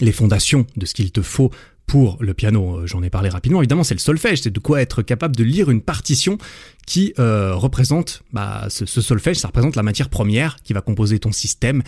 les 0.00 0.12
fondations 0.12 0.66
de 0.76 0.84
ce 0.84 0.94
qu'il 0.94 1.10
te 1.10 1.22
faut 1.22 1.50
pour 1.86 2.18
le 2.20 2.34
piano, 2.34 2.78
euh, 2.78 2.86
j'en 2.86 3.02
ai 3.02 3.10
parlé 3.10 3.28
rapidement, 3.28 3.60
évidemment 3.60 3.84
c'est 3.84 3.94
le 3.94 4.00
solfège, 4.00 4.42
c'est 4.42 4.50
de 4.50 4.58
quoi 4.58 4.82
être 4.82 5.02
capable 5.02 5.36
de 5.36 5.44
lire 5.44 5.70
une 5.70 5.80
partition 5.80 6.36
qui 6.84 7.14
euh, 7.18 7.54
représente, 7.54 8.22
bah, 8.32 8.66
ce, 8.68 8.86
solfège, 8.86 9.38
ça 9.38 9.48
représente 9.48 9.76
la 9.76 9.82
matière 9.82 10.08
première 10.08 10.56
qui 10.62 10.72
va 10.72 10.80
composer 10.80 11.18
ton 11.18 11.32
système, 11.32 11.82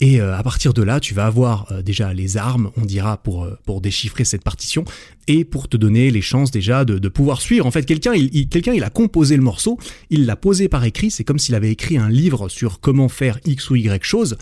et 0.00 0.20
euh, 0.20 0.36
à 0.36 0.42
partir 0.42 0.74
de 0.74 0.82
là, 0.82 0.98
tu 0.98 1.14
vas 1.14 1.26
avoir 1.26 1.72
déjà 1.82 2.12
les 2.12 2.36
armes, 2.36 2.70
on 2.76 2.84
dira, 2.84 3.16
pour, 3.16 3.48
pour 3.64 3.80
déchiffrer 3.80 4.24
cette 4.24 4.42
partition, 4.42 4.84
et 5.28 5.44
pour 5.44 5.68
te 5.68 5.76
donner 5.76 6.10
les 6.10 6.22
chances 6.22 6.50
déjà 6.50 6.84
de, 6.84 6.98
de 6.98 7.08
pouvoir 7.08 7.40
suivre. 7.40 7.66
En 7.66 7.70
fait, 7.70 7.84
quelqu'un 7.84 8.14
il, 8.14 8.48
quelqu'un 8.48 8.74
il 8.74 8.84
a 8.84 8.90
composé 8.90 9.36
le 9.36 9.42
morceau, 9.42 9.78
il 10.10 10.26
l'a 10.26 10.36
posé 10.36 10.68
par 10.68 10.84
écrit, 10.84 11.10
c'est 11.10 11.24
comme 11.24 11.38
s'il 11.38 11.54
avait 11.54 11.70
écrit 11.70 11.96
un 11.96 12.08
livre 12.08 12.48
sur 12.48 12.80
comment 12.80 13.08
faire 13.08 13.38
X 13.44 13.70
ou 13.70 13.76
Y 13.76 14.04
chose. 14.04 14.36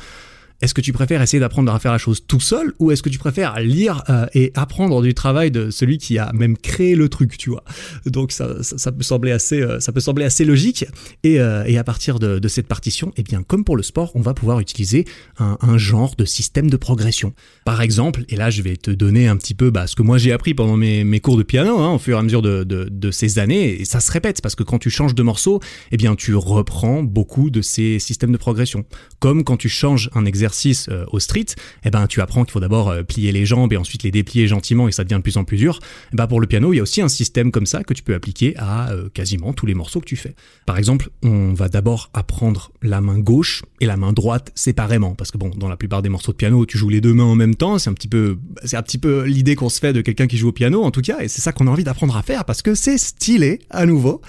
Est-ce 0.62 0.74
que 0.74 0.80
tu 0.80 0.92
préfères 0.92 1.20
essayer 1.20 1.40
d'apprendre 1.40 1.74
à 1.74 1.78
faire 1.80 1.90
la 1.90 1.98
chose 1.98 2.24
tout 2.26 2.38
seul 2.38 2.72
ou 2.78 2.92
est-ce 2.92 3.02
que 3.02 3.08
tu 3.08 3.18
préfères 3.18 3.58
lire 3.58 4.04
euh, 4.08 4.26
et 4.32 4.52
apprendre 4.54 5.02
du 5.02 5.12
travail 5.12 5.50
de 5.50 5.70
celui 5.70 5.98
qui 5.98 6.18
a 6.18 6.32
même 6.32 6.56
créé 6.56 6.94
le 6.94 7.08
truc, 7.08 7.36
tu 7.36 7.50
vois? 7.50 7.64
Donc 8.06 8.30
ça, 8.30 8.62
ça, 8.62 8.92
peut 8.92 9.02
sembler 9.02 9.32
assez, 9.32 9.60
euh, 9.60 9.80
ça 9.80 9.90
peut 9.90 10.00
sembler 10.00 10.24
assez 10.24 10.44
logique. 10.44 10.84
Et, 11.24 11.40
euh, 11.40 11.64
à 11.76 11.84
partir 11.84 12.20
de, 12.20 12.46
cette 12.46 12.68
partition, 12.68 13.12
eh 13.16 13.24
bien 13.24 13.42
comme 13.42 13.64
pour 13.64 13.76
le 13.76 13.82
sport, 13.82 14.12
on 14.14 14.20
va 14.20 14.34
pouvoir 14.34 14.60
utiliser 14.60 15.04
un, 15.38 15.78
genre 15.78 16.14
de 16.16 16.24
système 16.24 16.70
de 16.70 16.76
progression. 16.76 17.32
Par 17.64 17.82
exemple, 17.82 18.24
et 18.28 18.36
là 18.36 18.50
je 18.50 18.62
vais 18.62 18.76
te 18.76 18.92
donner 18.92 19.26
un 19.26 19.36
petit 19.36 19.54
peu 19.54 19.70
bah, 19.70 19.88
ce 19.88 19.96
que 19.96 20.02
moi 20.02 20.18
j'ai 20.18 20.30
appris 20.30 20.54
pendant 20.54 20.76
mes, 20.76 21.20
cours 21.20 21.36
de 21.36 21.42
piano, 21.42 21.80
hein, 21.80 21.94
au 21.94 21.98
fur 21.98 22.16
et 22.16 22.20
à 22.20 22.22
mesure 22.22 22.42
de, 22.42 22.62
de, 22.62 22.88
de, 22.88 23.10
ces 23.10 23.40
années, 23.40 23.80
et 23.80 23.84
ça 23.84 23.98
se 23.98 24.12
répète 24.12 24.42
parce 24.42 24.54
que 24.54 24.62
quand 24.62 24.78
tu 24.78 24.90
changes 24.90 25.16
de 25.16 25.22
morceau, 25.24 25.60
eh 25.90 25.96
bien 25.96 26.14
tu 26.14 26.36
reprends 26.36 27.02
beaucoup 27.02 27.50
de 27.50 27.62
ces 27.62 27.98
systèmes 27.98 28.32
de 28.32 28.36
progression. 28.36 28.84
Comme 29.18 29.42
quand 29.42 29.56
tu 29.56 29.68
changes 29.68 30.08
un 30.14 30.24
exercice 30.24 30.51
euh, 30.88 31.04
au 31.12 31.20
street, 31.20 31.46
eh 31.84 31.90
ben 31.90 32.06
tu 32.06 32.20
apprends 32.20 32.44
qu'il 32.44 32.52
faut 32.52 32.60
d'abord 32.60 32.90
euh, 32.90 33.02
plier 33.02 33.32
les 33.32 33.46
jambes 33.46 33.72
et 33.72 33.76
ensuite 33.76 34.02
les 34.02 34.10
déplier 34.10 34.46
gentiment 34.46 34.88
et 34.88 34.92
ça 34.92 35.04
devient 35.04 35.16
de 35.16 35.22
plus 35.22 35.36
en 35.36 35.44
plus 35.44 35.56
dur. 35.56 35.78
Eh 36.12 36.16
ben 36.16 36.26
pour 36.26 36.40
le 36.40 36.46
piano, 36.46 36.72
il 36.72 36.76
y 36.76 36.80
a 36.80 36.82
aussi 36.82 37.00
un 37.00 37.08
système 37.08 37.50
comme 37.50 37.66
ça 37.66 37.84
que 37.84 37.94
tu 37.94 38.02
peux 38.02 38.14
appliquer 38.14 38.54
à 38.56 38.90
euh, 38.90 39.08
quasiment 39.12 39.52
tous 39.52 39.66
les 39.66 39.74
morceaux 39.74 40.00
que 40.00 40.06
tu 40.06 40.16
fais. 40.16 40.34
Par 40.66 40.78
exemple, 40.78 41.10
on 41.22 41.54
va 41.54 41.68
d'abord 41.68 42.10
apprendre 42.14 42.72
la 42.82 43.00
main 43.00 43.18
gauche 43.18 43.62
et 43.80 43.86
la 43.86 43.96
main 43.96 44.12
droite 44.12 44.52
séparément 44.54 45.14
parce 45.14 45.30
que 45.30 45.38
bon, 45.38 45.50
dans 45.56 45.68
la 45.68 45.76
plupart 45.76 46.02
des 46.02 46.08
morceaux 46.08 46.32
de 46.32 46.36
piano, 46.36 46.66
tu 46.66 46.78
joues 46.78 46.88
les 46.88 47.00
deux 47.00 47.14
mains 47.14 47.24
en 47.24 47.34
même 47.34 47.54
temps, 47.54 47.78
c'est 47.78 47.90
un 47.90 47.94
petit 47.94 48.08
peu 48.08 48.38
c'est 48.64 48.76
un 48.76 48.82
petit 48.82 48.98
peu 48.98 49.24
l'idée 49.24 49.54
qu'on 49.54 49.68
se 49.68 49.80
fait 49.80 49.92
de 49.92 50.00
quelqu'un 50.00 50.26
qui 50.26 50.36
joue 50.36 50.48
au 50.48 50.52
piano 50.52 50.82
en 50.82 50.90
tout 50.90 51.02
cas 51.02 51.20
et 51.20 51.28
c'est 51.28 51.40
ça 51.40 51.52
qu'on 51.52 51.66
a 51.66 51.70
envie 51.70 51.84
d'apprendre 51.84 52.16
à 52.16 52.22
faire 52.22 52.44
parce 52.44 52.62
que 52.62 52.74
c'est 52.74 52.98
stylé 52.98 53.60
à 53.70 53.86
nouveau. 53.86 54.20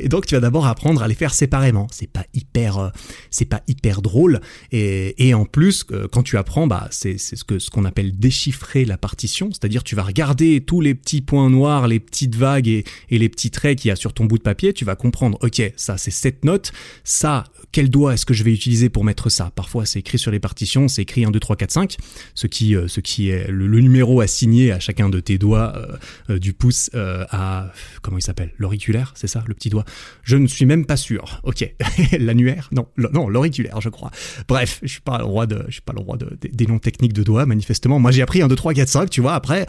Et 0.00 0.08
donc 0.08 0.26
tu 0.26 0.34
vas 0.34 0.40
d'abord 0.40 0.66
apprendre 0.66 1.02
à 1.02 1.08
les 1.08 1.14
faire 1.14 1.34
séparément. 1.34 1.88
C'est 1.90 2.10
pas 2.10 2.24
hyper 2.34 2.92
c'est 3.30 3.44
pas 3.44 3.62
hyper 3.66 4.02
drôle 4.02 4.40
et, 4.72 5.28
et 5.28 5.34
en 5.34 5.44
plus, 5.48 5.84
quand 6.12 6.22
tu 6.22 6.36
apprends, 6.36 6.66
bah, 6.66 6.88
c'est 6.90 7.18
ce 7.18 7.70
qu'on 7.70 7.84
appelle 7.84 8.18
déchiffrer 8.18 8.84
la 8.84 8.98
partition, 8.98 9.50
c'est-à-dire 9.52 9.84
tu 9.84 9.94
vas 9.94 10.02
regarder 10.02 10.60
tous 10.60 10.80
les 10.80 10.94
petits 10.94 11.20
points 11.20 11.50
noirs, 11.50 11.88
les 11.88 12.00
petites 12.00 12.34
vagues 12.34 12.68
et, 12.68 12.84
les 13.10 13.28
petits 13.28 13.50
traits 13.50 13.78
qu'il 13.78 13.88
y 13.88 13.92
a 13.92 13.96
sur 13.96 14.12
ton 14.12 14.24
bout 14.24 14.38
de 14.38 14.42
papier, 14.42 14.72
tu 14.72 14.84
vas 14.84 14.96
comprendre, 14.96 15.38
ok, 15.42 15.60
ça 15.76 15.98
c'est 15.98 16.10
cette 16.10 16.44
note, 16.44 16.72
ça, 17.04 17.44
quel 17.72 17.90
doigt 17.90 18.14
est-ce 18.14 18.26
que 18.26 18.34
je 18.34 18.44
vais 18.44 18.52
utiliser 18.52 18.88
pour 18.88 19.04
mettre 19.04 19.28
ça? 19.28 19.50
Parfois 19.54 19.86
c'est 19.86 19.98
écrit 19.98 20.18
sur 20.18 20.30
les 20.30 20.40
partitions, 20.40 20.88
c'est 20.88 21.02
écrit 21.02 21.24
1, 21.24 21.30
2, 21.30 21.40
3, 21.40 21.56
4, 21.56 21.70
5, 21.70 21.96
ce 22.34 22.46
qui, 22.46 22.76
euh, 22.76 22.88
ce 22.88 23.00
qui 23.00 23.30
est 23.30 23.48
le, 23.48 23.80
numéro 23.80 24.20
assigné 24.20 24.72
à 24.72 24.80
chacun 24.80 25.08
de 25.08 25.20
tes 25.20 25.38
doigts 25.38 25.72
euh, 25.76 25.96
euh, 26.30 26.38
du 26.38 26.52
pouce 26.52 26.90
à, 26.94 27.72
comment 28.02 28.18
il 28.18 28.22
s'appelle? 28.22 28.52
L'auriculaire, 28.58 29.12
c'est 29.14 29.26
ça, 29.26 29.44
le 29.46 29.54
petit 29.54 29.70
doigt? 29.70 29.84
Je 30.22 30.36
ne 30.36 30.46
suis 30.46 30.66
même 30.66 30.86
pas 30.86 30.96
sûr. 30.96 31.40
Ok, 31.44 31.68
l'annuaire? 32.18 32.68
Non, 32.72 32.88
non, 32.96 33.28
l'auriculaire, 33.28 33.80
je 33.80 33.88
crois. 33.88 34.10
Bref, 34.48 34.80
je 34.82 34.88
suis 34.88 35.00
pas 35.00 35.24
de, 35.46 35.64
suis 35.68 35.82
pas 35.82 35.92
le 35.92 36.00
roi 36.00 36.16
des 36.18 36.66
noms 36.66 36.78
techniques 36.78 37.12
de 37.12 37.22
doigts, 37.22 37.46
manifestement. 37.46 37.98
Moi, 37.98 38.10
j'ai 38.10 38.22
appris 38.22 38.42
un 38.42 38.48
2, 38.48 38.56
3, 38.56 38.74
4, 38.74 38.88
5, 38.88 39.10
tu 39.10 39.20
vois. 39.20 39.34
Après, 39.34 39.66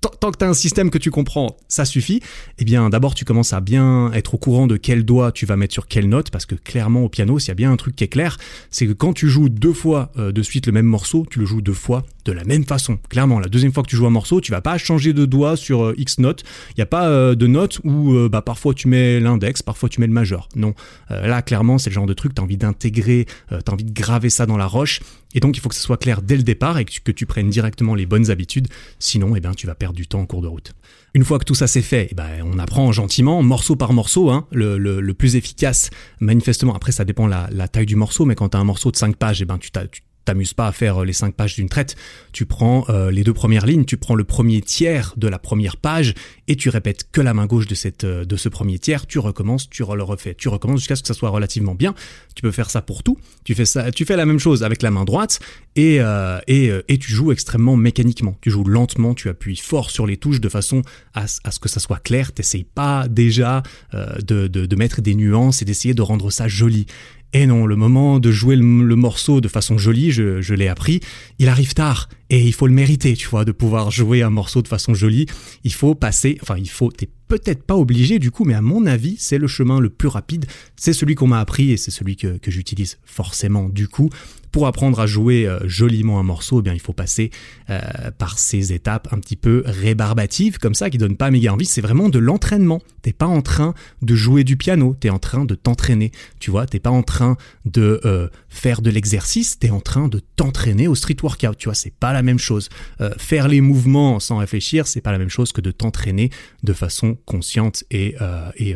tant 0.00 0.30
que 0.30 0.38
tu 0.38 0.44
un 0.44 0.54
système 0.54 0.90
que 0.90 0.98
tu 0.98 1.10
comprends, 1.10 1.56
ça 1.68 1.84
suffit. 1.84 2.20
Eh 2.58 2.64
bien, 2.64 2.88
d'abord, 2.90 3.14
tu 3.14 3.24
commences 3.24 3.52
à 3.52 3.60
bien 3.60 4.10
être 4.12 4.34
au 4.34 4.38
courant 4.38 4.66
de 4.66 4.76
quel 4.76 5.04
doigt 5.04 5.32
tu 5.32 5.46
vas 5.46 5.56
mettre 5.56 5.74
sur 5.74 5.86
quelle 5.86 6.08
note, 6.08 6.30
parce 6.30 6.46
que 6.46 6.54
clairement, 6.54 7.04
au 7.04 7.08
piano, 7.08 7.38
s'il 7.38 7.48
y 7.48 7.50
a 7.52 7.54
bien 7.54 7.70
un 7.70 7.76
truc 7.76 7.96
qui 7.96 8.04
est 8.04 8.08
clair, 8.08 8.38
c'est 8.70 8.86
que 8.86 8.92
quand 8.92 9.12
tu 9.12 9.28
joues 9.28 9.48
deux 9.48 9.72
fois 9.72 10.10
euh, 10.16 10.32
de 10.32 10.42
suite 10.42 10.66
le 10.66 10.72
même 10.72 10.86
morceau, 10.86 11.26
tu 11.30 11.38
le 11.38 11.46
joues 11.46 11.60
deux 11.60 11.74
fois 11.74 12.04
de 12.24 12.32
la 12.32 12.44
même 12.44 12.64
façon. 12.64 12.98
Clairement, 13.08 13.38
la 13.38 13.48
deuxième 13.48 13.72
fois 13.72 13.82
que 13.82 13.88
tu 13.88 13.96
joues 13.96 14.06
un 14.06 14.10
morceau, 14.10 14.40
tu 14.40 14.50
vas 14.50 14.60
pas 14.60 14.78
changer 14.78 15.12
de 15.12 15.24
doigt 15.26 15.56
sur 15.56 15.84
euh, 15.84 15.94
X 15.98 16.18
note. 16.18 16.44
Il 16.70 16.74
n'y 16.78 16.82
a 16.82 16.86
pas 16.86 17.08
euh, 17.08 17.34
de 17.34 17.46
note 17.46 17.80
où 17.84 18.14
bah, 18.28 18.42
parfois 18.42 18.74
tu 18.74 18.88
mets 18.88 19.20
l'index, 19.20 19.62
parfois 19.62 19.88
tu 19.88 20.00
mets 20.00 20.06
le 20.06 20.12
majeur. 20.12 20.48
Non, 20.56 20.74
là, 21.10 21.42
clairement, 21.42 21.78
c'est 21.78 21.90
le 21.90 21.94
genre 21.94 22.06
de 22.06 22.14
truc, 22.14 22.34
tu 22.34 22.40
as 22.40 22.44
envie 22.44 22.56
d'intégrer, 22.56 23.26
tu 23.48 23.54
as 23.54 23.72
envie 23.72 23.84
de 23.84 23.92
graver 23.92 24.30
ça 24.30 24.46
dans 24.46 24.56
la 24.56 24.66
roche. 24.66 25.00
Et 25.34 25.40
donc, 25.40 25.56
il 25.56 25.60
faut 25.60 25.68
que 25.68 25.74
ce 25.74 25.80
soit 25.80 25.96
clair 25.96 26.22
dès 26.22 26.36
le 26.36 26.42
départ 26.42 26.78
et 26.78 26.84
que 26.84 27.12
tu, 27.12 27.26
prennes 27.26 27.50
directement 27.50 27.94
les 27.94 28.06
bonnes 28.06 28.30
habitudes. 28.30 28.68
Sinon, 28.98 29.36
eh 29.36 29.40
ben, 29.40 29.54
tu 29.54 29.66
vas 29.66 29.74
perdre 29.74 29.96
du 29.96 30.06
temps 30.06 30.20
en 30.20 30.26
cours 30.26 30.42
de 30.42 30.48
route. 30.48 30.72
Une 31.14 31.24
fois 31.24 31.38
que 31.38 31.44
tout 31.44 31.54
ça 31.54 31.66
c'est 31.66 31.82
fait, 31.82 32.08
eh 32.10 32.14
ben, 32.14 32.42
on 32.44 32.58
apprend 32.58 32.90
gentiment, 32.92 33.42
morceau 33.42 33.76
par 33.76 33.92
morceau, 33.92 34.30
hein, 34.30 34.46
le, 34.52 34.78
le, 34.78 35.14
plus 35.14 35.36
efficace, 35.36 35.90
manifestement. 36.20 36.74
Après, 36.74 36.92
ça 36.92 37.04
dépend 37.04 37.26
la, 37.26 37.48
la 37.52 37.68
taille 37.68 37.86
du 37.86 37.96
morceau, 37.96 38.24
mais 38.24 38.34
quand 38.34 38.50
tu 38.50 38.56
as 38.56 38.60
un 38.60 38.64
morceau 38.64 38.90
de 38.90 38.96
5 38.96 39.16
pages, 39.16 39.42
eh 39.42 39.44
ben, 39.44 39.58
tu, 39.58 39.70
tu 39.70 40.02
t'amuses 40.24 40.54
pas 40.54 40.66
à 40.66 40.72
faire 40.72 41.02
euh, 41.02 41.04
les 41.04 41.12
cinq 41.12 41.34
pages 41.34 41.54
d'une 41.54 41.68
traite. 41.68 41.96
Tu 42.32 42.46
prends 42.46 42.84
euh, 42.88 43.10
les 43.10 43.24
deux 43.24 43.32
premières 43.32 43.66
lignes, 43.66 43.84
tu 43.84 43.96
prends 43.96 44.14
le 44.14 44.24
premier 44.24 44.60
tiers 44.60 45.14
de 45.16 45.28
la 45.28 45.38
première 45.38 45.76
page 45.76 46.14
et 46.48 46.56
tu 46.56 46.68
répètes 46.68 47.10
que 47.10 47.20
la 47.20 47.34
main 47.34 47.46
gauche 47.46 47.66
de 47.66 47.74
cette 47.74 48.04
euh, 48.04 48.24
de 48.24 48.36
ce 48.36 48.48
premier 48.48 48.78
tiers. 48.78 49.06
Tu 49.06 49.18
recommences, 49.18 49.68
tu 49.68 49.82
le 49.82 50.02
refais, 50.02 50.34
tu 50.34 50.48
recommences 50.48 50.80
jusqu'à 50.80 50.96
ce 50.96 51.02
que 51.02 51.08
ça 51.08 51.14
soit 51.14 51.30
relativement 51.30 51.74
bien. 51.74 51.94
Tu 52.34 52.42
peux 52.42 52.50
faire 52.50 52.70
ça 52.70 52.82
pour 52.82 53.02
tout. 53.02 53.18
Tu 53.44 53.54
fais 53.54 53.64
ça, 53.64 53.90
tu 53.90 54.04
fais 54.04 54.16
la 54.16 54.26
même 54.26 54.38
chose 54.38 54.62
avec 54.62 54.82
la 54.82 54.90
main 54.90 55.04
droite 55.04 55.40
et 55.76 56.00
et, 56.46 56.70
et 56.88 56.98
tu 56.98 57.12
joues 57.12 57.32
extrêmement 57.32 57.76
mécaniquement. 57.76 58.36
Tu 58.40 58.50
joues 58.50 58.64
lentement, 58.64 59.14
tu 59.14 59.28
appuies 59.28 59.56
fort 59.56 59.90
sur 59.90 60.06
les 60.06 60.16
touches 60.16 60.40
de 60.40 60.48
façon 60.48 60.82
à, 61.14 61.24
à 61.44 61.50
ce 61.50 61.58
que 61.58 61.68
ça 61.68 61.80
soit 61.80 61.98
clair. 61.98 62.32
T'essayes 62.32 62.64
pas 62.64 63.08
déjà 63.08 63.62
de, 63.92 64.48
de, 64.48 64.66
de 64.66 64.76
mettre 64.76 65.00
des 65.00 65.14
nuances 65.14 65.62
et 65.62 65.64
d'essayer 65.64 65.94
de 65.94 66.02
rendre 66.02 66.30
ça 66.30 66.48
joli. 66.48 66.86
Et 67.32 67.46
non, 67.46 67.66
le 67.66 67.76
moment 67.76 68.18
de 68.18 68.32
jouer 68.32 68.56
le, 68.56 68.62
morceau 68.96 69.40
de 69.40 69.46
façon 69.46 69.78
jolie, 69.78 70.10
je, 70.10 70.54
l'ai 70.54 70.66
appris, 70.66 71.00
il 71.38 71.48
arrive 71.48 71.74
tard. 71.74 72.08
Et 72.28 72.40
il 72.40 72.52
faut 72.52 72.66
le 72.66 72.72
mériter, 72.72 73.14
tu 73.14 73.28
vois, 73.28 73.44
de 73.44 73.52
pouvoir 73.52 73.90
jouer 73.90 74.22
un 74.22 74.30
morceau 74.30 74.62
de 74.62 74.68
façon 74.68 74.94
jolie. 74.94 75.26
Il 75.62 75.72
faut 75.72 75.94
passer, 75.94 76.38
enfin, 76.42 76.56
il 76.58 76.68
faut, 76.68 76.90
peut-être 77.30 77.62
pas 77.62 77.76
obligé 77.76 78.18
du 78.18 78.32
coup, 78.32 78.44
mais 78.44 78.54
à 78.54 78.60
mon 78.60 78.86
avis, 78.86 79.16
c'est 79.18 79.38
le 79.38 79.46
chemin 79.46 79.78
le 79.78 79.88
plus 79.88 80.08
rapide. 80.08 80.46
C'est 80.76 80.92
celui 80.92 81.14
qu'on 81.14 81.28
m'a 81.28 81.38
appris 81.38 81.70
et 81.70 81.76
c'est 81.76 81.92
celui 81.92 82.16
que, 82.16 82.38
j'utilise 82.48 82.98
forcément 83.04 83.68
du 83.68 83.86
coup. 83.86 84.10
Pour 84.50 84.66
apprendre 84.66 84.98
à 84.98 85.06
jouer 85.06 85.46
euh, 85.46 85.60
joliment 85.68 86.18
un 86.18 86.24
morceau, 86.24 86.58
eh 86.58 86.62
bien 86.62 86.74
il 86.74 86.80
faut 86.80 86.92
passer 86.92 87.30
euh, 87.70 87.78
par 88.18 88.36
ces 88.36 88.72
étapes 88.72 89.06
un 89.12 89.20
petit 89.20 89.36
peu 89.36 89.62
rébarbatives 89.64 90.58
comme 90.58 90.74
ça 90.74 90.90
qui 90.90 90.98
donnent 90.98 91.16
pas 91.16 91.30
méga 91.30 91.52
envie. 91.52 91.66
C'est 91.66 91.80
vraiment 91.80 92.08
de 92.08 92.18
l'entraînement. 92.18 92.82
T'es 93.02 93.12
pas 93.12 93.28
en 93.28 93.42
train 93.42 93.74
de 94.02 94.14
jouer 94.16 94.42
du 94.42 94.56
piano, 94.56 94.96
t'es 94.98 95.08
en 95.08 95.20
train 95.20 95.44
de 95.44 95.54
t'entraîner. 95.54 96.10
Tu 96.40 96.50
vois, 96.50 96.66
t'es 96.66 96.80
pas 96.80 96.90
en 96.90 97.04
train 97.04 97.36
de 97.64 98.00
euh, 98.04 98.26
faire 98.48 98.82
de 98.82 98.90
l'exercice, 98.90 99.56
t'es 99.60 99.70
en 99.70 99.80
train 99.80 100.08
de 100.08 100.20
t'entraîner 100.34 100.88
au 100.88 100.96
street 100.96 101.18
workout. 101.22 101.56
Tu 101.56 101.66
vois, 101.66 101.74
c'est 101.74 101.94
pas 101.94 102.12
la 102.12 102.22
même 102.22 102.40
chose. 102.40 102.70
faire 103.18 103.46
les 103.46 103.60
mouvements 103.60 104.18
sans 104.18 104.38
réfléchir, 104.38 104.88
c'est 104.88 105.00
pas 105.00 105.12
la 105.12 105.18
même 105.18 105.28
chose 105.28 105.52
que 105.52 105.60
de 105.60 105.70
t'entraîner 105.70 106.30
de 106.64 106.72
façon 106.72 107.16
consciente 107.24 107.84
et 107.90 108.16
et, 108.56 108.74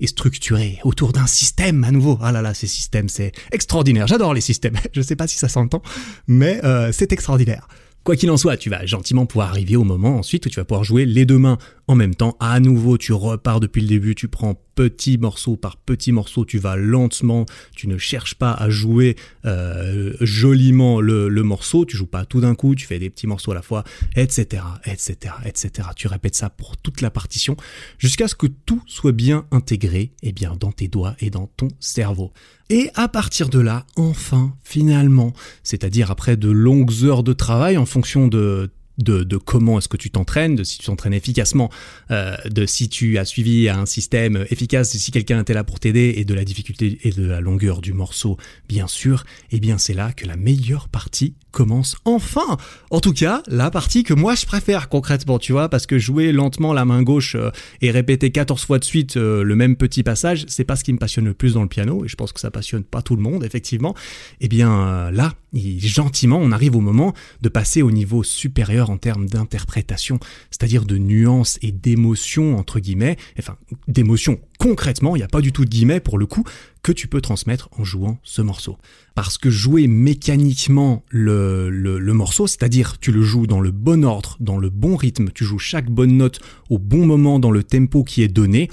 et 0.00 0.06
structurée 0.06 0.78
autour 0.84 1.12
d'un 1.12 1.26
système 1.26 1.84
à 1.84 1.90
nouveau. 1.90 2.18
Ah 2.22 2.32
là 2.32 2.42
là, 2.42 2.54
ces 2.54 2.66
systèmes, 2.66 3.08
c'est 3.08 3.32
extraordinaire. 3.52 4.06
J'adore 4.06 4.34
les 4.34 4.40
systèmes. 4.40 4.76
Je 4.92 5.02
sais 5.02 5.16
pas 5.16 5.26
si 5.26 5.36
ça 5.36 5.48
s'entend, 5.48 5.82
mais 6.26 6.60
euh, 6.64 6.90
c'est 6.92 7.12
extraordinaire. 7.12 7.68
Quoi 8.04 8.16
qu'il 8.16 8.30
en 8.30 8.36
soit, 8.36 8.56
tu 8.56 8.70
vas 8.70 8.86
gentiment 8.86 9.26
pouvoir 9.26 9.50
arriver 9.50 9.76
au 9.76 9.84
moment 9.84 10.16
ensuite 10.16 10.46
où 10.46 10.48
tu 10.48 10.56
vas 10.56 10.64
pouvoir 10.64 10.84
jouer 10.84 11.04
les 11.04 11.26
deux 11.26 11.36
mains 11.36 11.58
en 11.88 11.94
même 11.94 12.14
temps. 12.14 12.36
À 12.40 12.58
nouveau, 12.58 12.96
tu 12.96 13.12
repars 13.12 13.60
depuis 13.60 13.82
le 13.82 13.88
début, 13.88 14.14
tu 14.14 14.28
prends 14.28 14.54
petit 14.78 15.18
morceau 15.18 15.56
par 15.56 15.76
petit 15.76 16.12
morceau, 16.12 16.44
tu 16.44 16.60
vas 16.60 16.76
lentement, 16.76 17.46
tu 17.74 17.88
ne 17.88 17.98
cherches 17.98 18.36
pas 18.36 18.52
à 18.52 18.70
jouer 18.70 19.16
euh, 19.44 20.12
joliment 20.20 21.00
le, 21.00 21.28
morceau, 21.42 21.84
tu 21.84 21.96
joues 21.96 22.06
pas 22.06 22.24
tout 22.24 22.40
d'un 22.40 22.54
coup, 22.54 22.76
tu 22.76 22.86
fais 22.86 23.00
des 23.00 23.10
petits 23.10 23.26
morceaux 23.26 23.50
à 23.50 23.56
la 23.56 23.62
fois, 23.62 23.82
etc., 24.14 24.62
etc., 24.84 25.34
etc. 25.44 25.88
Tu 25.96 26.06
répètes 26.06 26.36
ça 26.36 26.48
pour 26.48 26.76
toute 26.76 27.00
la 27.00 27.10
partition 27.10 27.56
jusqu'à 27.98 28.28
ce 28.28 28.36
que 28.36 28.46
tout 28.46 28.80
soit 28.86 29.10
bien 29.10 29.46
intégré, 29.50 30.00
et 30.22 30.28
eh 30.28 30.32
bien 30.32 30.54
dans 30.54 30.70
tes 30.70 30.86
doigts 30.86 31.16
et 31.18 31.30
dans 31.30 31.48
ton 31.48 31.66
cerveau. 31.80 32.32
Et 32.70 32.90
à 32.94 33.08
partir 33.08 33.48
de 33.48 33.58
là, 33.58 33.84
enfin, 33.96 34.54
finalement, 34.62 35.32
c'est-à-dire 35.64 36.12
après 36.12 36.36
de 36.36 36.50
longues 36.50 37.02
heures 37.02 37.24
de 37.24 37.32
travail 37.32 37.78
en 37.78 37.86
fonction 37.86 38.28
de 38.28 38.70
de, 38.98 39.36
comment 39.36 39.78
est-ce 39.78 39.88
que 39.88 39.96
tu 39.96 40.10
t'entraînes, 40.10 40.56
de 40.56 40.64
si 40.64 40.78
tu 40.78 40.86
t'entraînes 40.86 41.14
efficacement, 41.14 41.70
euh, 42.10 42.36
de 42.46 42.66
si 42.66 42.88
tu 42.88 43.18
as 43.18 43.24
suivi 43.24 43.68
un 43.68 43.86
système 43.86 44.44
efficace, 44.50 44.92
de 44.92 44.98
si 44.98 45.10
quelqu'un 45.10 45.40
était 45.40 45.54
là 45.54 45.64
pour 45.64 45.80
t'aider, 45.80 46.14
et 46.16 46.24
de 46.24 46.34
la 46.34 46.44
difficulté 46.44 46.98
et 47.02 47.10
de 47.10 47.24
la 47.24 47.40
longueur 47.40 47.80
du 47.80 47.92
morceau, 47.92 48.36
bien 48.68 48.86
sûr, 48.86 49.24
eh 49.50 49.60
bien 49.60 49.78
c'est 49.78 49.94
là 49.94 50.12
que 50.12 50.26
la 50.26 50.36
meilleure 50.36 50.88
partie 50.88 51.34
commence 51.50 51.96
enfin. 52.04 52.56
En 52.90 53.00
tout 53.00 53.12
cas, 53.12 53.42
la 53.46 53.70
partie 53.70 54.02
que 54.02 54.14
moi 54.14 54.34
je 54.34 54.46
préfère 54.46 54.88
concrètement, 54.88 55.38
tu 55.38 55.52
vois, 55.52 55.68
parce 55.68 55.86
que 55.86 55.98
jouer 55.98 56.32
lentement 56.32 56.72
la 56.72 56.84
main 56.84 57.02
gauche 57.02 57.34
euh, 57.34 57.50
et 57.80 57.90
répéter 57.90 58.30
14 58.30 58.64
fois 58.64 58.78
de 58.78 58.84
suite 58.84 59.16
euh, 59.16 59.42
le 59.42 59.56
même 59.56 59.76
petit 59.76 60.02
passage, 60.02 60.44
c'est 60.48 60.64
pas 60.64 60.76
ce 60.76 60.84
qui 60.84 60.92
me 60.92 60.98
passionne 60.98 61.24
le 61.24 61.34
plus 61.34 61.54
dans 61.54 61.62
le 61.62 61.68
piano, 61.68 62.04
et 62.04 62.08
je 62.08 62.16
pense 62.16 62.32
que 62.32 62.40
ça 62.40 62.50
passionne 62.50 62.84
pas 62.84 63.02
tout 63.02 63.16
le 63.16 63.22
monde, 63.22 63.44
effectivement. 63.44 63.94
Eh 64.40 64.48
bien 64.48 65.10
là, 65.10 65.34
gentiment, 65.54 66.38
on 66.40 66.52
arrive 66.52 66.76
au 66.76 66.80
moment 66.80 67.14
de 67.42 67.48
passer 67.48 67.82
au 67.82 67.90
niveau 67.90 68.22
supérieur 68.22 68.87
en 68.88 68.98
termes 68.98 69.26
d'interprétation, 69.26 70.18
c'est-à-dire 70.50 70.84
de 70.84 70.98
nuances 70.98 71.58
et 71.62 71.72
d'émotions, 71.72 72.56
entre 72.56 72.80
guillemets, 72.80 73.16
enfin, 73.38 73.56
d'émotions 73.86 74.38
concrètement, 74.58 75.16
il 75.16 75.20
n'y 75.20 75.24
a 75.24 75.28
pas 75.28 75.40
du 75.40 75.52
tout 75.52 75.64
de 75.64 75.70
guillemets 75.70 76.00
pour 76.00 76.18
le 76.18 76.26
coup, 76.26 76.44
que 76.82 76.92
tu 76.92 77.08
peux 77.08 77.20
transmettre 77.20 77.68
en 77.78 77.84
jouant 77.84 78.18
ce 78.22 78.42
morceau. 78.42 78.76
Parce 79.14 79.38
que 79.38 79.50
jouer 79.50 79.86
mécaniquement 79.86 81.04
le, 81.10 81.70
le, 81.70 82.12
morceau, 82.12 82.46
c'est-à-dire 82.46 82.98
tu 82.98 83.12
le 83.12 83.22
joues 83.22 83.46
dans 83.46 83.60
le 83.60 83.70
bon 83.70 84.04
ordre, 84.04 84.36
dans 84.40 84.58
le 84.58 84.68
bon 84.68 84.96
rythme, 84.96 85.30
tu 85.32 85.44
joues 85.44 85.58
chaque 85.58 85.90
bonne 85.90 86.16
note 86.16 86.40
au 86.70 86.78
bon 86.78 87.06
moment 87.06 87.38
dans 87.38 87.50
le 87.50 87.64
tempo 87.64 88.04
qui 88.04 88.22
est 88.22 88.28
donné, 88.28 88.68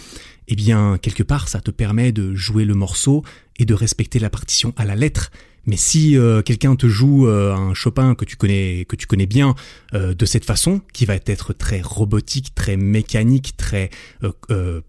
eh 0.47 0.55
bien, 0.55 0.97
quelque 1.01 1.23
part, 1.23 1.47
ça 1.47 1.61
te 1.61 1.71
permet 1.71 2.11
de 2.11 2.35
jouer 2.35 2.65
le 2.65 2.75
morceau 2.75 3.23
et 3.57 3.65
de 3.65 3.73
respecter 3.73 4.19
la 4.19 4.29
partition 4.29 4.73
à 4.77 4.85
la 4.85 4.95
lettre 4.95 5.31
mais 5.65 5.77
si 5.77 6.17
euh, 6.17 6.41
quelqu'un 6.41 6.75
te 6.75 6.87
joue 6.87 7.27
euh, 7.27 7.53
un 7.53 7.73
Chopin 7.73 8.15
que 8.15 8.25
tu 8.25 8.35
connais 8.35 8.85
que 8.85 8.95
tu 8.95 9.07
connais 9.07 9.25
bien 9.25 9.55
euh, 9.93 10.13
de 10.13 10.25
cette 10.25 10.45
façon, 10.45 10.81
qui 10.93 11.05
va 11.05 11.15
être 11.15 11.53
très 11.53 11.81
robotique, 11.81 12.53
très 12.55 12.77
mécanique, 12.77 13.57
très 13.57 13.89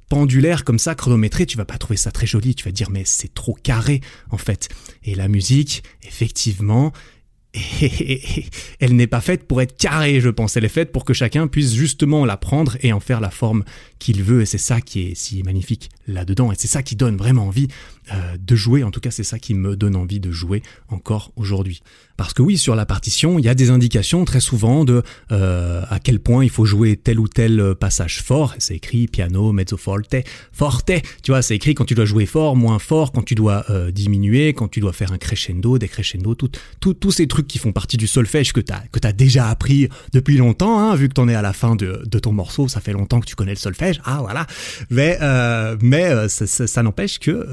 pendulaire 0.09 0.65
comme 0.65 0.79
ça, 0.79 0.95
chronométré, 0.95 1.47
tu 1.47 1.57
vas 1.57 1.65
pas 1.65 1.79
trouver 1.79 1.97
ça 1.97 2.11
très 2.11 2.27
joli. 2.27 2.55
Tu 2.55 2.65
vas 2.65 2.71
dire 2.71 2.91
mais 2.91 3.03
c'est 3.05 3.33
trop 3.33 3.55
carré 3.55 4.01
en 4.31 4.39
fait. 4.39 4.69
Et 5.05 5.15
la 5.15 5.29
musique, 5.29 5.83
effectivement, 6.07 6.93
elle 8.81 8.97
n'est 8.97 9.07
pas 9.07 9.21
faite 9.21 9.47
pour 9.47 9.63
être 9.63 9.77
carrée, 9.77 10.21
je 10.21 10.29
pense. 10.29 10.57
Elle 10.57 10.65
est 10.65 10.69
faite 10.69 10.93
pour 10.93 11.05
que 11.05 11.15
chacun 11.15 11.47
puisse 11.47 11.75
justement 11.75 12.25
la 12.25 12.37
prendre 12.37 12.77
et 12.83 12.93
en 12.93 13.01
faire 13.01 13.21
la 13.21 13.31
forme 13.31 13.65
qu'il 13.99 14.23
veut. 14.23 14.43
Et 14.43 14.47
c'est 14.47 14.59
ça 14.59 14.81
qui 14.81 15.09
est 15.09 15.15
si 15.15 15.43
magnifique 15.43 15.91
là-dedans. 16.07 16.53
Et 16.53 16.55
c'est 16.59 16.69
ça 16.69 16.83
qui 16.83 16.97
donne 16.97 17.17
vraiment 17.17 17.47
envie 17.47 17.69
euh, 18.13 18.37
de 18.39 18.57
jouer. 18.57 18.85
En 18.85 18.91
tout 18.91 19.01
cas, 19.01 19.11
c'est 19.11 19.25
ça 19.25 19.39
qui 19.39 19.55
me 19.55 19.77
donne 19.77 19.97
envie 19.97 20.21
de 20.21 20.31
jouer 20.31 20.63
encore 20.89 21.33
aujourd'hui. 21.37 21.81
Parce 22.17 22.33
que 22.33 22.41
oui, 22.41 22.57
sur 22.57 22.75
la 22.75 22.87
partition, 22.87 23.39
il 23.39 23.45
y 23.45 23.49
a 23.49 23.55
des 23.55 23.71
indications 23.71 24.25
très 24.25 24.41
souvent 24.41 24.85
de 24.85 25.03
euh, 25.33 25.83
à 25.91 25.99
quel 25.99 26.21
point 26.21 26.45
il 26.45 26.51
faut 26.51 26.65
jouer 26.65 26.97
tel 26.97 27.21
ou 27.21 27.29
tel 27.29 27.75
passage 27.79 28.23
fort. 28.23 28.55
C'est 28.59 28.77
écrit 28.77 29.07
piano, 29.07 29.53
mezzo 29.53 29.77
forte, 29.77 30.17
forte. 30.53 30.93
Tu 31.23 31.33
vois, 31.33 31.43
c'est 31.43 31.57
écrit 31.57 31.75
quand 31.75 31.85
tu 31.85 31.95
dois 31.95 32.05
jouer 32.05 32.27
fort, 32.27 32.57
moins 32.57 32.79
fort, 32.79 33.13
quand 33.13 33.23
tu 33.23 33.35
dois 33.35 33.65
euh, 33.71 33.91
diminuer, 33.91 34.55
quand 34.55 34.69
tu 34.69 34.81
dois 34.81 34.93
faire 34.93 35.13
un 35.13 35.19
crescendo, 35.19 35.79
décrescendo, 35.79 36.35
tout, 36.35 36.51
tous 36.81 37.11
ces 37.11 37.27
trucs 37.27 37.47
qui 37.49 37.59
font 37.59 37.73
partie 37.73 37.97
du 37.97 38.07
solfège 38.07 38.53
que 38.53 38.61
tu 38.61 38.73
as, 38.73 38.83
que 38.93 39.07
as 39.07 39.13
déjà 39.13 39.51
appris 39.51 39.89
depuis 40.13 40.37
longtemps, 40.37 40.79
hein, 40.79 40.95
vu 40.95 41.09
que 41.09 41.15
tu 41.15 41.21
en 41.21 41.29
es 41.29 41.35
à 41.35 41.43
la 41.43 41.53
fin 41.53 41.77
de, 41.77 42.03
de, 42.07 42.19
ton 42.19 42.33
morceau, 42.33 42.69
ça 42.69 42.81
fait 42.81 42.93
longtemps 42.93 43.21
que 43.21 43.27
tu 43.27 43.35
connais 43.35 43.53
le 43.53 43.59
solfège. 43.59 44.01
Ah 44.05 44.19
voilà. 44.21 44.47
Mais, 44.91 45.19
euh, 45.21 45.77
mais 45.83 46.29
ça, 46.29 46.47
ça, 46.47 46.67
ça 46.67 46.83
n'empêche 46.83 47.19
que 47.19 47.47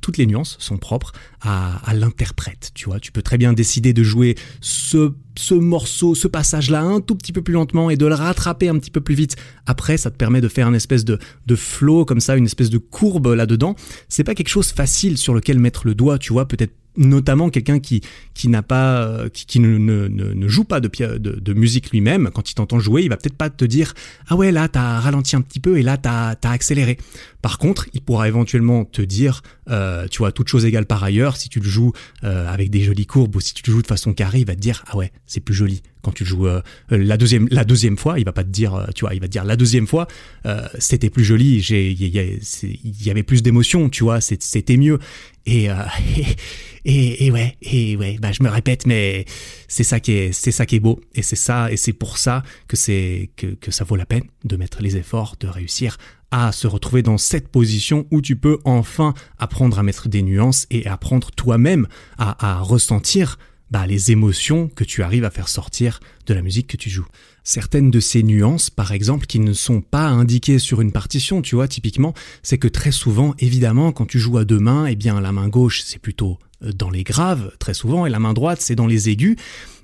toutes 0.00 0.16
les 0.16 0.26
nuances 0.26 0.56
sont 0.58 0.78
propres 0.78 1.12
à, 1.40 1.76
à 1.88 1.94
l'interprète. 1.94 2.70
Tu 2.74 2.86
vois, 2.86 3.00
tu 3.00 3.12
peux 3.12 3.22
très 3.22 3.38
bien 3.38 3.52
décider 3.52 3.92
de 3.92 4.02
jouer 4.02 4.36
ce, 4.60 5.12
ce 5.36 5.54
morceau, 5.54 6.14
ce 6.14 6.28
passage-là 6.28 6.82
un 6.82 7.00
tout 7.00 7.14
petit 7.14 7.32
peu 7.32 7.42
plus 7.42 7.54
lentement 7.54 7.90
et 7.90 7.96
de 7.96 8.06
le 8.06 8.14
rattraper 8.14 8.68
un 8.68 8.78
petit 8.78 8.90
peu 8.90 9.00
plus 9.00 9.14
vite. 9.14 9.36
Après, 9.66 9.96
ça 9.96 10.10
te 10.10 10.16
permet 10.16 10.40
de 10.40 10.48
faire 10.48 10.68
une 10.68 10.74
espèce 10.74 11.04
de, 11.04 11.18
de 11.46 11.56
flow 11.56 12.04
comme 12.04 12.20
ça, 12.20 12.36
une 12.36 12.46
espèce 12.46 12.70
de 12.70 12.78
courbe 12.78 13.28
là-dedans. 13.28 13.74
C'est 14.08 14.24
pas 14.24 14.34
quelque 14.34 14.48
chose 14.48 14.72
facile 14.72 15.18
sur 15.18 15.34
lequel 15.34 15.58
mettre 15.58 15.86
le 15.86 15.94
doigt, 15.94 16.18
tu 16.18 16.32
vois, 16.32 16.46
peut-être 16.46 16.72
notamment 16.96 17.48
quelqu'un 17.48 17.80
qui 17.80 18.02
qui 18.34 18.48
n'a 18.48 18.62
pas 18.62 19.02
euh, 19.02 19.28
qui, 19.28 19.46
qui 19.46 19.60
ne, 19.60 19.78
ne, 19.78 20.08
ne, 20.08 20.48
joue 20.48 20.64
pas 20.64 20.80
de, 20.80 20.88
de, 21.18 21.52
musique 21.54 21.90
lui-même 21.90 22.30
quand 22.34 22.50
il 22.50 22.54
t'entend 22.54 22.78
jouer 22.78 23.02
il 23.02 23.08
va 23.08 23.16
peut-être 23.16 23.36
pas 23.36 23.50
te 23.50 23.64
dire 23.64 23.94
ah 24.28 24.36
ouais 24.36 24.52
là 24.52 24.68
t'as 24.68 25.00
ralenti 25.00 25.36
un 25.36 25.40
petit 25.40 25.60
peu 25.60 25.78
et 25.78 25.82
là 25.82 25.96
t'as 25.96 26.34
as 26.42 26.50
accéléré 26.50 26.98
par 27.42 27.58
contre 27.58 27.88
il 27.92 28.00
pourra 28.00 28.28
éventuellement 28.28 28.84
te 28.84 29.02
dire 29.02 29.42
euh, 29.68 30.06
tu 30.08 30.18
vois 30.18 30.32
toute 30.32 30.48
chose 30.48 30.64
égale 30.64 30.86
par 30.86 31.02
ailleurs 31.02 31.36
si 31.36 31.48
tu 31.48 31.60
le 31.60 31.68
joues 31.68 31.92
euh, 32.24 32.48
avec 32.48 32.70
des 32.70 32.82
jolies 32.82 33.06
courbes 33.06 33.36
ou 33.36 33.40
si 33.40 33.52
tu 33.52 33.62
le 33.66 33.72
joues 33.72 33.82
de 33.82 33.86
façon 33.86 34.14
carrée 34.14 34.38
il 34.40 34.46
va 34.46 34.54
te 34.54 34.60
dire 34.60 34.84
ah 34.86 34.96
ouais 34.96 35.12
c'est 35.26 35.40
plus 35.40 35.54
joli. 35.54 35.82
Quand 36.02 36.12
tu 36.12 36.24
le 36.24 36.28
joues 36.28 36.46
euh, 36.46 36.62
la 36.90 37.16
deuxième 37.16 37.48
la 37.50 37.64
deuxième 37.64 37.96
fois 37.96 38.18
il 38.18 38.24
va 38.24 38.32
pas 38.32 38.44
te 38.44 38.48
dire 38.48 38.74
euh, 38.74 38.86
tu 38.94 39.04
vois 39.04 39.14
il 39.14 39.20
va 39.20 39.26
te 39.26 39.32
dire 39.32 39.44
la 39.44 39.56
deuxième 39.56 39.86
fois 39.86 40.06
euh, 40.46 40.66
c'était 40.78 41.10
plus 41.10 41.24
joli 41.24 41.60
j'ai 41.60 41.90
il 41.90 42.02
y, 42.02 43.06
y, 43.06 43.10
avait 43.10 43.22
plus 43.22 43.42
d'émotion 43.42 43.88
tu 43.88 44.04
vois 44.04 44.20
c'était 44.20 44.76
mieux. 44.76 44.98
Et, 45.44 45.68
et, 46.84 47.26
et 47.26 47.30
ouais 47.30 47.56
et 47.62 47.96
ouais 47.96 48.16
bah 48.20 48.30
je 48.32 48.42
me 48.42 48.48
répète 48.48 48.86
mais 48.86 49.24
c'est 49.68 49.84
ça 49.84 50.00
qui 50.00 50.12
est 50.12 50.32
c'est 50.32 50.52
ça 50.52 50.66
qui 50.66 50.76
est 50.76 50.80
beau. 50.80 51.00
Et 51.14 51.22
c'est 51.22 51.36
ça 51.36 51.70
et 51.70 51.76
c'est 51.76 51.92
pour 51.92 52.18
ça 52.18 52.42
que 52.68 52.76
c'est 52.76 53.30
que, 53.36 53.46
que 53.46 53.70
ça 53.70 53.84
vaut 53.84 53.96
la 53.96 54.06
peine 54.06 54.24
de 54.44 54.56
mettre 54.56 54.82
les 54.82 54.96
efforts 54.96 55.36
de 55.40 55.48
réussir 55.48 55.98
à 56.32 56.50
se 56.50 56.66
retrouver 56.66 57.02
dans 57.02 57.18
cette 57.18 57.48
position 57.48 58.06
où 58.10 58.20
tu 58.20 58.34
peux 58.34 58.58
enfin 58.64 59.14
apprendre 59.38 59.78
à 59.78 59.84
mettre 59.84 60.08
des 60.08 60.22
nuances 60.22 60.66
et 60.70 60.86
apprendre 60.86 61.30
toi-même 61.30 61.86
à, 62.18 62.58
ressentir 62.60 63.38
bah, 63.70 63.86
les 63.86 64.10
émotions 64.10 64.68
que 64.68 64.82
tu 64.82 65.02
arrives 65.02 65.24
à 65.24 65.30
faire 65.30 65.48
sortir 65.48 66.00
de 66.26 66.34
la 66.34 66.42
musique 66.42 66.66
que 66.66 66.76
tu 66.76 66.90
joues. 66.90 67.06
Certaines 67.44 67.90
de 67.90 68.00
ces 68.00 68.22
nuances, 68.22 68.70
par 68.70 68.92
exemple, 68.92 69.26
qui 69.26 69.40
ne 69.40 69.52
sont 69.52 69.80
pas 69.80 70.06
indiquées 70.06 70.58
sur 70.58 70.80
une 70.80 70.92
partition, 70.92 71.42
tu 71.42 71.54
vois, 71.54 71.68
typiquement, 71.68 72.14
c'est 72.42 72.58
que 72.58 72.68
très 72.68 72.92
souvent, 72.92 73.34
évidemment, 73.38 73.92
quand 73.92 74.06
tu 74.06 74.18
joues 74.18 74.38
à 74.38 74.44
deux 74.44 74.60
mains, 74.60 74.86
eh 74.86 74.96
bien, 74.96 75.20
la 75.20 75.32
main 75.32 75.48
gauche, 75.48 75.82
c'est 75.84 75.98
plutôt 75.98 76.38
euh, 76.62 76.72
dans 76.72 76.90
les 76.90 77.02
graves, 77.02 77.52
très 77.58 77.74
souvent, 77.74 78.06
et 78.06 78.10
la 78.10 78.20
main 78.20 78.32
droite, 78.32 78.60
c'est 78.60 78.76
dans 78.76 78.86
les 78.86 79.08
aigus. 79.08 79.36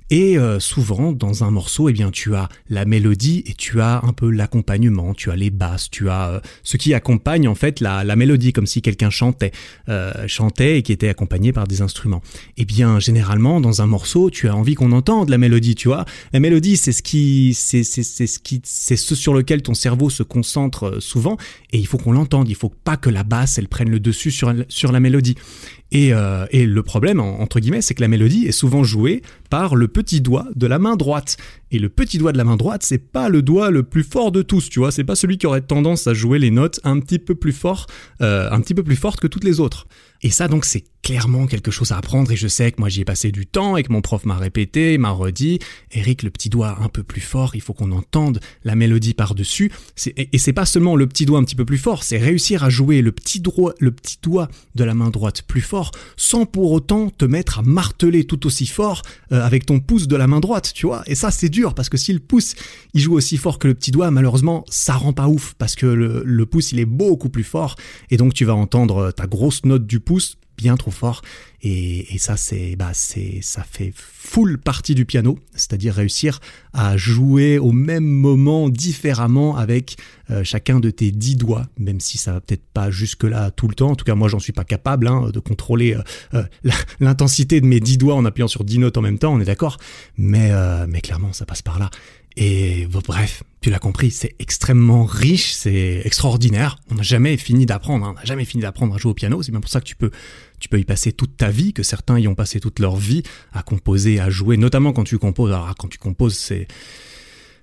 Et 0.09 0.37
euh, 0.37 0.59
souvent, 0.59 1.11
dans 1.11 1.43
un 1.43 1.51
morceau, 1.51 1.87
eh 1.89 1.93
bien, 1.93 2.09
tu 2.09 2.35
as 2.35 2.49
la 2.69 2.85
mélodie 2.85 3.43
et 3.45 3.53
tu 3.53 3.79
as 3.79 4.01
un 4.03 4.13
peu 4.13 4.29
l'accompagnement, 4.29 5.13
tu 5.13 5.29
as 5.29 5.35
les 5.35 5.51
basses, 5.51 5.89
tu 5.89 6.09
as 6.09 6.29
euh, 6.29 6.39
ce 6.63 6.77
qui 6.77 6.93
accompagne 6.93 7.47
en 7.47 7.55
fait 7.55 7.79
la, 7.79 8.03
la 8.03 8.15
mélodie, 8.15 8.51
comme 8.51 8.65
si 8.65 8.81
quelqu'un 8.81 9.09
chantait, 9.09 9.51
euh, 9.87 10.27
chantait 10.27 10.79
et 10.79 10.81
qui 10.81 10.91
était 10.91 11.09
accompagné 11.09 11.53
par 11.53 11.67
des 11.67 11.81
instruments. 11.81 12.21
Eh 12.57 12.65
bien, 12.65 12.99
généralement, 12.99 13.61
dans 13.61 13.81
un 13.81 13.87
morceau, 13.87 14.29
tu 14.29 14.47
as 14.47 14.55
envie 14.55 14.73
qu'on 14.75 14.91
entende 14.91 15.29
la 15.29 15.37
mélodie, 15.37 15.75
tu 15.75 15.87
vois. 15.89 16.05
La 16.33 16.39
mélodie, 16.39 16.77
c'est 16.77 16.91
ce 16.91 17.03
qui, 17.03 17.53
c'est, 17.53 17.83
c'est, 17.83 18.03
c'est 18.03 18.27
ce 18.27 18.39
qui, 18.39 18.61
c'est 18.63 18.97
ce 18.97 19.13
sur 19.15 19.33
lequel 19.33 19.61
ton 19.61 19.75
cerveau 19.75 20.09
se 20.09 20.23
concentre 20.23 21.01
souvent, 21.01 21.37
et 21.71 21.77
il 21.77 21.85
faut 21.85 21.97
qu'on 21.97 22.13
l'entende. 22.13 22.49
Il 22.49 22.55
faut 22.55 22.73
pas 22.83 22.97
que 22.97 23.09
la 23.09 23.23
basse, 23.23 23.57
elle 23.59 23.67
prenne 23.67 23.89
le 23.89 23.99
dessus 23.99 24.31
sur 24.31 24.53
sur 24.69 24.91
la 24.91 24.99
mélodie. 24.99 25.35
Et, 25.91 26.13
euh, 26.13 26.45
et, 26.51 26.65
le 26.65 26.83
problème, 26.83 27.19
entre 27.19 27.59
guillemets, 27.59 27.81
c'est 27.81 27.95
que 27.95 28.01
la 28.01 28.07
mélodie 28.07 28.45
est 28.45 28.51
souvent 28.51 28.83
jouée 28.83 29.23
par 29.49 29.75
le 29.75 29.87
petit 29.87 30.21
doigt 30.21 30.45
de 30.55 30.67
la 30.67 30.77
main 30.77 30.95
droite. 30.95 31.37
Et 31.71 31.79
le 31.79 31.89
petit 31.89 32.17
doigt 32.17 32.31
de 32.31 32.37
la 32.37 32.43
main 32.43 32.55
droite, 32.55 32.83
c'est 32.83 33.11
pas 33.11 33.29
le 33.29 33.41
doigt 33.41 33.69
le 33.69 33.83
plus 33.83 34.03
fort 34.03 34.31
de 34.31 34.41
tous, 34.41 34.69
tu 34.69 34.79
vois. 34.79 34.91
C'est 34.91 35.03
pas 35.03 35.15
celui 35.15 35.37
qui 35.37 35.47
aurait 35.47 35.61
tendance 35.61 36.07
à 36.07 36.13
jouer 36.13 36.39
les 36.39 36.51
notes 36.51 36.79
un 36.83 36.99
petit 36.99 37.19
peu 37.19 37.35
plus 37.35 37.53
fort, 37.53 37.85
euh, 38.21 38.49
un 38.51 38.61
petit 38.61 38.73
peu 38.73 38.83
plus 38.83 38.95
fortes 38.95 39.19
que 39.19 39.27
toutes 39.27 39.43
les 39.43 39.59
autres. 39.59 39.87
Et 40.21 40.31
ça, 40.31 40.47
donc, 40.47 40.65
c'est 40.65 40.83
clairement 41.01 41.47
quelque 41.47 41.71
chose 41.71 41.91
à 41.91 41.97
apprendre 41.97 42.31
et 42.31 42.35
je 42.35 42.47
sais 42.47 42.71
que 42.71 42.79
moi 42.79 42.89
j'y 42.89 43.01
ai 43.01 43.05
passé 43.05 43.31
du 43.31 43.47
temps 43.47 43.77
et 43.77 43.83
que 43.83 43.91
mon 43.91 44.01
prof 44.01 44.25
m'a 44.25 44.35
répété, 44.35 44.97
m'a 44.97 45.11
redit, 45.11 45.59
Eric, 45.91 46.23
le 46.23 46.29
petit 46.29 46.49
doigt 46.49 46.77
un 46.81 46.89
peu 46.89 47.03
plus 47.03 47.21
fort, 47.21 47.55
il 47.55 47.61
faut 47.61 47.73
qu'on 47.73 47.91
entende 47.91 48.39
la 48.63 48.75
mélodie 48.75 49.13
par-dessus. 49.13 49.71
Et 50.17 50.37
c'est 50.37 50.53
pas 50.53 50.65
seulement 50.65 50.95
le 50.95 51.07
petit 51.07 51.25
doigt 51.25 51.39
un 51.39 51.43
petit 51.43 51.55
peu 51.55 51.65
plus 51.65 51.77
fort, 51.77 52.03
c'est 52.03 52.17
réussir 52.17 52.63
à 52.63 52.69
jouer 52.69 53.01
le 53.01 53.11
petit, 53.11 53.39
doigt, 53.39 53.73
le 53.79 53.91
petit 53.91 54.17
doigt 54.21 54.49
de 54.75 54.83
la 54.83 54.93
main 54.93 55.09
droite 55.09 55.43
plus 55.43 55.61
fort 55.61 55.91
sans 56.17 56.45
pour 56.45 56.71
autant 56.71 57.09
te 57.09 57.25
mettre 57.25 57.59
à 57.59 57.61
marteler 57.61 58.25
tout 58.25 58.45
aussi 58.45 58.67
fort 58.67 59.01
euh, 59.31 59.41
avec 59.41 59.65
ton 59.65 59.79
pouce 59.79 60.07
de 60.07 60.15
la 60.15 60.27
main 60.27 60.39
droite, 60.39 60.73
tu 60.75 60.85
vois. 60.85 61.03
Et 61.07 61.15
ça, 61.15 61.31
c'est 61.31 61.49
dur 61.49 61.58
parce 61.75 61.89
que 61.89 61.97
si 61.97 62.13
le 62.13 62.19
pouce 62.19 62.55
il 62.93 63.01
joue 63.01 63.13
aussi 63.13 63.37
fort 63.37 63.59
que 63.59 63.67
le 63.67 63.73
petit 63.73 63.91
doigt, 63.91 64.11
malheureusement, 64.11 64.65
ça 64.69 64.93
rend 64.93 65.13
pas 65.13 65.27
ouf 65.27 65.53
parce 65.57 65.75
que 65.75 65.85
le, 65.85 66.45
pouce 66.45 66.71
il 66.71 66.79
est 66.79 66.85
beaucoup 66.85 67.29
plus 67.29 67.43
fort. 67.43 67.75
Et 68.09 68.17
donc 68.17 68.33
tu 68.33 68.45
vas 68.45 68.55
entendre 68.55 69.11
ta 69.11 69.27
grosse 69.27 69.65
note 69.65 69.85
du 69.85 69.99
pouce 69.99 70.37
bien 70.59 70.75
trop 70.75 70.91
fort. 70.91 71.21
Et, 71.61 72.17
ça, 72.19 72.37
c'est, 72.37 72.75
bah, 72.77 72.91
c'est, 72.93 73.39
ça 73.41 73.63
fait 73.63 73.91
full 73.95 74.57
partie 74.57 74.95
du 74.95 75.05
piano, 75.05 75.37
c'est-à-dire 75.55 75.93
réussir 75.93 76.39
à 76.71 76.95
jouer 76.95 77.57
au 77.57 77.73
même 77.73 78.05
moment 78.05 78.69
différemment 78.69 79.57
avec 79.57 79.97
euh, 80.29 80.43
chacun 80.43 80.79
de 80.79 80.89
tes 80.89 81.11
dix 81.11 81.35
doigts, 81.35 81.67
même 81.77 81.99
si 81.99 82.17
ça 82.17 82.33
va 82.33 82.41
peut-être 82.41 82.65
pas 82.73 82.91
jusque-là 82.91 83.51
tout 83.51 83.67
le 83.67 83.75
temps. 83.75 83.91
En 83.91 83.95
tout 83.95 84.05
cas, 84.05 84.15
moi, 84.15 84.29
j'en 84.29 84.39
suis 84.39 84.53
pas 84.53 84.63
capable 84.63 85.07
hein, 85.07 85.31
de 85.33 85.39
contrôler 85.39 85.95
euh, 85.95 86.43
euh, 86.65 86.71
l'intensité 86.99 87.59
de 87.59 87.65
mes 87.65 87.79
dix 87.79 87.97
doigts 87.97 88.15
en 88.15 88.25
appuyant 88.25 88.47
sur 88.47 88.63
dix 88.63 88.79
notes 88.79 88.97
en 88.97 89.01
même 89.01 89.19
temps. 89.19 89.33
On 89.33 89.41
est 89.41 89.45
d'accord, 89.45 89.77
mais 90.17 90.51
mais 90.87 91.01
clairement, 91.01 91.33
ça 91.33 91.45
passe 91.45 91.61
par 91.61 91.79
là. 91.79 91.89
Et 92.41 92.87
bref, 92.87 93.43
tu 93.59 93.69
l'as 93.69 93.79
compris, 93.79 94.11
c'est 94.11 94.33
extrêmement 94.39 95.03
riche, 95.03 95.51
c'est 95.51 96.01
extraordinaire. 96.05 96.77
On 96.89 96.95
n'a 96.95 97.01
jamais 97.01 97.35
fini 97.35 97.65
d'apprendre, 97.65 98.05
hein. 98.05 98.13
on 98.15 98.19
n'a 98.19 98.23
jamais 98.23 98.45
fini 98.45 98.63
d'apprendre 98.63 98.95
à 98.95 98.97
jouer 98.97 99.11
au 99.11 99.13
piano. 99.13 99.43
C'est 99.43 99.51
bien 99.51 99.59
pour 99.59 99.69
ça 99.69 99.81
que 99.81 99.85
tu 99.85 99.97
peux, 99.97 100.11
tu 100.59 100.69
peux 100.69 100.79
y 100.79 100.85
passer 100.85 101.11
toute 101.11 101.37
ta 101.37 101.49
vie, 101.49 101.73
que 101.73 101.83
certains 101.83 102.19
y 102.19 102.27
ont 102.27 102.35
passé 102.35 102.59
toute 102.59 102.79
leur 102.79 102.95
vie 102.95 103.23
à 103.51 103.63
composer, 103.63 104.19
à 104.19 104.29
jouer, 104.29 104.57
notamment 104.57 104.93
quand 104.93 105.03
tu 105.03 105.17
composes. 105.17 105.51
Alors 105.51 105.73
quand 105.75 105.87
tu 105.87 105.97
composes, 105.97 106.37
c'est 106.37 106.67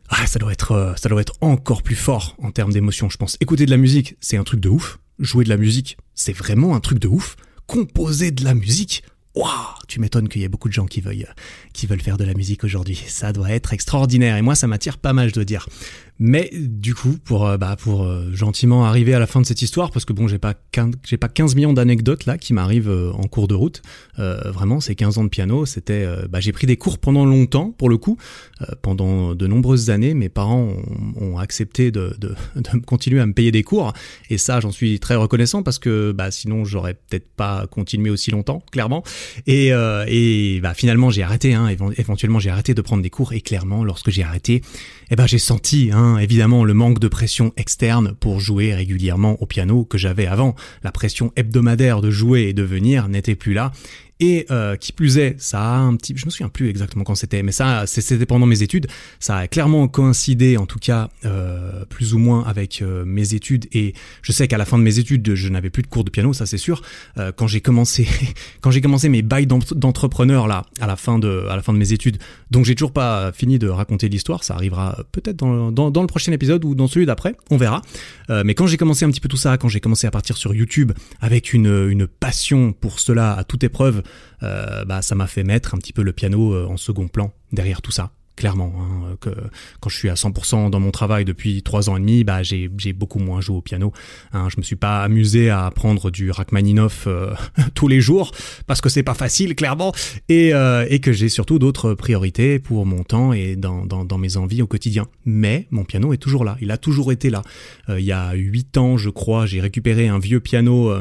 ah, 0.08 0.26
ça 0.26 0.38
doit 0.38 0.52
être, 0.52 0.72
euh, 0.72 0.94
ça 0.96 1.08
doit 1.08 1.20
être 1.20 1.34
encore 1.40 1.82
plus 1.82 1.96
fort 1.96 2.36
en 2.40 2.50
termes 2.50 2.72
d'émotion, 2.72 3.10
je 3.10 3.16
pense. 3.16 3.36
Écouter 3.40 3.66
de 3.66 3.70
la 3.70 3.76
musique, 3.76 4.16
c'est 4.20 4.36
un 4.36 4.44
truc 4.44 4.60
de 4.60 4.68
ouf. 4.68 4.98
Jouer 5.18 5.44
de 5.44 5.48
la 5.48 5.56
musique, 5.56 5.96
c'est 6.14 6.32
vraiment 6.32 6.76
un 6.76 6.80
truc 6.80 6.98
de 6.98 7.08
ouf. 7.08 7.36
Composer 7.66 8.30
de 8.30 8.44
la 8.44 8.54
musique, 8.54 9.02
waouh, 9.34 9.50
tu 9.88 9.98
m'étonnes 9.98 10.28
qu'il 10.28 10.42
y 10.42 10.44
ait 10.44 10.48
beaucoup 10.48 10.68
de 10.68 10.74
gens 10.74 10.86
qui 10.86 11.02
qui 11.72 11.86
veulent 11.86 12.00
faire 12.00 12.16
de 12.16 12.24
la 12.24 12.34
musique 12.34 12.64
aujourd'hui. 12.64 13.02
Ça 13.08 13.32
doit 13.32 13.50
être 13.50 13.72
extraordinaire. 13.72 14.36
Et 14.36 14.42
moi, 14.42 14.54
ça 14.54 14.66
m'attire 14.66 14.98
pas 14.98 15.12
mal, 15.12 15.28
je 15.28 15.34
dois 15.34 15.44
dire. 15.44 15.68
Mais 16.18 16.50
du 16.54 16.94
coup, 16.94 17.16
pour 17.24 17.46
euh, 17.46 17.58
bah, 17.58 17.76
pour 17.78 18.04
euh, 18.04 18.30
gentiment 18.32 18.86
arriver 18.86 19.12
à 19.12 19.18
la 19.18 19.26
fin 19.26 19.40
de 19.40 19.46
cette 19.46 19.60
histoire, 19.60 19.90
parce 19.90 20.06
que 20.06 20.14
bon, 20.14 20.28
j'ai 20.28 20.38
pas 20.38 20.54
15, 20.72 20.94
j'ai 21.04 21.18
pas 21.18 21.28
15 21.28 21.54
millions 21.54 21.74
d'anecdotes 21.74 22.24
là 22.24 22.38
qui 22.38 22.54
m'arrivent 22.54 22.88
euh, 22.88 23.12
en 23.12 23.24
cours 23.24 23.48
de 23.48 23.54
route. 23.54 23.82
vraiment, 24.16 24.80
ces 24.80 24.94
15 24.94 25.18
ans 25.18 25.24
de 25.24 25.28
piano, 25.28 25.66
c'était 25.66 26.06
bah, 26.30 26.40
j'ai 26.40 26.52
pris 26.52 26.66
des 26.66 26.76
cours 26.76 26.98
pendant 26.98 27.24
longtemps 27.24 27.70
pour 27.70 27.88
le 27.88 27.98
coup, 27.98 28.16
pendant 28.82 29.34
de 29.34 29.46
nombreuses 29.46 29.90
années. 29.90 30.14
Mes 30.14 30.28
parents 30.28 30.72
ont, 31.20 31.38
accepté 31.38 31.90
de, 31.90 32.16
de, 32.18 32.34
de, 32.56 32.78
continuer 32.86 33.20
à 33.20 33.26
me 33.26 33.34
payer 33.34 33.52
des 33.52 33.62
cours 33.62 33.92
et 34.30 34.38
ça, 34.38 34.60
j'en 34.60 34.70
suis 34.70 34.98
très 35.00 35.16
reconnaissant 35.16 35.62
parce 35.62 35.78
que 35.78 36.12
bah 36.12 36.30
sinon 36.30 36.64
j'aurais 36.64 36.94
peut-être 36.94 37.28
pas 37.36 37.66
continué 37.66 38.10
aussi 38.10 38.30
longtemps, 38.30 38.62
clairement. 38.72 39.02
Et 39.46 39.68
et 40.08 40.60
bah 40.62 40.72
finalement 40.72 41.10
j'ai 41.10 41.22
arrêté. 41.22 41.52
Hein, 41.52 41.68
éventuellement 41.98 42.38
j'ai 42.38 42.50
arrêté 42.50 42.72
de 42.72 42.80
prendre 42.80 43.02
des 43.02 43.10
cours 43.10 43.34
et 43.34 43.42
clairement 43.42 43.84
lorsque 43.84 44.10
j'ai 44.10 44.22
arrêté, 44.22 44.62
eh 45.10 45.16
ben 45.16 45.26
j'ai 45.26 45.38
senti 45.38 45.90
hein, 45.92 46.18
évidemment 46.18 46.64
le 46.64 46.74
manque 46.74 46.98
de 46.98 47.08
pression 47.08 47.52
externe 47.56 48.14
pour 48.18 48.40
jouer 48.40 48.74
régulièrement 48.74 49.40
au 49.40 49.46
piano 49.46 49.84
que 49.84 49.98
j'avais 49.98 50.26
avant. 50.26 50.56
La 50.82 50.90
pression 50.90 51.32
hebdomadaire 51.36 52.00
de 52.00 52.10
jouer 52.10 52.42
et 52.42 52.52
de 52.52 52.62
venir 52.62 53.08
n'était 53.08 53.36
plus 53.36 53.54
là. 53.54 53.72
Et 54.18 54.46
euh, 54.50 54.76
qui 54.76 54.92
plus 54.92 55.18
est, 55.18 55.38
ça 55.38 55.60
a 55.60 55.76
un 55.76 55.94
petit, 55.94 56.14
je 56.16 56.24
me 56.24 56.30
souviens 56.30 56.48
plus 56.48 56.70
exactement 56.70 57.04
quand 57.04 57.14
c'était, 57.14 57.42
mais 57.42 57.52
ça, 57.52 57.86
c'était 57.86 58.24
pendant 58.24 58.46
mes 58.46 58.62
études. 58.62 58.86
Ça 59.20 59.36
a 59.36 59.46
clairement 59.46 59.88
coïncidé, 59.88 60.56
en 60.56 60.64
tout 60.64 60.78
cas, 60.78 61.10
euh, 61.26 61.84
plus 61.84 62.14
ou 62.14 62.18
moins 62.18 62.42
avec 62.44 62.80
euh, 62.80 63.04
mes 63.04 63.34
études. 63.34 63.66
Et 63.72 63.92
je 64.22 64.32
sais 64.32 64.48
qu'à 64.48 64.56
la 64.56 64.64
fin 64.64 64.78
de 64.78 64.82
mes 64.82 64.98
études, 64.98 65.34
je 65.34 65.48
n'avais 65.50 65.68
plus 65.68 65.82
de 65.82 65.88
cours 65.88 66.02
de 66.02 66.10
piano, 66.10 66.32
ça 66.32 66.46
c'est 66.46 66.56
sûr. 66.56 66.80
Euh, 67.18 67.30
quand 67.30 67.46
j'ai 67.46 67.60
commencé, 67.60 68.08
quand 68.62 68.70
j'ai 68.70 68.80
commencé 68.80 69.10
mes 69.10 69.20
bails 69.20 69.46
d'entrepreneur 69.46 70.48
là, 70.48 70.64
à 70.80 70.86
la 70.86 70.96
fin 70.96 71.18
de, 71.18 71.46
à 71.50 71.56
la 71.56 71.62
fin 71.62 71.74
de 71.74 71.78
mes 71.78 71.92
études, 71.92 72.16
donc 72.50 72.64
j'ai 72.64 72.74
toujours 72.74 72.92
pas 72.92 73.32
fini 73.32 73.58
de 73.58 73.68
raconter 73.68 74.08
l'histoire. 74.08 74.44
Ça 74.44 74.54
arrivera 74.54 74.98
peut-être 75.12 75.36
dans, 75.36 75.70
dans, 75.70 75.90
dans, 75.90 76.00
le 76.00 76.06
prochain 76.06 76.32
épisode 76.32 76.64
ou 76.64 76.74
dans 76.74 76.88
celui 76.88 77.04
d'après, 77.04 77.36
on 77.50 77.58
verra. 77.58 77.82
mais 78.44 78.54
quand 78.54 78.66
j'ai 78.66 78.76
commencé 78.76 79.04
un 79.04 79.10
petit 79.10 79.20
peu 79.20 79.28
tout 79.28 79.36
ça, 79.36 79.58
quand 79.58 79.68
j'ai 79.68 79.80
commencé 79.80 80.06
à 80.06 80.10
partir 80.10 80.36
sur 80.36 80.54
YouTube 80.54 80.92
avec 81.20 81.52
une, 81.52 81.88
une 81.90 82.06
passion 82.06 82.72
pour 82.72 83.00
cela 83.00 83.34
à 83.34 83.44
toute 83.44 83.64
épreuve 83.64 83.96
euh, 83.98 84.02
bah, 84.42 85.02
ça 85.02 85.14
m'a 85.14 85.26
fait 85.26 85.44
mettre 85.44 85.74
un 85.74 85.78
petit 85.78 85.92
peu 85.92 86.02
le 86.02 86.12
piano 86.12 86.54
euh, 86.54 86.66
en 86.66 86.76
second 86.76 87.08
plan 87.08 87.32
derrière 87.52 87.82
tout 87.82 87.92
ça 87.92 88.10
clairement. 88.36 88.74
Hein, 88.78 89.16
que 89.18 89.30
quand 89.80 89.88
je 89.88 89.96
suis 89.96 90.10
à 90.10 90.14
100% 90.14 90.68
dans 90.68 90.78
mon 90.78 90.90
travail 90.90 91.24
depuis 91.24 91.62
trois 91.62 91.88
ans 91.88 91.96
et 91.96 92.00
demi, 92.00 92.22
bah 92.22 92.42
j'ai 92.42 92.68
beaucoup 92.92 93.18
moins 93.18 93.40
joué 93.40 93.56
au 93.56 93.62
piano. 93.62 93.94
Hein, 94.34 94.48
je 94.50 94.58
me 94.58 94.62
suis 94.62 94.76
pas 94.76 95.02
amusé 95.02 95.48
à 95.48 95.64
apprendre 95.64 96.10
du 96.10 96.30
Rachmaninoff 96.30 97.04
euh, 97.06 97.32
tous 97.74 97.88
les 97.88 98.02
jours 98.02 98.32
parce 98.66 98.82
que 98.82 98.90
c'est 98.90 99.02
pas 99.02 99.14
facile 99.14 99.54
clairement 99.54 99.94
et, 100.28 100.50
et 100.50 101.00
que 101.00 101.12
j'ai 101.12 101.30
surtout 101.30 101.58
d'autres 101.58 101.94
priorités 101.94 102.58
pour 102.58 102.84
mon 102.84 103.04
temps 103.04 103.32
et 103.32 103.56
dans, 103.56 103.86
dans, 103.86 104.18
mes 104.18 104.36
envies 104.36 104.60
au 104.60 104.66
quotidien. 104.66 105.06
Mais 105.24 105.66
mon 105.70 105.84
piano 105.84 106.12
est 106.12 106.18
toujours 106.18 106.44
là. 106.44 106.58
Il 106.60 106.70
a 106.70 106.76
toujours 106.76 107.12
été 107.12 107.30
là. 107.30 107.40
il 107.88 108.04
y 108.04 108.12
a 108.12 108.34
huit 108.34 108.76
ans, 108.76 108.98
je 108.98 109.08
crois, 109.08 109.46
j'ai 109.46 109.62
récupéré 109.62 110.08
un 110.08 110.18
vieux 110.18 110.40
piano 110.40 110.94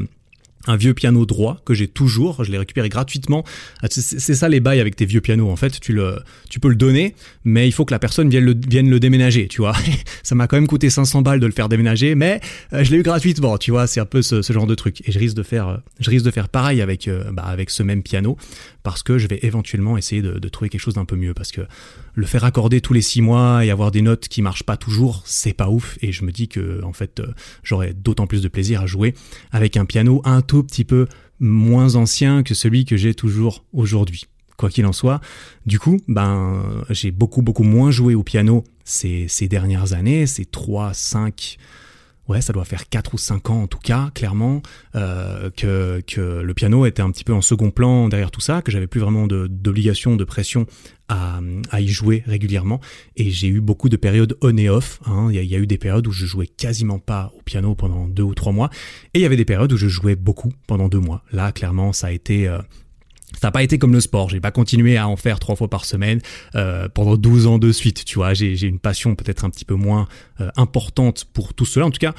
un 0.67 0.75
vieux 0.75 0.93
piano 0.93 1.25
droit 1.25 1.61
que 1.65 1.73
j'ai 1.73 1.87
toujours, 1.87 2.43
je 2.43 2.51
l'ai 2.51 2.57
récupéré 2.57 2.89
gratuitement. 2.89 3.43
Ah, 3.81 3.87
c'est 3.89 4.35
ça 4.35 4.49
les 4.49 4.59
bails 4.59 4.79
avec 4.79 4.95
tes 4.95 5.05
vieux 5.05 5.21
pianos 5.21 5.49
en 5.49 5.55
fait, 5.55 5.79
tu 5.79 5.93
le 5.93 6.17
tu 6.49 6.59
peux 6.59 6.69
le 6.69 6.75
donner, 6.75 7.15
mais 7.43 7.67
il 7.67 7.71
faut 7.71 7.85
que 7.85 7.93
la 7.93 7.99
personne 7.99 8.29
vienne 8.29 8.45
le 8.45 8.55
vienne 8.67 8.89
le 8.89 8.99
déménager, 8.99 9.47
tu 9.47 9.61
vois. 9.61 9.75
ça 10.23 10.35
m'a 10.35 10.47
quand 10.47 10.57
même 10.57 10.67
coûté 10.67 10.89
500 10.89 11.21
balles 11.21 11.39
de 11.39 11.45
le 11.45 11.51
faire 11.51 11.69
déménager, 11.69 12.15
mais 12.15 12.39
euh, 12.73 12.83
je 12.83 12.91
l'ai 12.91 12.97
eu 12.97 13.03
gratuitement, 13.03 13.57
tu 13.57 13.71
vois, 13.71 13.87
c'est 13.87 13.99
un 13.99 14.05
peu 14.05 14.21
ce, 14.21 14.41
genre 14.41 14.67
de 14.67 14.75
truc. 14.75 15.01
Et 15.07 15.11
je 15.11 15.19
risque 15.19 15.35
de 15.35 15.43
faire 15.43 15.81
je 15.99 16.09
risque 16.09 16.25
de 16.25 16.31
faire 16.31 16.49
pareil 16.49 16.81
avec 16.81 17.07
euh, 17.07 17.31
bah, 17.31 17.43
avec 17.45 17.69
ce 17.69 17.83
même 17.83 18.03
piano 18.03 18.37
parce 18.85 19.01
que 19.01 19.17
je 19.17 19.27
vais 19.27 19.39
éventuellement 19.41 19.97
essayer 19.97 20.21
de, 20.21 20.47
trouver 20.47 20.69
quelque 20.69 20.79
chose 20.79 20.93
d'un 20.93 21.05
peu 21.05 21.15
mieux 21.15 21.33
parce 21.33 21.51
que 21.51 21.61
le 22.13 22.25
faire 22.27 22.43
accorder 22.43 22.81
tous 22.81 22.93
les 22.93 23.01
six 23.01 23.19
mois 23.19 23.65
et 23.65 23.71
avoir 23.71 23.89
des 23.89 24.03
notes 24.03 24.27
qui 24.27 24.43
marchent 24.43 24.63
pas 24.63 24.77
toujours, 24.77 25.23
c'est 25.25 25.53
pas 25.53 25.69
ouf 25.69 25.97
et 26.03 26.11
je 26.11 26.23
me 26.23 26.31
dis 26.31 26.47
que 26.47 26.83
en 26.83 26.93
fait 26.93 27.19
euh, 27.19 27.33
j'aurais 27.63 27.93
d'autant 27.93 28.27
plus 28.27 28.43
de 28.43 28.47
plaisir 28.47 28.81
à 28.81 28.85
jouer 28.85 29.15
avec 29.51 29.75
un 29.75 29.85
piano 29.85 30.21
un 30.23 30.43
tout 30.43 30.61
petit 30.61 30.83
peu 30.83 31.07
moins 31.39 31.95
ancien 31.95 32.43
que 32.43 32.53
celui 32.53 32.85
que 32.85 32.95
j'ai 32.95 33.15
toujours 33.15 33.65
aujourd'hui. 33.73 34.27
Quoi 34.55 34.69
qu'il 34.69 34.85
en 34.85 34.93
soit, 34.93 35.19
du 35.65 35.79
coup, 35.79 35.99
ben 36.07 36.63
j'ai 36.91 37.09
beaucoup 37.09 37.41
beaucoup 37.41 37.63
moins 37.63 37.89
joué 37.89 38.13
au 38.13 38.23
piano 38.23 38.63
ces, 38.83 39.25
ces 39.27 39.47
dernières 39.47 39.93
années, 39.93 40.27
ces 40.27 40.45
3, 40.45 40.93
5, 40.93 41.57
ouais, 42.27 42.41
ça 42.41 42.53
doit 42.53 42.65
faire 42.65 42.89
4 42.89 43.13
ou 43.13 43.17
5 43.17 43.49
ans 43.49 43.63
en 43.63 43.67
tout 43.67 43.79
cas, 43.79 44.09
clairement, 44.13 44.61
euh, 44.95 45.49
que, 45.55 46.01
que 46.07 46.41
le 46.41 46.53
piano 46.53 46.85
était 46.85 47.01
un 47.01 47.11
petit 47.11 47.23
peu 47.23 47.33
en 47.33 47.41
second 47.41 47.71
plan 47.71 48.09
derrière 48.09 48.31
tout 48.31 48.41
ça, 48.41 48.61
que 48.61 48.71
j'avais 48.71 48.87
plus 48.87 48.99
vraiment 48.99 49.27
d'obligation, 49.27 50.15
de, 50.15 50.23
pression 50.23 50.65
à, 51.07 51.39
à, 51.69 51.81
y 51.81 51.87
jouer 51.87 52.23
régulièrement. 52.25 52.81
Et 53.15 53.29
j'ai 53.29 53.47
eu 53.47 53.61
beaucoup 53.61 53.89
de 53.89 53.97
périodes 53.97 54.37
on 54.41 54.57
et 54.57 54.69
off. 54.69 54.99
Hein. 55.05 55.27
Il, 55.31 55.43
y 55.43 55.55
a, 55.55 55.59
eu 55.59 55.67
des 55.67 55.77
périodes 55.77 56.07
où 56.07 56.11
je 56.11 56.25
jouais 56.25 56.47
quasiment 56.47 56.99
pas 56.99 57.31
au 57.37 57.41
piano 57.43 57.75
pendant 57.75 58.07
deux 58.07 58.23
ou 58.23 58.33
trois 58.33 58.51
mois. 58.51 58.69
Et 59.13 59.19
il 59.19 59.21
y 59.21 59.25
avait 59.25 59.37
des 59.37 59.45
périodes 59.45 59.71
où 59.71 59.77
je 59.77 59.87
jouais 59.87 60.15
beaucoup 60.15 60.51
pendant 60.67 60.89
deux 60.89 60.99
mois. 60.99 61.23
Là, 61.31 61.51
clairement, 61.51 61.93
ça 61.93 62.07
a 62.07 62.11
été... 62.11 62.47
Euh, 62.47 62.59
pas 63.51 63.63
été 63.63 63.77
comme 63.77 63.93
le 63.93 63.99
sport, 63.99 64.29
j'ai 64.29 64.39
pas 64.39 64.51
continué 64.51 64.97
à 64.97 65.07
en 65.07 65.15
faire 65.15 65.39
trois 65.39 65.55
fois 65.55 65.69
par 65.69 65.85
semaine 65.85 66.21
euh, 66.55 66.87
pendant 66.89 67.17
12 67.17 67.47
ans 67.47 67.57
de 67.57 67.71
suite, 67.71 68.05
tu 68.05 68.15
vois, 68.15 68.33
j'ai 68.33 68.61
une 68.63 68.79
passion 68.79 69.15
peut-être 69.15 69.45
un 69.45 69.49
petit 69.49 69.65
peu 69.65 69.75
moins 69.75 70.07
euh, 70.41 70.49
importante 70.55 71.25
pour 71.33 71.53
tout 71.53 71.65
cela, 71.65 71.85
en 71.85 71.91
tout 71.91 71.99
cas, 71.99 72.13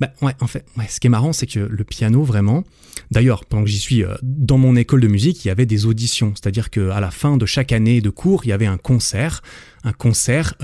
bah, 0.00 0.10
ouais, 0.20 0.32
en 0.40 0.46
fait, 0.46 0.64
ouais, 0.76 0.86
ce 0.88 0.98
qui 0.98 1.06
est 1.06 1.10
marrant, 1.10 1.32
c'est 1.32 1.46
que 1.46 1.60
le 1.60 1.84
piano, 1.84 2.24
vraiment, 2.24 2.64
d'ailleurs, 3.10 3.44
pendant 3.44 3.64
que 3.64 3.70
j'y 3.70 3.78
suis, 3.78 4.04
euh, 4.04 4.14
dans 4.22 4.58
mon 4.58 4.74
école 4.76 5.00
de 5.00 5.08
musique, 5.08 5.44
il 5.44 5.48
y 5.48 5.50
avait 5.50 5.66
des 5.66 5.86
auditions, 5.86 6.32
c'est-à-dire 6.34 6.70
qu'à 6.70 7.00
la 7.00 7.10
fin 7.10 7.36
de 7.36 7.46
chaque 7.46 7.72
année 7.72 8.00
de 8.00 8.10
cours, 8.10 8.44
il 8.44 8.48
y 8.48 8.52
avait 8.52 8.66
un 8.66 8.78
concert, 8.78 9.42
un 9.84 9.92
concert 9.92 10.54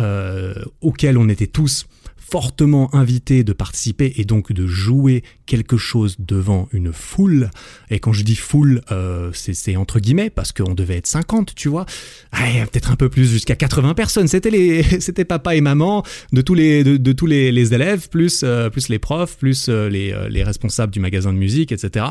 auquel 0.81 1.19
on 1.19 1.29
était 1.29 1.47
tous 1.47 1.87
fortement 2.31 2.95
invité 2.95 3.43
de 3.43 3.53
participer 3.53 4.13
et 4.17 4.25
donc 4.25 4.53
de 4.53 4.67
jouer 4.67 5.23
quelque 5.47 5.77
chose 5.77 6.17
devant 6.19 6.69
une 6.73 6.93
foule. 6.93 7.51
Et 7.91 8.01
quand 8.01 8.13
je 8.13 8.23
dis 8.23 8.37
foule, 8.37 8.83
euh, 8.93 9.31
c'est 9.33 9.77
entre 9.77 9.99
guillemets 9.99 10.31
parce 10.31 10.53
qu'on 10.53 10.75
devait 10.75 10.97
être 10.97 11.07
50, 11.07 11.55
tu 11.55 11.69
vois. 11.69 11.87
peut-être 12.33 12.91
un 12.91 12.97
peu 12.97 13.09
plus, 13.09 13.31
jusqu'à 13.31 13.57
80 13.57 13.95
personnes. 13.95 14.29
C'était 14.29 14.51
les, 14.51 14.83
c'était 15.01 15.25
papa 15.25 15.55
et 15.57 15.61
maman 15.61 16.03
de 16.33 16.43
tous 16.43 16.55
les, 16.55 16.85
de, 16.85 17.13
tous 17.13 17.27
les, 17.27 17.51
les, 17.51 17.73
élèves, 17.73 18.09
plus, 18.09 18.43
euh, 18.45 18.69
plus 18.69 18.89
les 18.89 18.99
profs, 18.99 19.39
plus 19.39 19.69
euh, 19.69 19.89
les, 19.89 20.15
les 20.29 20.43
responsables 20.43 20.93
du 20.93 21.01
magasin 21.01 21.33
de 21.33 21.39
musique, 21.39 21.73
etc. 21.73 22.07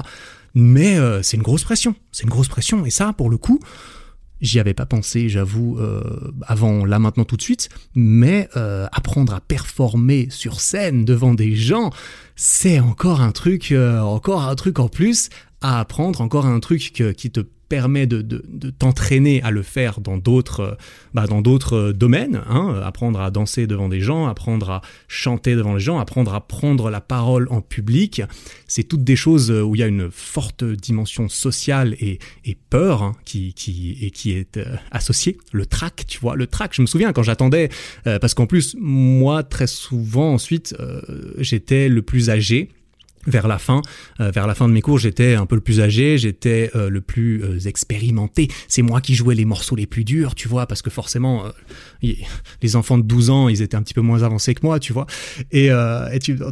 Mais 0.56 0.98
c'est 1.22 1.38
une 1.38 1.44
grosse 1.44 1.64
pression. 1.64 1.94
C'est 2.12 2.24
une 2.24 2.32
grosse 2.32 2.48
pression. 2.48 2.84
Et 2.86 2.90
ça, 2.90 3.14
pour 3.14 3.30
le 3.30 3.38
coup, 3.38 3.60
J'y 4.40 4.60
avais 4.60 4.74
pas 4.76 4.86
pensé, 4.86 5.30
j'avoue, 5.30 5.80
euh, 5.80 6.32
avant 6.46 6.86
là 6.86 7.00
maintenant 7.00 7.26
tout 7.26 7.38
de 7.38 7.42
suite, 7.42 7.70
mais 7.96 8.50
euh, 8.56 8.88
apprendre 8.92 9.34
à 9.34 9.42
performer 9.42 10.28
sur 10.30 10.62
scène 10.62 11.06
devant 11.06 11.34
des 11.34 11.56
gens, 11.56 11.92
c'est 12.36 12.80
encore 12.80 13.22
un 13.22 13.32
truc, 13.32 13.72
euh, 13.72 14.00
encore 14.00 14.44
un 14.44 14.56
truc 14.56 14.78
en 14.78 14.90
plus 14.90 15.30
à 15.62 15.80
apprendre, 15.80 16.22
encore 16.22 16.46
un 16.46 16.60
truc 16.60 16.82
qui 16.82 17.32
te 17.32 17.42
permet 17.70 18.08
de, 18.08 18.22
t'entraîner 18.80 19.42
à 19.44 19.52
le 19.52 19.62
faire 19.62 20.00
dans 20.00 20.18
d'autres 20.18 20.60
euh, 20.62 20.76
bah, 21.14 21.26
euh, 21.30 21.94
domaines, 21.94 22.42
hein, 22.50 22.82
apprendre 22.84 23.20
à 23.20 23.32
danser 23.32 23.68
devant 23.68 23.90
des 23.90 24.00
gens, 24.00 24.28
apprendre 24.28 24.70
à 24.70 24.82
chanter 25.08 25.56
devant 25.56 25.74
les 25.74 25.80
gens, 25.80 26.00
apprendre 26.00 26.34
à 26.34 26.48
prendre 26.48 26.90
la 26.90 27.02
parole 27.02 27.48
en 27.50 27.62
public. 27.62 28.22
C'est 28.68 28.84
toutes 28.84 29.04
des 29.04 29.16
choses 29.16 29.52
où 29.52 29.76
il 29.76 29.80
y 29.80 29.84
a 29.84 29.88
une 29.88 30.10
forte 30.12 30.64
dimension 30.64 31.30
sociale 31.30 31.96
et, 32.00 32.20
peur 32.70 33.04
hein, 33.04 33.16
qui, 33.26 33.54
et 34.02 34.12
qui 34.12 34.32
est 34.32 34.58
euh, 34.58 34.76
associée. 34.92 35.38
Le 35.52 35.66
trac, 35.66 36.06
tu 36.08 36.20
vois, 36.20 36.36
le 36.36 36.48
trac. 36.48 36.74
Je 36.74 36.82
me 36.82 36.88
souviens 36.88 37.14
quand 37.14 37.24
j'attendais, 37.24 37.70
parce 38.04 38.34
qu'en 38.34 38.46
plus, 38.46 38.76
moi, 38.80 39.44
très 39.44 39.68
souvent 39.68 40.34
ensuite, 40.34 40.76
j'étais 41.38 41.90
le 41.90 42.02
plus 42.02 42.30
âgé 42.30 42.70
vers 43.28 43.48
la 43.48 43.60
fin, 43.60 43.82
euh, 44.20 44.32
vers 44.32 44.48
la 44.48 44.56
fin 44.56 44.68
de 44.68 44.74
mes 44.74 44.82
cours, 44.82 44.98
j'étais 44.98 45.36
un 45.36 45.46
peu 45.46 45.56
le 45.56 45.62
plus 45.62 45.82
âgé, 45.82 46.18
j'étais 46.18 46.72
euh, 46.76 46.90
le 46.90 47.02
plus 47.02 47.44
euh, 47.44 47.60
expérimenté. 47.68 48.48
C'est 48.68 48.82
moi 48.82 49.02
qui 49.02 49.14
jouais 49.14 49.36
les 49.36 49.46
morceaux 49.46 49.76
les 49.76 49.86
plus 49.86 50.04
durs, 50.04 50.34
tu 50.34 50.48
vois, 50.48 50.66
parce 50.66 50.82
que 50.82 50.90
forcément, 50.90 51.44
les 52.02 52.76
enfants 52.76 52.98
de 52.98 53.04
12 53.04 53.30
ans, 53.30 53.50
ils 53.50 53.62
étaient 53.62 53.76
un 53.76 53.84
petit 53.84 53.94
peu 53.94 54.02
moins 54.02 54.24
avancés 54.24 54.56
que 54.56 54.66
moi, 54.66 54.80
tu 54.80 54.94
vois. 54.94 55.06
Et, 55.52 55.70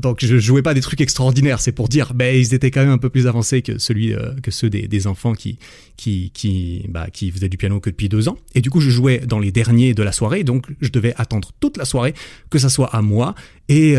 donc 0.02 0.24
je 0.24 0.38
jouais 0.38 0.62
pas 0.62 0.74
des 0.74 0.82
trucs 0.82 1.02
extraordinaires, 1.02 1.62
c'est 1.62 1.72
pour 1.72 1.88
dire, 1.88 2.14
ben 2.14 2.36
ils 2.36 2.54
étaient 2.54 2.72
quand 2.72 2.82
même 2.82 2.90
un 2.90 2.98
peu 2.98 3.10
plus 3.10 3.28
avancés 3.28 3.62
que 3.62 3.78
celui 3.78 4.14
que 4.44 4.52
ceux 4.52 4.70
des, 4.70 4.88
des, 4.88 5.08
enfants 5.08 5.34
qui 5.34 5.58
qui 5.98 6.32
qui 6.34 6.86
bah 6.90 7.08
qui 7.12 7.32
faisaient 7.32 7.50
du 7.50 7.58
piano 7.58 7.80
que 7.80 7.90
depuis 7.90 8.10
deux 8.10 8.28
ans. 8.28 8.38
Et 8.54 8.62
du 8.62 8.70
coup, 8.70 8.82
je 8.82 8.90
jouais 8.90 9.20
dans 9.20 9.40
les 9.40 9.52
derniers 9.52 9.94
de 9.94 10.04
la 10.04 10.12
soirée, 10.12 10.44
donc 10.44 10.68
je 10.82 10.90
devais 10.90 11.14
attendre 11.18 11.52
toute 11.60 11.78
la 11.78 11.86
soirée 11.86 12.14
que 12.50 12.60
ça 12.60 12.70
soit 12.70 12.94
à 12.94 13.02
moi. 13.02 13.36
Et 13.68 13.96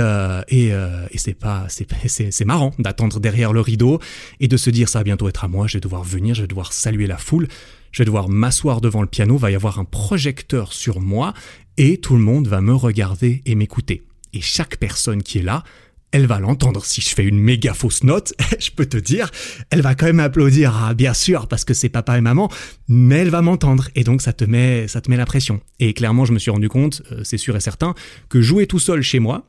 et, 0.49 0.67
et 0.69 1.19
c'est 1.19 1.35
pas 1.35 1.67
c'est 2.07 2.45
marrant 2.45 2.73
d'attendre 2.79 3.21
derrière 3.21 3.53
le 3.53 3.61
rideau 3.61 4.01
et 4.41 4.49
de 4.49 4.57
se 4.57 4.71
dire 4.71 4.89
ça 4.89 5.01
va 5.01 5.05
bientôt 5.05 5.29
être 5.29 5.45
à 5.45 5.49
moi, 5.49 5.67
je 5.67 5.75
vais 5.75 5.81
devoir 5.81 6.05
venir, 6.05 6.35
je 6.35 6.43
vais 6.43 6.49
devoir 6.49 6.73
saluer 6.73 7.07
la 7.07 7.19
foule, 7.19 7.49
je 7.93 8.03
vais 8.03 8.05
devoir 8.05 8.29
m'asseoir 8.29 8.81
devant 8.81 9.01
le 9.01 9.09
piano, 9.09 9.37
va 9.37 9.51
y 9.51 9.55
avoir 9.55 9.79
un 9.79 9.85
projecteur 9.85 10.73
sur 10.73 11.01
moi 11.01 11.35
et 11.77 11.99
tout 11.99 12.15
le 12.15 12.23
monde 12.23 12.49
va 12.49 12.61
me 12.61 12.75
regarder 12.75 13.43
et 13.45 13.55
m'écouter. 13.55 14.05
Et 14.33 14.41
chaque 14.41 14.77
personne 14.77 15.23
qui 15.23 15.39
est 15.39 15.43
là, 15.43 15.65
elle 16.13 16.27
va 16.27 16.39
l'entendre. 16.39 16.85
Si 16.85 17.01
je 17.01 17.09
fais 17.09 17.25
une 17.25 17.39
méga 17.39 17.75
fausse 17.75 18.05
note, 18.05 18.35
je 18.59 18.71
peux 18.71 18.87
te 18.87 18.97
dire, 18.97 19.31
elle 19.71 19.83
va 19.83 19.95
quand 19.95 20.07
même 20.07 20.21
applaudir, 20.21 20.75
ah, 20.77 20.95
bien 20.95 21.15
sûr, 21.15 21.49
parce 21.49 21.65
que 21.65 21.75
c'est 21.75 21.89
papa 21.89 22.17
et 22.19 22.21
maman, 22.21 22.51
mais 22.89 23.17
elle 23.17 23.31
va 23.31 23.43
m'entendre. 23.43 23.89
Et 23.95 24.05
donc, 24.05 24.23
ça 24.23 24.33
te 24.33 24.45
met, 24.45 24.89
ça 24.89 25.01
te 25.01 25.11
met 25.11 25.17
la 25.17 25.27
pression. 25.27 25.61
Et 25.79 25.95
clairement, 25.95 26.25
je 26.25 26.33
me 26.33 26.39
suis 26.39 26.51
rendu 26.51 26.69
compte, 26.69 27.03
euh, 27.13 27.23
c'est 27.25 27.39
sûr 27.39 27.57
et 27.57 27.61
certain, 27.61 27.95
que 28.29 28.41
jouer 28.41 28.67
tout 28.67 28.79
seul 28.79 29.03
chez 29.03 29.19
moi, 29.19 29.47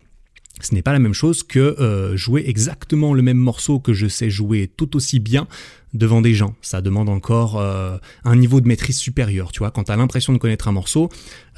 ce 0.62 0.74
n'est 0.74 0.82
pas 0.82 0.94
la 0.94 1.00
même 1.00 1.14
chose 1.14 1.44
que 1.44 1.60
euh, 1.60 2.16
jouer 2.18 2.44
exactement 2.48 3.14
le 3.14 3.22
même 3.22 3.38
morceau 3.38 3.80
que 3.80 3.94
je 3.94 4.08
sais 4.08 4.30
jouer 4.30 4.72
tout 4.76 4.96
aussi 4.96 5.20
bien 5.20 5.48
devant 5.94 6.22
des 6.22 6.34
gens. 6.34 6.56
Ça 6.62 6.82
demande 6.82 7.10
encore 7.10 7.60
euh, 7.60 7.98
un 8.24 8.36
niveau 8.36 8.62
de 8.62 8.68
maîtrise 8.68 8.98
supérieur. 8.98 9.52
Tu 9.52 9.60
vois, 9.60 9.72
quand 9.72 9.86
tu 9.86 9.92
as 9.92 9.96
l'impression 9.96 10.34
de 10.34 10.38
connaître 10.38 10.68
un 10.68 10.72
morceau, 10.72 11.10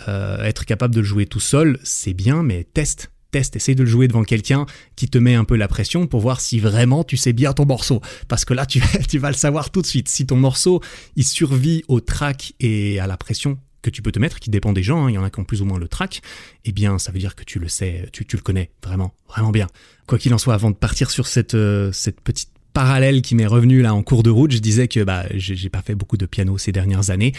euh, 0.08 0.44
être 0.44 0.66
capable 0.66 0.94
de 0.94 1.00
le 1.00 1.06
jouer 1.06 1.26
tout 1.26 1.40
seul, 1.40 1.80
c'est 1.84 2.14
bien, 2.14 2.44
mais 2.44 2.64
teste. 2.64 3.12
Teste, 3.32 3.56
essaye 3.56 3.76
de 3.76 3.84
le 3.84 3.90
jouer 3.90 4.08
devant 4.08 4.24
quelqu'un 4.24 4.66
qui 4.96 5.08
te 5.08 5.20
met 5.20 5.36
un 5.36 5.44
peu 5.44 5.56
la 5.56 5.68
pression 5.68 6.08
pour 6.08 6.20
voir 6.20 6.42
si 6.42 6.60
vraiment 6.60 7.04
tu 7.04 7.16
sais 7.16 7.32
bien 7.32 7.54
ton 7.54 7.66
morceau. 7.66 8.02
Parce 8.28 8.44
que 8.44 8.56
là, 8.56 8.66
tu, 8.66 8.82
tu 9.08 9.20
vas 9.20 9.30
le 9.30 9.36
savoir 9.36 9.70
tout 9.70 9.82
de 9.84 9.88
suite. 9.88 10.10
Si 10.10 10.26
ton 10.26 10.38
morceau, 10.38 10.82
il 11.16 11.24
survit 11.24 11.84
au 11.88 12.00
track 12.00 12.54
et 12.60 13.00
à 13.00 13.06
la 13.06 13.18
pression, 13.18 13.60
que 13.82 13.90
tu 13.90 14.02
peux 14.02 14.12
te 14.12 14.20
mettre, 14.20 14.40
qui 14.40 14.50
dépend 14.50 14.74
des 14.74 14.84
gens, 14.84 15.06
hein, 15.06 15.10
il 15.10 15.16
y 15.16 15.18
en 15.18 15.24
a 15.24 15.30
qui 15.30 15.40
ont 15.40 15.44
plus 15.44 15.62
ou 15.62 15.66
moins 15.66 15.80
le 15.80 15.88
track, 15.88 16.22
eh 16.66 16.72
bien 16.72 17.00
ça 17.00 17.12
veut 17.12 17.20
dire 17.20 17.36
que 17.36 17.44
tu 17.44 17.60
le 17.60 17.68
sais, 17.68 18.10
tu, 18.12 18.26
le 18.32 18.42
connais 18.42 18.72
vraiment, 18.84 19.14
vraiment 19.28 19.52
bien. 19.52 19.68
Quoi 20.08 20.18
qu'il 20.18 20.34
en 20.34 20.38
soit, 20.38 20.54
avant 20.54 20.72
de 20.72 20.76
partir 20.76 21.12
sur 21.12 21.28
cette, 21.28 21.56
euh, 21.56 21.92
cette 21.92 22.22
petite 22.22 22.50
parallèle 22.74 23.22
qui 23.22 23.36
m'est 23.36 23.48
revenue 23.48 23.82
là 23.82 23.94
en 23.94 24.04
cours 24.04 24.24
de 24.24 24.30
route, 24.30 24.52
je 24.52 24.60
disais 24.60 24.88
que 24.88 25.04
bah 25.04 25.26
j'ai 25.34 25.70
pas 25.70 25.82
fait 25.82 25.96
beaucoup 25.96 26.18
de 26.18 26.26
piano 26.26 26.58
ces 26.58 26.72
dernières 26.72 27.10
années 27.10 27.34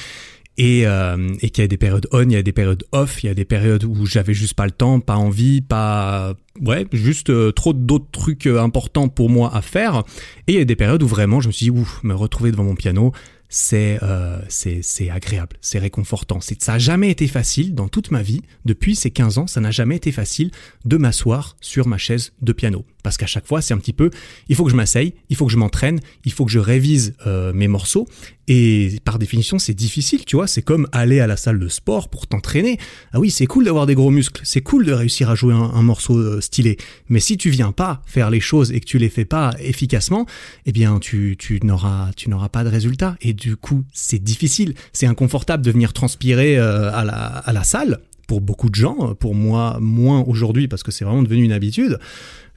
et, 0.58 0.86
euh, 0.86 1.32
et 1.40 1.50
qu'il 1.50 1.62
y 1.62 1.64
a 1.64 1.68
des 1.68 1.76
périodes 1.76 2.06
on, 2.12 2.22
il 2.22 2.32
y 2.32 2.36
a 2.36 2.42
des 2.42 2.52
périodes 2.52 2.84
off, 2.92 3.22
il 3.22 3.28
y 3.28 3.30
a 3.30 3.34
des 3.34 3.44
périodes 3.44 3.84
où 3.84 4.04
j'avais 4.06 4.34
juste 4.34 4.54
pas 4.54 4.66
le 4.66 4.72
temps, 4.72 5.00
pas 5.00 5.16
envie, 5.16 5.60
pas 5.60 6.34
ouais, 6.60 6.86
juste 6.92 7.30
euh, 7.30 7.52
trop 7.52 7.72
d'autres 7.72 8.10
trucs 8.10 8.46
importants 8.46 9.08
pour 9.08 9.30
moi 9.30 9.54
à 9.54 9.62
faire. 9.62 10.02
Et 10.46 10.52
il 10.52 10.58
y 10.58 10.60
a 10.60 10.64
des 10.64 10.76
périodes 10.76 11.02
où 11.02 11.06
vraiment 11.06 11.40
je 11.40 11.48
me 11.48 11.52
suis 11.52 11.64
dit 11.64 11.70
ouf, 11.70 12.02
me 12.02 12.14
retrouver 12.14 12.50
devant 12.50 12.64
mon 12.64 12.74
piano, 12.74 13.12
c'est 13.50 13.98
euh, 14.02 14.38
c'est 14.48 15.10
agréable, 15.10 15.56
c'est 15.60 15.80
réconfortant. 15.80 16.38
Ça 16.40 16.72
n'a 16.72 16.78
jamais 16.78 17.10
été 17.10 17.26
facile 17.26 17.74
dans 17.74 17.88
toute 17.88 18.10
ma 18.12 18.22
vie, 18.22 18.42
depuis 18.64 18.94
ces 18.94 19.10
15 19.10 19.38
ans, 19.38 19.46
ça 19.46 19.60
n'a 19.60 19.72
jamais 19.72 19.96
été 19.96 20.12
facile 20.12 20.52
de 20.84 20.96
m'asseoir 20.96 21.56
sur 21.60 21.86
ma 21.86 21.98
chaise 21.98 22.32
de 22.40 22.52
piano. 22.52 22.84
Parce 23.02 23.16
qu'à 23.16 23.26
chaque 23.26 23.46
fois, 23.46 23.60
c'est 23.60 23.74
un 23.74 23.78
petit 23.78 23.92
peu, 23.92 24.10
il 24.48 24.56
faut 24.56 24.64
que 24.64 24.70
je 24.70 24.76
m'asseye, 24.76 25.14
il 25.28 25.36
faut 25.36 25.46
que 25.46 25.52
je 25.52 25.56
m'entraîne, 25.56 26.00
il 26.24 26.32
faut 26.32 26.44
que 26.44 26.50
je 26.50 26.58
révise 26.58 27.14
euh, 27.26 27.52
mes 27.52 27.68
morceaux. 27.68 28.06
Et 28.52 28.96
par 29.04 29.20
définition, 29.20 29.60
c'est 29.60 29.74
difficile, 29.74 30.24
tu 30.24 30.34
vois. 30.34 30.48
C'est 30.48 30.62
comme 30.62 30.88
aller 30.90 31.20
à 31.20 31.28
la 31.28 31.36
salle 31.36 31.60
de 31.60 31.68
sport 31.68 32.08
pour 32.08 32.26
t'entraîner. 32.26 32.78
Ah 33.12 33.20
oui, 33.20 33.30
c'est 33.30 33.46
cool 33.46 33.64
d'avoir 33.64 33.86
des 33.86 33.94
gros 33.94 34.10
muscles, 34.10 34.40
c'est 34.42 34.60
cool 34.60 34.84
de 34.84 34.92
réussir 34.92 35.30
à 35.30 35.36
jouer 35.36 35.54
un, 35.54 35.82
morceau 35.82 36.16
euh, 36.18 36.40
stylé. 36.40 36.76
Mais 37.08 37.20
si 37.20 37.36
tu 37.36 37.48
viens 37.50 37.70
pas 37.70 38.02
faire 38.06 38.28
les 38.28 38.40
choses 38.40 38.72
et 38.72 38.80
que 38.80 38.86
tu 38.86 38.98
les 38.98 39.08
fais 39.08 39.24
pas 39.24 39.54
efficacement, 39.60 40.26
eh 40.66 40.72
bien, 40.72 40.98
tu, 40.98 41.38
n'auras, 41.62 42.10
pas 42.50 42.64
de 42.64 42.68
résultat. 42.68 43.14
Et 43.20 43.34
du 43.34 43.54
coup, 43.54 43.84
c'est 43.92 44.18
difficile. 44.18 44.74
C'est 44.92 45.06
inconfortable 45.06 45.64
de 45.64 45.70
venir 45.70 45.92
transpirer 45.92 46.58
euh, 46.58 46.92
à, 46.92 47.04
la, 47.04 47.14
à 47.14 47.52
la 47.52 47.62
salle 47.62 48.00
pour 48.26 48.40
beaucoup 48.40 48.68
de 48.68 48.74
gens, 48.74 49.14
pour 49.14 49.36
moi 49.36 49.78
moins 49.80 50.24
aujourd'hui 50.26 50.66
parce 50.66 50.82
que 50.82 50.90
c'est 50.90 51.04
vraiment 51.04 51.22
devenu 51.22 51.44
une 51.44 51.52
habitude. 51.52 52.00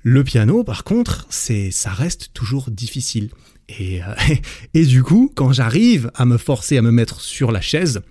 Le 0.01 0.23
piano, 0.23 0.63
par 0.63 0.83
contre, 0.83 1.27
c'est, 1.29 1.69
ça 1.69 1.91
reste 1.91 2.31
toujours 2.33 2.71
difficile. 2.71 3.29
Et, 3.69 4.01
euh, 4.01 4.07
et 4.73 4.85
du 4.85 5.03
coup, 5.03 5.31
quand 5.35 5.51
j'arrive 5.51 6.11
à 6.15 6.25
me 6.25 6.37
forcer 6.37 6.77
à 6.77 6.81
me 6.81 6.91
mettre 6.91 7.21
sur 7.21 7.51
la 7.51 7.61
chaise, 7.61 8.01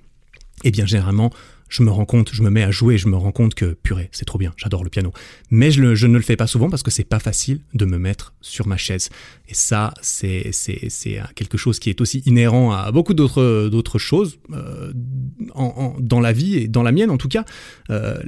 eh 0.65 0.71
bien, 0.71 0.87
généralement, 0.87 1.33
je 1.73 1.83
me 1.83 1.91
rends 1.91 2.05
compte, 2.05 2.35
je 2.35 2.43
me 2.43 2.51
mets 2.51 2.63
à 2.63 2.71
jouer, 2.71 2.99
je 2.99 3.09
me 3.09 3.17
rends 3.17 3.33
compte 3.33 3.55
que 3.55 3.73
purée, 3.73 4.11
c'est 4.13 4.27
trop 4.27 4.39
bien, 4.39 4.53
j'adore 4.59 4.85
le 4.85 4.91
piano. 4.91 5.11
Mais 5.51 5.71
je, 5.71 5.81
ne 5.81 6.17
le 6.19 6.23
fais 6.23 6.37
pas 6.37 6.47
souvent 6.47 6.69
parce 6.69 6.83
que 6.83 6.91
c'est 6.91 7.03
pas 7.03 7.19
facile 7.19 7.61
de 7.73 7.87
me 7.87 7.97
mettre 7.97 8.35
sur 8.43 8.67
ma 8.67 8.77
chaise. 8.77 9.09
Et 9.49 9.55
ça, 9.55 9.95
c'est 10.03 10.51
c'est 10.53 11.21
quelque 11.35 11.57
chose 11.57 11.79
qui 11.79 11.89
est 11.89 12.03
aussi 12.03 12.19
inhérent 12.27 12.73
à 12.73 12.93
beaucoup 12.93 13.15
d'autres 13.15 13.99
choses 13.99 14.39
euh, 14.53 14.93
dans 14.95 16.21
la 16.21 16.33
vie 16.33 16.57
et 16.57 16.69
dans 16.69 16.83
la 16.83 16.93
mienne 16.93 17.11
en 17.11 17.17
tout 17.17 17.29
cas. 17.29 17.47
Euh, 17.89 18.19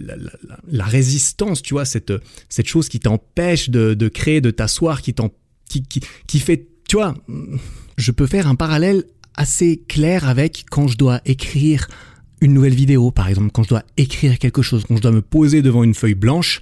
la, 0.66 0.84
résistance, 0.84 1.60
tu 1.60 1.74
vois, 1.74 1.84
cette 1.84 2.12
chose 2.64 2.88
qui 2.88 2.98
t'empêche 2.98 3.68
de, 3.68 4.08
créer, 4.08 4.40
de 4.40 4.50
t'asseoir, 4.50 5.02
qui 5.02 5.14
qui 6.26 6.40
fait, 6.40 6.68
tu 6.88 6.96
vois, 6.96 7.14
je 7.96 8.10
peux 8.10 8.26
faire 8.26 8.46
un 8.46 8.54
parallèle 8.54 9.04
assez 9.34 9.82
clair 9.88 10.28
avec 10.28 10.64
quand 10.70 10.88
je 10.88 10.96
dois 10.96 11.20
écrire 11.24 11.88
une 12.40 12.52
nouvelle 12.52 12.74
vidéo, 12.74 13.10
par 13.10 13.28
exemple, 13.28 13.50
quand 13.52 13.62
je 13.62 13.70
dois 13.70 13.82
écrire 13.96 14.38
quelque 14.38 14.62
chose, 14.62 14.84
quand 14.86 14.96
je 14.96 15.02
dois 15.02 15.10
me 15.10 15.22
poser 15.22 15.62
devant 15.62 15.82
une 15.82 15.94
feuille 15.94 16.14
blanche, 16.14 16.60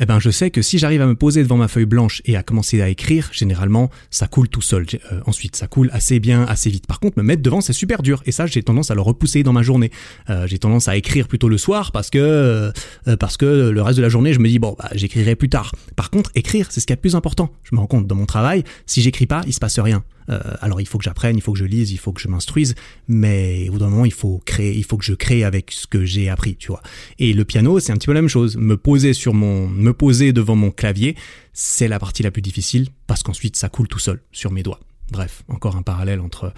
eh 0.00 0.06
ben 0.06 0.20
je 0.20 0.30
sais 0.30 0.50
que 0.50 0.62
si 0.62 0.78
j'arrive 0.78 1.02
à 1.02 1.06
me 1.06 1.14
poser 1.14 1.42
devant 1.42 1.56
ma 1.56 1.68
feuille 1.68 1.86
blanche 1.86 2.22
et 2.24 2.36
à 2.36 2.42
commencer 2.42 2.80
à 2.80 2.88
écrire, 2.88 3.30
généralement 3.32 3.90
ça 4.10 4.26
coule 4.28 4.48
tout 4.48 4.62
seul. 4.62 4.86
Euh, 5.12 5.20
ensuite 5.26 5.56
ça 5.56 5.66
coule 5.66 5.90
assez 5.92 6.20
bien, 6.20 6.44
assez 6.44 6.70
vite. 6.70 6.86
Par 6.86 7.00
contre 7.00 7.18
me 7.18 7.22
mettre 7.22 7.42
devant 7.42 7.60
c'est 7.60 7.72
super 7.72 8.02
dur 8.02 8.22
et 8.26 8.32
ça 8.32 8.46
j'ai 8.46 8.62
tendance 8.62 8.90
à 8.90 8.94
le 8.94 9.00
repousser 9.00 9.42
dans 9.42 9.52
ma 9.52 9.62
journée. 9.62 9.90
Euh, 10.30 10.46
j'ai 10.46 10.58
tendance 10.58 10.88
à 10.88 10.96
écrire 10.96 11.26
plutôt 11.26 11.48
le 11.48 11.58
soir 11.58 11.92
parce 11.92 12.10
que 12.10 12.18
euh, 12.18 13.16
parce 13.18 13.36
que 13.36 13.70
le 13.70 13.82
reste 13.82 13.98
de 13.98 14.02
la 14.02 14.08
journée 14.08 14.32
je 14.32 14.38
me 14.38 14.48
dis 14.48 14.58
bon 14.58 14.76
bah, 14.78 14.90
j'écrirai 14.94 15.34
plus 15.34 15.48
tard. 15.48 15.74
Par 15.96 16.10
contre 16.10 16.30
écrire 16.34 16.68
c'est 16.70 16.80
ce 16.80 16.86
qui 16.86 16.92
est 16.92 16.96
le 16.96 17.00
plus 17.00 17.16
important. 17.16 17.50
Je 17.64 17.74
me 17.74 17.80
rends 17.80 17.86
compte 17.86 18.06
dans 18.06 18.16
mon 18.16 18.26
travail 18.26 18.64
si 18.86 19.02
j'écris 19.02 19.26
pas 19.26 19.42
il 19.46 19.52
se 19.52 19.60
passe 19.60 19.78
rien. 19.78 20.04
Euh, 20.30 20.40
alors 20.60 20.80
il 20.80 20.86
faut 20.86 20.98
que 20.98 21.04
j'apprenne, 21.04 21.36
il 21.36 21.40
faut 21.40 21.52
que 21.52 21.58
je 21.58 21.64
lise, 21.64 21.90
il 21.90 21.98
faut 21.98 22.12
que 22.12 22.20
je 22.20 22.28
m'instruise, 22.28 22.74
mais 23.06 23.68
au 23.68 23.72
bout 23.72 23.78
d'un 23.78 23.88
moment 23.88 24.04
il 24.04 24.12
faut 24.12 24.40
créer, 24.44 24.76
il 24.76 24.84
faut 24.84 24.96
que 24.96 25.04
je 25.04 25.14
crée 25.14 25.44
avec 25.44 25.70
ce 25.70 25.86
que 25.86 26.04
j'ai 26.04 26.28
appris, 26.28 26.56
tu 26.56 26.68
vois. 26.68 26.82
Et 27.18 27.32
le 27.32 27.44
piano, 27.44 27.80
c'est 27.80 27.92
un 27.92 27.96
petit 27.96 28.06
peu 28.06 28.12
la 28.12 28.20
même 28.20 28.28
chose. 28.28 28.56
Me 28.56 28.76
poser 28.76 29.12
sur 29.14 29.34
mon, 29.34 29.68
me 29.68 29.92
poser 29.92 30.32
devant 30.32 30.56
mon 30.56 30.70
clavier, 30.70 31.16
c'est 31.52 31.88
la 31.88 31.98
partie 31.98 32.22
la 32.22 32.30
plus 32.30 32.42
difficile 32.42 32.88
parce 33.06 33.22
qu'ensuite 33.22 33.56
ça 33.56 33.68
coule 33.68 33.88
tout 33.88 33.98
seul 33.98 34.20
sur 34.32 34.52
mes 34.52 34.62
doigts. 34.62 34.80
Bref, 35.10 35.42
encore 35.48 35.76
un 35.76 35.82
parallèle 35.82 36.20
entre 36.20 36.52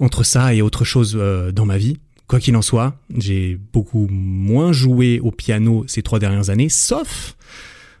entre 0.00 0.24
ça 0.24 0.54
et 0.54 0.62
autre 0.62 0.84
chose 0.84 1.16
euh, 1.16 1.52
dans 1.52 1.66
ma 1.66 1.78
vie. 1.78 1.98
Quoi 2.26 2.40
qu'il 2.40 2.56
en 2.56 2.62
soit, 2.62 2.98
j'ai 3.16 3.58
beaucoup 3.72 4.08
moins 4.10 4.72
joué 4.72 5.20
au 5.20 5.30
piano 5.30 5.84
ces 5.86 6.02
trois 6.02 6.18
dernières 6.18 6.48
années, 6.50 6.70
sauf 6.70 7.36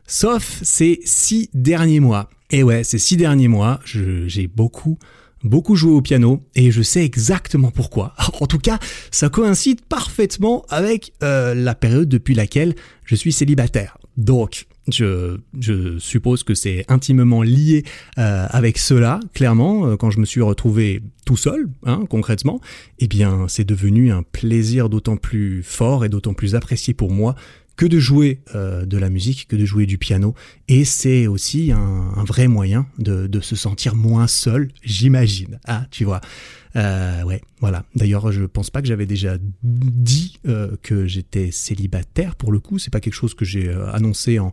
sauf 0.06 0.60
ces 0.62 1.00
six 1.04 1.50
derniers 1.54 2.00
mois. 2.00 2.30
Et 2.54 2.62
ouais, 2.62 2.84
ces 2.84 2.98
six 2.98 3.16
derniers 3.16 3.48
mois, 3.48 3.80
j'ai 3.84 4.46
beaucoup, 4.46 4.96
beaucoup 5.42 5.74
joué 5.74 5.90
au 5.90 6.00
piano 6.00 6.40
et 6.54 6.70
je 6.70 6.82
sais 6.82 7.04
exactement 7.04 7.72
pourquoi. 7.72 8.14
En 8.40 8.46
tout 8.46 8.60
cas, 8.60 8.78
ça 9.10 9.28
coïncide 9.28 9.80
parfaitement 9.80 10.64
avec 10.68 11.12
euh, 11.24 11.56
la 11.56 11.74
période 11.74 12.08
depuis 12.08 12.36
laquelle 12.36 12.76
je 13.02 13.16
suis 13.16 13.32
célibataire. 13.32 13.98
Donc, 14.16 14.66
Je, 14.86 15.40
suppose 15.98 16.44
que 16.44 16.54
c'est 16.54 16.84
intimement 16.86 17.42
lié 17.42 17.82
euh, 18.18 18.46
avec 18.50 18.78
cela, 18.78 19.18
clairement, 19.32 19.88
euh, 19.88 19.96
quand 19.96 20.10
je 20.10 20.20
me 20.20 20.24
suis 20.24 20.42
retrouvé 20.42 21.02
tout 21.26 21.36
seul, 21.36 21.68
hein, 21.84 22.04
concrètement, 22.08 22.60
eh 23.00 23.08
bien 23.08 23.46
c'est 23.48 23.64
devenu 23.64 24.12
un 24.12 24.22
plaisir 24.22 24.88
d'autant 24.88 25.16
plus 25.16 25.64
fort 25.64 26.04
et 26.04 26.08
d'autant 26.08 26.34
plus 26.34 26.54
apprécié 26.54 26.94
pour 26.94 27.10
moi 27.10 27.34
que 27.76 27.86
de 27.86 27.98
jouer 27.98 28.40
euh, 28.54 28.84
de 28.84 28.98
la 28.98 29.10
musique, 29.10 29.48
que 29.48 29.56
de 29.56 29.64
jouer 29.64 29.86
du 29.86 29.98
piano. 29.98 30.34
Et 30.68 30.84
c'est 30.84 31.26
aussi 31.26 31.72
un, 31.72 32.24
vrai 32.24 32.48
moyen 32.48 32.86
de, 32.98 33.28
se 33.40 33.56
sentir 33.56 33.94
moins 33.94 34.26
seul, 34.26 34.70
j'imagine. 34.82 35.58
Ah, 35.66 35.86
tu 35.90 36.04
vois. 36.04 36.20
Euh, 36.76 37.22
ouais, 37.24 37.42
voilà. 37.60 37.84
D'ailleurs, 37.94 38.32
je 38.32 38.44
pense 38.44 38.70
pas 38.70 38.80
que 38.80 38.88
j'avais 38.88 39.06
déjà 39.06 39.36
dit 39.62 40.38
euh, 40.46 40.76
que 40.82 41.06
j'étais 41.06 41.50
célibataire 41.50 42.36
pour 42.36 42.52
le 42.52 42.60
coup. 42.60 42.78
C'est 42.78 42.92
pas 42.92 43.00
quelque 43.00 43.14
chose 43.14 43.34
que 43.34 43.44
j'ai 43.44 43.70
annoncé 43.92 44.38
en, 44.38 44.52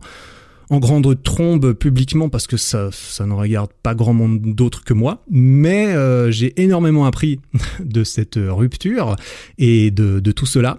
grande 0.70 1.22
trombe 1.22 1.74
publiquement 1.74 2.30
parce 2.30 2.46
que 2.46 2.56
ça, 2.56 2.88
ça 2.92 3.26
ne 3.26 3.34
regarde 3.34 3.70
pas 3.82 3.94
grand 3.94 4.14
monde 4.14 4.40
d'autre 4.54 4.84
que 4.84 4.94
moi. 4.94 5.22
Mais 5.30 5.94
j'ai 6.32 6.60
énormément 6.60 7.04
appris 7.04 7.40
de 7.84 8.04
cette 8.04 8.38
rupture 8.38 9.16
et 9.58 9.90
de 9.90 10.32
tout 10.32 10.46
cela 10.46 10.78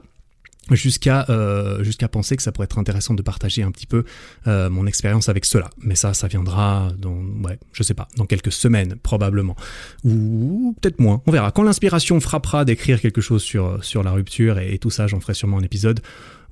jusqu'à 0.71 1.25
euh, 1.29 1.83
jusqu'à 1.83 2.07
penser 2.07 2.35
que 2.35 2.43
ça 2.43 2.51
pourrait 2.51 2.65
être 2.65 2.77
intéressant 2.77 3.13
de 3.13 3.21
partager 3.21 3.63
un 3.63 3.71
petit 3.71 3.85
peu 3.85 4.05
euh, 4.47 4.69
mon 4.69 4.85
expérience 4.85 5.29
avec 5.29 5.45
cela. 5.45 5.69
Mais 5.79 5.95
ça 5.95 6.13
ça 6.13 6.27
viendra 6.27 6.91
dans 6.97 7.17
ouais 7.43 7.59
je 7.73 7.83
sais 7.83 7.93
pas 7.93 8.07
dans 8.17 8.25
quelques 8.25 8.51
semaines 8.51 8.95
probablement. 8.95 9.55
Ou 10.03 10.75
peut-être 10.81 10.99
moins 10.99 11.21
on 11.25 11.31
verra. 11.31 11.51
Quand 11.51 11.63
l'inspiration 11.63 12.19
frappera 12.19 12.65
d'écrire 12.65 13.01
quelque 13.01 13.21
chose 13.21 13.43
sur 13.43 13.83
sur 13.83 14.03
la 14.03 14.11
rupture 14.11 14.59
et, 14.59 14.77
tout 14.77 14.89
ça 14.89 15.07
j'en 15.07 15.19
ferai 15.19 15.33
sûrement 15.33 15.57
un 15.57 15.63
épisode 15.63 16.01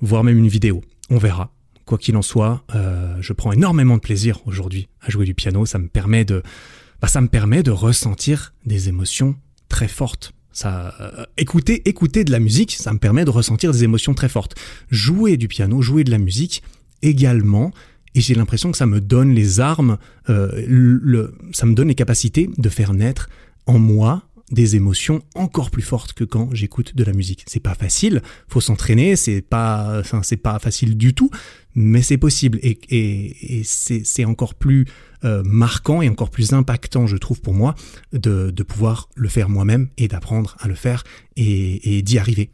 voire 0.01 0.23
même 0.23 0.37
une 0.37 0.47
vidéo. 0.47 0.81
On 1.09 1.17
verra. 1.17 1.51
Quoi 1.85 1.97
qu'il 1.97 2.15
en 2.15 2.21
soit 2.21 2.63
euh, 2.75 3.15
je 3.21 3.33
prends 3.33 3.51
énormément 3.51 3.95
de 3.95 4.01
plaisir 4.01 4.39
aujourd'hui 4.45 4.87
à 5.01 5.09
jouer 5.09 5.25
du 5.25 5.33
piano. 5.33 5.65
Ça 5.65 5.79
me 5.79 5.87
permet 5.87 6.25
de 6.25 6.43
bah, 7.01 7.07
ça 7.07 7.21
me 7.21 7.27
permet 7.27 7.63
de 7.63 7.71
ressentir 7.71 8.53
des 8.65 8.89
émotions 8.89 9.35
très 9.69 9.87
fortes 9.87 10.33
ça, 10.53 10.93
euh, 10.99 11.25
écouter, 11.37 11.87
écouter 11.87 12.23
de 12.23 12.31
la 12.31 12.39
musique, 12.39 12.73
ça 12.73 12.93
me 12.93 12.99
permet 12.99 13.25
de 13.25 13.29
ressentir 13.29 13.71
des 13.71 13.83
émotions 13.83 14.13
très 14.13 14.29
fortes. 14.29 14.55
Jouer 14.89 15.37
du 15.37 15.47
piano, 15.47 15.81
jouer 15.81 16.03
de 16.03 16.11
la 16.11 16.17
musique 16.17 16.63
également, 17.01 17.71
et 18.13 18.21
j'ai 18.21 18.35
l'impression 18.35 18.71
que 18.71 18.77
ça 18.77 18.85
me 18.85 18.99
donne 18.99 19.33
les 19.33 19.59
armes, 19.59 19.97
euh, 20.29 20.63
le, 20.67 21.33
ça 21.53 21.65
me 21.65 21.73
donne 21.73 21.87
les 21.87 21.95
capacités 21.95 22.49
de 22.57 22.69
faire 22.69 22.93
naître 22.93 23.29
en 23.65 23.79
moi 23.79 24.23
des 24.51 24.75
émotions 24.75 25.21
encore 25.33 25.71
plus 25.71 25.81
fortes 25.81 26.11
que 26.11 26.25
quand 26.25 26.53
j'écoute 26.53 26.93
de 26.95 27.03
la 27.05 27.13
musique. 27.13 27.45
C'est 27.47 27.61
pas 27.61 27.73
facile, 27.73 28.21
faut 28.49 28.59
s'entraîner, 28.59 29.15
c'est 29.15 29.41
pas, 29.41 29.99
enfin, 29.99 30.23
c'est 30.23 30.37
pas 30.37 30.59
facile 30.59 30.97
du 30.97 31.13
tout, 31.13 31.29
mais 31.73 32.01
c'est 32.01 32.17
possible 32.17 32.59
et, 32.61 32.77
et, 32.89 33.59
et 33.59 33.63
c'est 33.63 34.25
encore 34.25 34.55
plus 34.55 34.85
euh, 35.23 35.43
marquant 35.45 36.01
et 36.01 36.09
encore 36.09 36.29
plus 36.29 36.53
impactant, 36.53 37.07
je 37.07 37.17
trouve 37.17 37.41
pour 37.41 37.53
moi, 37.53 37.75
de, 38.13 38.51
de 38.51 38.63
pouvoir 38.63 39.09
le 39.15 39.29
faire 39.29 39.49
moi-même 39.49 39.89
et 39.97 40.07
d'apprendre 40.07 40.55
à 40.59 40.67
le 40.67 40.75
faire 40.75 41.03
et, 41.37 41.97
et 41.97 42.01
d'y 42.01 42.17
arriver. 42.17 42.49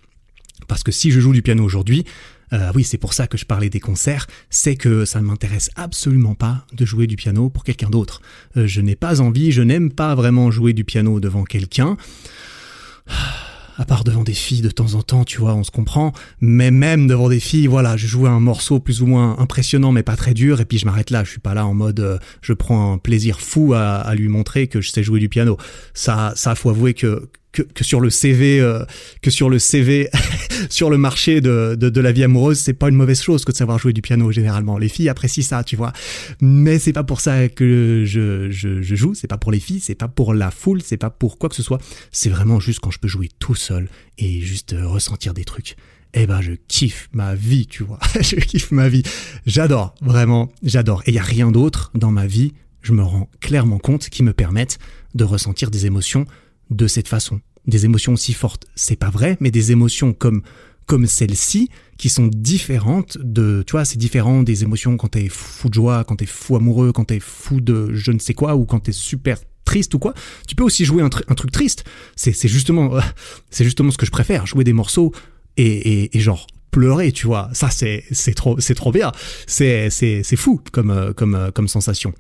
Parce 0.68 0.84
que 0.84 0.92
si 0.92 1.12
je 1.12 1.20
joue 1.20 1.34
du 1.34 1.42
piano 1.42 1.64
aujourd'hui, 1.64 2.06
euh, 2.54 2.72
oui, 2.76 2.84
c'est 2.84 2.98
pour 2.98 3.14
ça 3.14 3.28
que 3.28 3.38
je 3.38 3.46
parlais 3.46 3.70
des 3.70 3.80
concerts, 3.80 4.28
c'est 4.50 4.76
que 4.76 5.06
ça 5.06 5.20
ne 5.20 5.26
m'intéresse 5.26 5.70
absolument 5.76 6.36
pas 6.36 6.66
de 6.74 6.86
jouer 6.86 7.08
du 7.08 7.16
piano 7.16 7.50
pour 7.50 7.64
quelqu'un 7.64 7.90
d'autre. 7.90 8.22
Euh, 8.56 8.68
je 8.68 8.82
n'ai 8.82 8.96
pas 8.96 9.22
envie, 9.22 9.52
je 9.52 9.62
n'aime 9.62 9.92
pas 9.92 10.16
vraiment 10.16 10.50
jouer 10.52 10.74
du 10.74 10.84
piano 10.86 11.20
devant 11.20 11.44
quelqu'un 11.44 11.98
à 13.78 13.86
part 13.86 14.04
devant 14.04 14.24
des 14.24 14.34
filles 14.34 14.62
de 14.62 14.70
temps 14.70 14.96
en 14.96 15.04
temps, 15.04 15.24
tu 15.24 15.40
vois, 15.40 15.56
on 15.56 15.64
se 15.64 15.72
comprend, 15.72 16.12
mais 16.42 16.72
même 16.72 17.08
devant 17.08 17.30
des 17.30 17.40
filles, 17.40 17.68
voilà, 17.68 17.96
je 17.96 18.08
jouais 18.08 18.30
un 18.30 18.40
morceau 18.40 18.80
plus 18.80 19.02
ou 19.02 19.06
moins 19.06 19.38
impressionnant 19.40 19.92
mais 19.92 20.04
pas 20.04 20.16
très 20.16 20.34
dur, 20.34 20.60
et 20.60 20.66
puis 20.66 20.78
je 20.78 20.86
m'arrête 20.86 21.12
là, 21.12 21.24
je 21.24 21.30
suis 21.30 21.40
pas 21.40 21.54
là 21.54 21.66
en 21.66 21.74
mode 21.74 22.00
euh, 22.00 22.18
je 22.42 22.54
prends 22.54 22.94
un 22.94 22.98
plaisir 22.98 23.40
fou 23.40 23.74
à, 23.74 23.96
à, 23.96 24.16
lui 24.16 24.28
montrer 24.28 24.68
que 24.68 24.82
je 24.82 24.90
sais 24.90 25.04
jouer 25.04 25.20
du 25.20 25.30
piano. 25.30 25.58
Ça, 25.94 26.34
ça 26.36 26.56
faut 26.56 26.70
avouer 26.70 26.94
que 26.94 27.30
que, 27.64 27.84
sur 27.84 28.00
le 28.00 28.10
CV, 28.10 28.60
euh, 28.60 28.84
que 29.22 29.30
sur 29.30 29.50
le 29.50 29.60
CV, 29.60 30.10
sur 30.70 30.90
le 30.90 30.98
marché 30.98 31.42
de, 31.42 31.76
de, 31.76 32.02
la 32.02 32.12
vie 32.12 32.24
amoureuse, 32.24 32.60
c'est 32.60 32.74
pas 32.74 32.90
une 32.90 32.96
mauvaise 32.96 33.22
chose 33.22 33.46
que 33.46 33.52
de 33.52 33.58
savoir 33.58 33.80
jouer 33.80 33.94
du 33.94 34.02
piano 34.02 34.32
généralement. 34.32 34.78
Les 34.78 34.90
filles 34.90 35.10
apprécient 35.10 35.44
ça, 35.44 35.64
tu 35.64 35.76
vois. 35.76 35.94
Mais 36.42 36.80
c'est 36.80 36.94
pas 36.94 37.04
pour 37.04 37.22
ça 37.22 37.50
que 37.50 38.04
je, 38.06 38.50
je, 38.50 38.82
je 38.82 38.96
joue, 38.96 39.14
c'est 39.14 39.28
pas 39.28 39.38
pour 39.38 39.52
les 39.52 39.60
filles, 39.60 39.80
c'est 39.80 39.96
pas 39.96 40.08
pour 40.08 40.34
la 40.34 40.52
foule, 40.52 40.82
c'est 40.82 40.98
pas 40.98 41.10
pour 41.10 41.38
quoi 41.38 41.50
que 41.50 41.56
ce 41.56 41.64
soit. 41.64 41.80
C'est 42.12 42.30
vraiment 42.30 42.60
juste 42.60 42.80
quand 42.80 42.92
je 42.92 43.00
peux 43.00 43.08
jouer 43.08 43.30
tout 43.40 43.56
seul 43.56 43.88
et 44.18 44.42
juste 44.42 44.74
euh, 44.74 44.88
ressentir 44.88 45.34
des 45.34 45.46
trucs 45.46 45.76
eh 46.14 46.26
ben 46.26 46.42
je 46.42 46.54
kiffe 46.68 47.10
ma 47.12 47.36
vie, 47.36 47.68
tu 47.68 47.84
vois. 47.84 48.00
je 48.22 48.36
kiffe 48.36 48.72
ma 48.72 48.90
vie. 48.90 49.04
J'adore, 49.46 49.94
vraiment, 50.02 50.50
j'adore. 50.64 51.04
Et 51.06 51.12
il 51.12 51.16
y 51.16 51.20
a 51.20 51.24
rien 51.24 51.52
d'autre 51.52 51.92
dans 51.94 52.12
ma 52.12 52.26
vie, 52.26 52.54
je 52.82 52.94
me 52.94 53.04
rends 53.04 53.30
clairement 53.40 53.78
compte, 53.78 54.10
qui 54.10 54.24
me 54.24 54.34
permettent 54.34 54.80
de 55.14 55.24
ressentir 55.24 55.70
des 55.70 55.86
émotions 55.86 56.26
de 56.70 56.88
cette 56.88 57.08
façon. 57.08 57.42
Des 57.66 57.86
émotions 57.86 58.14
aussi 58.14 58.34
fortes, 58.34 58.66
c'est 58.76 58.96
pas 58.96 59.10
vrai, 59.10 59.38
mais 59.40 59.52
des 59.52 59.72
émotions 59.72 60.14
comme 60.14 60.42
comme 60.88 61.06
celle-ci 61.06 61.70
qui 61.98 62.08
sont 62.10 62.28
différentes 62.28 63.18
de, 63.22 63.62
tu 63.68 63.74
vois, 63.74 63.84
c'est 63.84 63.98
différent 63.98 64.42
des 64.42 64.64
émotions 64.64 64.96
quand 64.96 65.10
t'es 65.10 65.28
fou 65.28 65.68
de 65.68 65.74
joie, 65.74 66.06
quand 66.06 66.16
t'es 66.16 66.26
fou 66.26 66.56
amoureux, 66.56 66.94
quand 66.94 67.06
t'es 67.06 67.20
fou 67.20 67.60
de 67.60 67.94
je 67.94 68.12
ne 68.12 68.20
sais 68.20 68.34
quoi 68.34 68.56
ou 68.56 68.66
quand 68.66 68.80
t'es 68.80 68.94
super 68.94 69.38
triste 69.66 69.94
ou 69.94 70.00
quoi. 70.00 70.14
Tu 70.48 70.56
peux 70.56 70.64
aussi 70.64 70.86
jouer 70.86 71.04
un, 71.04 71.10
truc 71.10 71.52
triste. 71.52 71.84
C'est 72.16 72.48
justement, 72.48 72.94
c'est 73.52 73.66
justement 73.66 73.92
ce 73.92 73.98
que 73.98 74.06
je 74.06 74.12
préfère, 74.12 74.48
jouer 74.48 74.64
des 74.64 74.74
morceaux 74.74 75.12
et, 75.58 75.66
et, 75.66 76.18
et 76.18 76.20
genre 76.22 76.48
pleurer, 76.72 77.12
tu 77.12 77.28
vois. 77.28 77.50
Ça 77.54 77.70
c'est 77.70 78.06
c'est 78.12 78.34
trop 78.34 78.60
c'est 78.60 78.76
trop 78.76 78.92
bien. 78.92 79.12
C'est 79.46 79.90
c'est 79.90 80.24
c'est 80.24 80.38
fou 80.38 80.62
comme 80.72 81.14
comme 81.16 81.52
comme 81.54 81.68
sensation. 81.68 82.14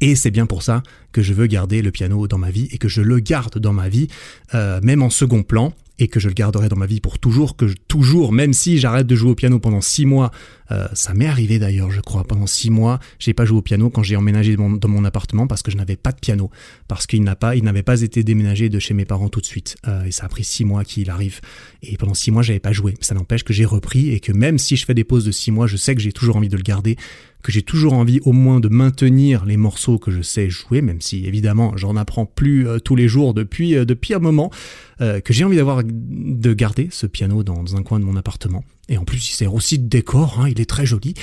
Et 0.00 0.14
c'est 0.14 0.30
bien 0.30 0.46
pour 0.46 0.62
ça 0.62 0.82
que 1.12 1.22
je 1.22 1.32
veux 1.32 1.46
garder 1.46 1.82
le 1.82 1.90
piano 1.90 2.26
dans 2.28 2.38
ma 2.38 2.50
vie 2.50 2.68
et 2.72 2.78
que 2.78 2.88
je 2.88 3.02
le 3.02 3.18
garde 3.18 3.58
dans 3.58 3.72
ma 3.72 3.88
vie, 3.88 4.08
euh, 4.54 4.80
même 4.82 5.02
en 5.02 5.10
second 5.10 5.42
plan, 5.42 5.72
et 5.98 6.08
que 6.08 6.20
je 6.20 6.28
le 6.28 6.34
garderai 6.34 6.68
dans 6.68 6.76
ma 6.76 6.86
vie 6.86 7.00
pour 7.00 7.18
toujours, 7.18 7.56
que 7.56 7.66
toujours, 7.88 8.32
même 8.32 8.52
si 8.52 8.78
j'arrête 8.78 9.06
de 9.06 9.16
jouer 9.16 9.32
au 9.32 9.34
piano 9.34 9.58
pendant 9.58 9.80
six 9.80 10.06
mois, 10.06 10.30
euh, 10.70 10.86
ça 10.92 11.14
m'est 11.14 11.26
arrivé 11.26 11.58
d'ailleurs, 11.58 11.90
je 11.90 12.00
crois, 12.00 12.24
pendant 12.24 12.46
six 12.46 12.70
mois, 12.70 13.00
j'ai 13.18 13.34
pas 13.34 13.44
joué 13.44 13.58
au 13.58 13.62
piano 13.62 13.90
quand 13.90 14.02
j'ai 14.02 14.16
emménagé 14.16 14.56
dans 14.56 14.88
mon, 14.88 15.04
appartement 15.04 15.46
parce 15.46 15.62
que 15.62 15.70
je 15.70 15.76
n'avais 15.76 15.96
pas 15.96 16.12
de 16.12 16.18
piano, 16.20 16.50
parce 16.86 17.06
qu'il 17.06 17.22
n'a 17.22 17.36
pas, 17.36 17.56
il 17.56 17.64
n'avait 17.64 17.82
pas 17.82 18.02
été 18.02 18.22
déménagé 18.22 18.68
de 18.68 18.78
chez 18.78 18.94
mes 18.94 19.04
parents 19.04 19.28
tout 19.28 19.40
de 19.40 19.46
suite, 19.46 19.76
euh, 19.86 20.04
et 20.04 20.12
ça 20.12 20.26
a 20.26 20.28
pris 20.28 20.44
six 20.44 20.64
mois 20.64 20.84
qu'il 20.84 21.10
arrive, 21.10 21.40
et 21.82 21.96
pendant 21.96 22.14
six 22.14 22.30
mois 22.30 22.42
j'avais 22.42 22.60
pas 22.60 22.72
joué. 22.72 22.94
Ça 23.00 23.14
n'empêche 23.14 23.42
que 23.42 23.52
j'ai 23.52 23.64
repris 23.64 24.10
et 24.10 24.20
que 24.20 24.32
même 24.32 24.58
si 24.58 24.76
je 24.76 24.84
fais 24.84 24.94
des 24.94 25.04
pauses 25.04 25.24
de 25.24 25.32
six 25.32 25.50
mois, 25.50 25.66
je 25.66 25.76
sais 25.76 25.94
que 25.94 26.00
j'ai 26.00 26.12
toujours 26.12 26.36
envie 26.36 26.48
de 26.48 26.56
le 26.56 26.62
garder, 26.62 26.96
que 27.42 27.52
j'ai 27.52 27.62
toujours 27.62 27.92
envie 27.92 28.20
au 28.24 28.32
moins 28.32 28.60
de 28.60 28.68
maintenir 28.68 29.44
les 29.44 29.56
morceaux 29.56 29.98
que 29.98 30.10
je 30.10 30.22
sais 30.22 30.50
jouer, 30.50 30.82
même 30.82 31.00
si 31.00 31.24
évidemment 31.24 31.76
j'en 31.76 31.96
apprends 31.96 32.26
plus 32.26 32.66
euh, 32.66 32.78
tous 32.78 32.96
les 32.96 33.08
jours 33.08 33.34
depuis 33.34 33.74
depuis 33.86 34.14
un 34.14 34.18
moment, 34.18 34.50
que 34.98 35.32
j'ai 35.32 35.44
envie 35.44 35.56
d'avoir 35.56 35.82
de 35.84 36.52
garder 36.52 36.88
ce 36.90 37.06
piano 37.06 37.44
dans 37.44 37.76
un 37.76 37.82
coin 37.82 38.00
de 38.00 38.04
mon 38.04 38.16
appartement. 38.16 38.64
Et 38.88 38.96
en 38.96 39.04
plus, 39.04 39.30
il 39.30 39.34
sert 39.34 39.52
aussi 39.54 39.78
de 39.78 39.86
décor, 39.86 40.40
hein, 40.40 40.48
il 40.48 40.60
est 40.60 40.68
très 40.68 40.86
joli, 40.86 41.14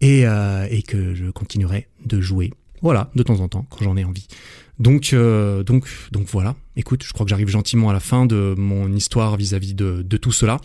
et, 0.00 0.26
euh, 0.26 0.66
et 0.70 0.82
que 0.82 1.14
je 1.14 1.30
continuerai 1.30 1.88
de 2.04 2.20
jouer. 2.20 2.52
Voilà, 2.82 3.10
de 3.14 3.22
temps 3.22 3.40
en 3.40 3.48
temps, 3.48 3.66
quand 3.70 3.82
j'en 3.82 3.96
ai 3.96 4.04
envie. 4.04 4.26
Donc, 4.78 5.12
euh, 5.12 5.62
donc, 5.62 5.86
donc 6.12 6.26
voilà. 6.28 6.54
Écoute, 6.76 7.02
je 7.04 7.12
crois 7.12 7.24
que 7.24 7.30
j'arrive 7.30 7.48
gentiment 7.48 7.88
à 7.88 7.92
la 7.94 8.00
fin 8.00 8.26
de 8.26 8.54
mon 8.58 8.92
histoire 8.92 9.36
vis-à-vis 9.36 9.74
de, 9.74 10.02
de 10.02 10.16
tout 10.18 10.32
cela. 10.32 10.60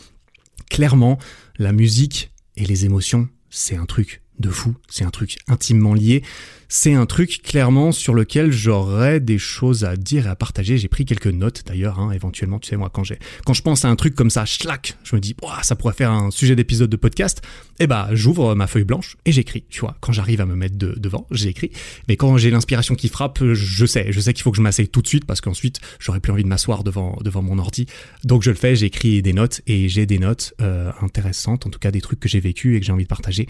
Clairement, 0.70 1.18
la 1.58 1.72
musique 1.72 2.32
et 2.58 2.66
les 2.66 2.86
émotions, 2.86 3.30
c'est 3.50 3.78
un 3.78 3.86
truc 3.86 4.22
de 4.40 4.50
fou, 4.50 4.76
c'est 4.90 5.04
un 5.04 5.10
truc 5.10 5.38
intimement 5.48 5.94
lié 5.94 6.24
c'est 6.72 6.94
un 6.94 7.08
truc 7.08 7.42
clairement 7.42 7.92
sur 7.92 8.14
lequel 8.14 8.52
j'aurais 8.52 9.20
des 9.20 9.40
choses 9.40 9.84
à 9.84 9.96
dire 9.96 10.28
et 10.28 10.30
à 10.30 10.36
partager. 10.36 10.78
J'ai 10.78 10.88
pris 10.88 11.04
quelques 11.04 11.28
notes 11.28 11.64
d'ailleurs, 11.66 12.00
hein, 12.00 12.12
éventuellement, 12.12 12.60
tu 12.60 12.70
sais, 12.70 12.78
moi, 12.78 12.92
quand 12.94 13.04
j'ai, 13.04 13.18
quand 13.44 13.56
je 13.56 13.64
pense 13.64 13.86
à 13.86 13.90
un 13.90 13.96
truc 13.96 14.14
comme 14.14 14.30
ça, 14.30 14.46
schlac, 14.46 14.96
je 15.04 15.16
me 15.16 15.20
dis, 15.20 15.36
ça 15.64 15.76
pourrait 15.76 15.96
faire 15.96 16.12
un 16.12 16.30
sujet 16.30 16.56
d'épisode 16.56 16.90
de 16.90 16.96
podcast. 16.96 17.42
Et 17.80 17.86
eh 17.86 17.88
bah, 17.88 18.10
j'ouvre 18.12 18.56
ma 18.56 18.68
feuille 18.68 18.84
blanche 18.84 19.18
et 19.26 19.32
j'écris, 19.32 19.64
tu 19.70 19.80
vois. 19.82 19.96
Quand 20.00 20.12
j'arrive 20.12 20.42
à 20.42 20.46
me 20.46 20.56
mettre 20.56 20.76
devant, 20.78 21.26
j'écris. 21.32 21.72
Mais 22.08 22.18
quand 22.18 22.38
j'ai 22.38 22.52
l'inspiration 22.52 22.94
qui 22.94 23.08
frappe, 23.08 23.44
je 23.44 23.86
sais, 23.86 24.12
je 24.12 24.20
sais 24.20 24.34
qu'il 24.34 24.44
faut 24.44 24.52
que 24.52 24.58
je 24.58 24.62
m'asseye 24.62 24.90
tout 24.90 25.02
de 25.02 25.08
suite 25.08 25.26
parce 25.26 25.42
qu'ensuite, 25.42 25.80
j'aurais 26.00 26.20
plus 26.20 26.32
envie 26.32 26.44
de 26.44 26.50
m'asseoir 26.50 26.84
devant, 26.84 27.18
devant 27.24 27.42
mon 27.42 27.58
ordi. 27.58 27.88
Donc, 28.26 28.44
je 28.44 28.52
le 28.52 28.58
fais, 28.58 28.76
j'écris 28.76 29.22
des 29.24 29.34
notes 29.34 29.62
et 29.66 29.90
j'ai 29.90 30.06
des 30.06 30.20
notes 30.20 30.54
euh, 30.62 30.92
intéressantes, 31.02 31.66
en 31.66 31.70
tout 31.70 31.80
cas 31.80 31.90
des 31.90 32.02
trucs 32.02 32.20
que 32.20 32.30
j'ai 32.30 32.42
vécu 32.42 32.76
et 32.76 32.80
que 32.80 32.86
j'ai 32.86 32.92
envie 32.92 33.06
de 33.06 33.10
partager 33.10 33.48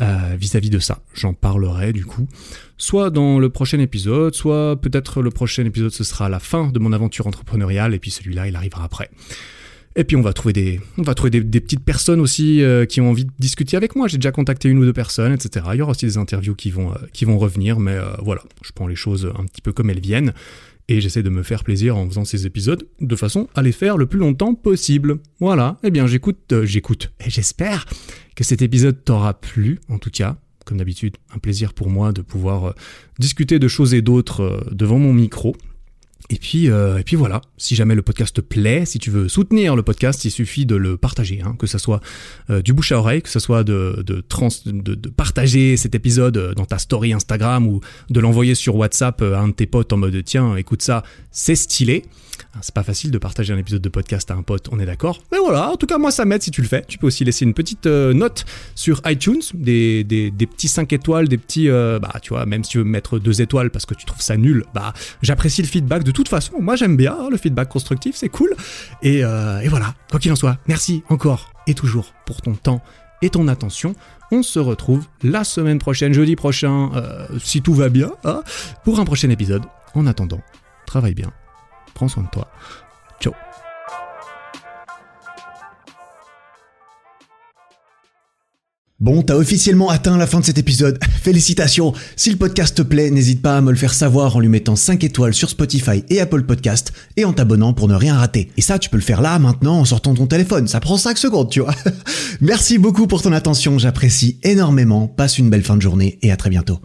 euh, 0.00 0.36
vis-à-vis 0.38 0.70
de 0.70 0.80
ça. 0.80 0.98
J'en 1.14 1.32
parlerai 1.32 1.92
du 1.92 2.04
coup 2.04 2.28
soit 2.78 3.10
dans 3.10 3.38
le 3.38 3.50
prochain 3.50 3.80
épisode, 3.80 4.34
soit 4.34 4.80
peut-être 4.80 5.20
le 5.20 5.30
prochain 5.30 5.64
épisode 5.64 5.90
ce 5.90 6.04
sera 6.04 6.28
la 6.28 6.38
fin 6.38 6.68
de 6.68 6.78
mon 6.78 6.92
aventure 6.92 7.26
entrepreneuriale 7.26 7.92
et 7.94 7.98
puis 7.98 8.10
celui-là 8.10 8.48
il 8.48 8.56
arrivera 8.56 8.84
après. 8.84 9.10
Et 9.96 10.04
puis 10.04 10.14
on 10.14 10.22
va 10.22 10.32
trouver 10.32 10.52
des, 10.52 10.80
on 10.96 11.02
va 11.02 11.14
trouver 11.14 11.30
des, 11.30 11.60
petites 11.60 11.84
personnes 11.84 12.20
aussi 12.20 12.62
euh, 12.62 12.86
qui 12.86 13.00
ont 13.00 13.10
envie 13.10 13.24
de 13.24 13.32
discuter 13.40 13.76
avec 13.76 13.96
moi. 13.96 14.06
J'ai 14.06 14.16
déjà 14.16 14.30
contacté 14.30 14.68
une 14.68 14.78
ou 14.78 14.84
deux 14.84 14.92
personnes, 14.92 15.32
etc. 15.32 15.66
Il 15.72 15.78
y 15.78 15.82
aura 15.82 15.90
aussi 15.90 16.06
des 16.06 16.18
interviews 16.18 16.54
qui 16.54 16.70
vont, 16.70 16.92
euh, 16.92 16.96
qui 17.12 17.24
vont 17.24 17.36
revenir, 17.36 17.80
mais 17.80 17.94
euh, 17.94 18.04
voilà, 18.22 18.42
je 18.62 18.70
prends 18.72 18.86
les 18.86 18.94
choses 18.94 19.30
un 19.36 19.44
petit 19.44 19.60
peu 19.60 19.72
comme 19.72 19.90
elles 19.90 20.00
viennent 20.00 20.32
et 20.86 21.00
j'essaie 21.00 21.24
de 21.24 21.30
me 21.30 21.42
faire 21.42 21.64
plaisir 21.64 21.96
en 21.96 22.08
faisant 22.08 22.24
ces 22.24 22.46
épisodes 22.46 22.86
de 23.00 23.16
façon 23.16 23.48
à 23.56 23.62
les 23.62 23.72
faire 23.72 23.96
le 23.96 24.06
plus 24.06 24.20
longtemps 24.20 24.54
possible. 24.54 25.18
Voilà. 25.40 25.78
Eh 25.82 25.90
bien, 25.90 26.06
j'écoute, 26.06 26.54
j'écoute 26.62 27.10
et 27.18 27.28
j'espère 27.28 27.84
que 28.36 28.44
cet 28.44 28.62
épisode 28.62 29.04
t'aura 29.04 29.34
plu, 29.34 29.80
en 29.88 29.98
tout 29.98 30.10
cas 30.10 30.36
comme 30.68 30.78
d'habitude, 30.78 31.16
un 31.34 31.38
plaisir 31.38 31.72
pour 31.72 31.88
moi 31.88 32.12
de 32.12 32.20
pouvoir 32.20 32.74
discuter 33.18 33.58
de 33.58 33.68
choses 33.68 33.94
et 33.94 34.02
d'autres 34.02 34.68
devant 34.70 34.98
mon 34.98 35.14
micro. 35.14 35.56
Et 36.30 36.36
puis, 36.36 36.68
euh, 36.68 36.98
et 36.98 37.04
puis 37.04 37.16
voilà, 37.16 37.40
si 37.56 37.74
jamais 37.74 37.94
le 37.94 38.02
podcast 38.02 38.36
te 38.36 38.42
plaît, 38.42 38.84
si 38.84 38.98
tu 38.98 39.10
veux 39.10 39.28
soutenir 39.28 39.74
le 39.74 39.82
podcast, 39.82 40.22
il 40.26 40.30
suffit 40.30 40.66
de 40.66 40.76
le 40.76 40.98
partager, 40.98 41.40
hein, 41.42 41.56
que 41.58 41.66
ce 41.66 41.78
soit 41.78 42.00
euh, 42.50 42.60
du 42.60 42.74
bouche 42.74 42.92
à 42.92 42.98
oreille, 42.98 43.22
que 43.22 43.30
ce 43.30 43.38
soit 43.38 43.64
de, 43.64 44.02
de, 44.04 44.20
trans, 44.20 44.48
de, 44.66 44.94
de, 44.94 45.08
partager 45.08 45.78
cet 45.78 45.94
épisode 45.94 46.36
euh, 46.36 46.54
dans 46.54 46.66
ta 46.66 46.76
story 46.76 47.14
Instagram 47.14 47.66
ou 47.66 47.80
de 48.10 48.20
l'envoyer 48.20 48.54
sur 48.54 48.76
WhatsApp 48.76 49.22
à 49.22 49.40
un 49.40 49.48
de 49.48 49.54
tes 49.54 49.66
potes 49.66 49.90
en 49.94 49.96
mode 49.96 50.22
tiens, 50.22 50.54
écoute 50.56 50.82
ça, 50.82 51.02
c'est 51.30 51.56
stylé. 51.56 52.04
Ah, 52.54 52.58
c'est 52.62 52.74
pas 52.74 52.84
facile 52.84 53.10
de 53.10 53.18
partager 53.18 53.52
un 53.52 53.58
épisode 53.58 53.82
de 53.82 53.88
podcast 53.88 54.30
à 54.30 54.34
un 54.34 54.42
pote, 54.42 54.68
on 54.70 54.78
est 54.78 54.86
d'accord. 54.86 55.20
Mais 55.32 55.38
voilà, 55.38 55.70
en 55.70 55.76
tout 55.76 55.86
cas 55.86 55.98
moi 55.98 56.10
ça 56.10 56.24
m'aide 56.24 56.42
si 56.42 56.50
tu 56.50 56.60
le 56.60 56.68
fais. 56.68 56.84
Tu 56.86 56.98
peux 56.98 57.06
aussi 57.06 57.24
laisser 57.24 57.44
une 57.44 57.54
petite 57.54 57.86
note 57.86 58.44
sur 58.74 59.00
iTunes, 59.06 59.42
des, 59.54 60.04
des, 60.04 60.30
petits 60.30 60.68
5 60.68 60.92
étoiles, 60.92 61.26
des 61.28 61.38
petits... 61.38 61.68
bah 61.68 62.14
tu 62.22 62.34
vois, 62.34 62.46
même 62.46 62.64
si 62.64 62.70
tu 62.70 62.78
veux 62.78 62.84
mettre 62.84 63.18
2 63.18 63.42
étoiles 63.42 63.70
parce 63.70 63.86
que 63.86 63.94
tu 63.94 64.04
trouves 64.04 64.22
ça 64.22 64.36
nul, 64.36 64.64
bah 64.72 64.92
j'apprécie 65.20 65.62
le 65.62 65.68
feedback 65.68 66.04
de 66.04 66.12
toute 66.18 66.28
façon, 66.28 66.60
moi 66.60 66.74
j'aime 66.74 66.96
bien 66.96 67.16
hein, 67.16 67.28
le 67.30 67.36
feedback 67.36 67.68
constructif, 67.68 68.16
c'est 68.16 68.28
cool. 68.28 68.54
Euh, 69.04 69.60
et, 69.60 69.68
voilà, 69.68 69.94
quoi 70.10 70.18
qu'il 70.18 70.32
en 70.32 70.36
soit, 70.36 70.58
merci 70.66 71.04
encore 71.08 71.52
et 71.68 71.74
toujours 71.74 72.12
pour 72.26 72.42
ton 72.42 72.54
temps 72.54 72.82
et 73.22 73.30
ton 73.30 73.46
attention. 73.46 73.94
On 74.32 74.42
se 74.42 74.58
retrouve 74.58 75.06
la 75.22 75.44
semaine 75.44 75.78
prochaine, 75.78 76.12
jeudi 76.12 76.34
prochain, 76.34 76.90
euh, 76.96 77.28
si 77.38 77.62
tout 77.62 77.72
va 77.72 77.88
bien, 77.88 78.10
hein, 78.24 78.42
pour 78.82 78.98
un 78.98 79.04
prochain 79.04 79.30
épisode. 79.30 79.62
En 79.94 80.06
attendant, 80.06 80.40
travaille 80.86 81.14
bien, 81.14 81.30
prends 81.94 82.08
soin 82.08 82.24
de 82.24 82.28
toi. 82.30 82.48
Bon, 89.00 89.22
t'as 89.22 89.36
officiellement 89.36 89.90
atteint 89.90 90.18
la 90.18 90.26
fin 90.26 90.40
de 90.40 90.44
cet 90.44 90.58
épisode. 90.58 90.98
Félicitations. 91.22 91.92
Si 92.16 92.30
le 92.30 92.36
podcast 92.36 92.76
te 92.76 92.82
plaît, 92.82 93.12
n'hésite 93.12 93.40
pas 93.40 93.56
à 93.56 93.60
me 93.60 93.70
le 93.70 93.76
faire 93.76 93.94
savoir 93.94 94.34
en 94.34 94.40
lui 94.40 94.48
mettant 94.48 94.74
5 94.74 95.04
étoiles 95.04 95.34
sur 95.34 95.50
Spotify 95.50 96.02
et 96.08 96.20
Apple 96.20 96.42
Podcast 96.42 96.92
et 97.16 97.24
en 97.24 97.32
t'abonnant 97.32 97.74
pour 97.74 97.86
ne 97.86 97.94
rien 97.94 98.16
rater. 98.16 98.50
Et 98.56 98.60
ça, 98.60 98.80
tu 98.80 98.90
peux 98.90 98.96
le 98.96 99.02
faire 99.04 99.20
là, 99.20 99.38
maintenant, 99.38 99.78
en 99.78 99.84
sortant 99.84 100.14
ton 100.14 100.26
téléphone. 100.26 100.66
Ça 100.66 100.80
prend 100.80 100.96
5 100.96 101.16
secondes, 101.16 101.48
tu 101.48 101.60
vois. 101.60 101.76
Merci 102.40 102.78
beaucoup 102.78 103.06
pour 103.06 103.22
ton 103.22 103.32
attention. 103.32 103.78
J'apprécie 103.78 104.40
énormément. 104.42 105.06
Passe 105.06 105.38
une 105.38 105.48
belle 105.48 105.62
fin 105.62 105.76
de 105.76 105.82
journée 105.82 106.18
et 106.22 106.32
à 106.32 106.36
très 106.36 106.50
bientôt. 106.50 106.80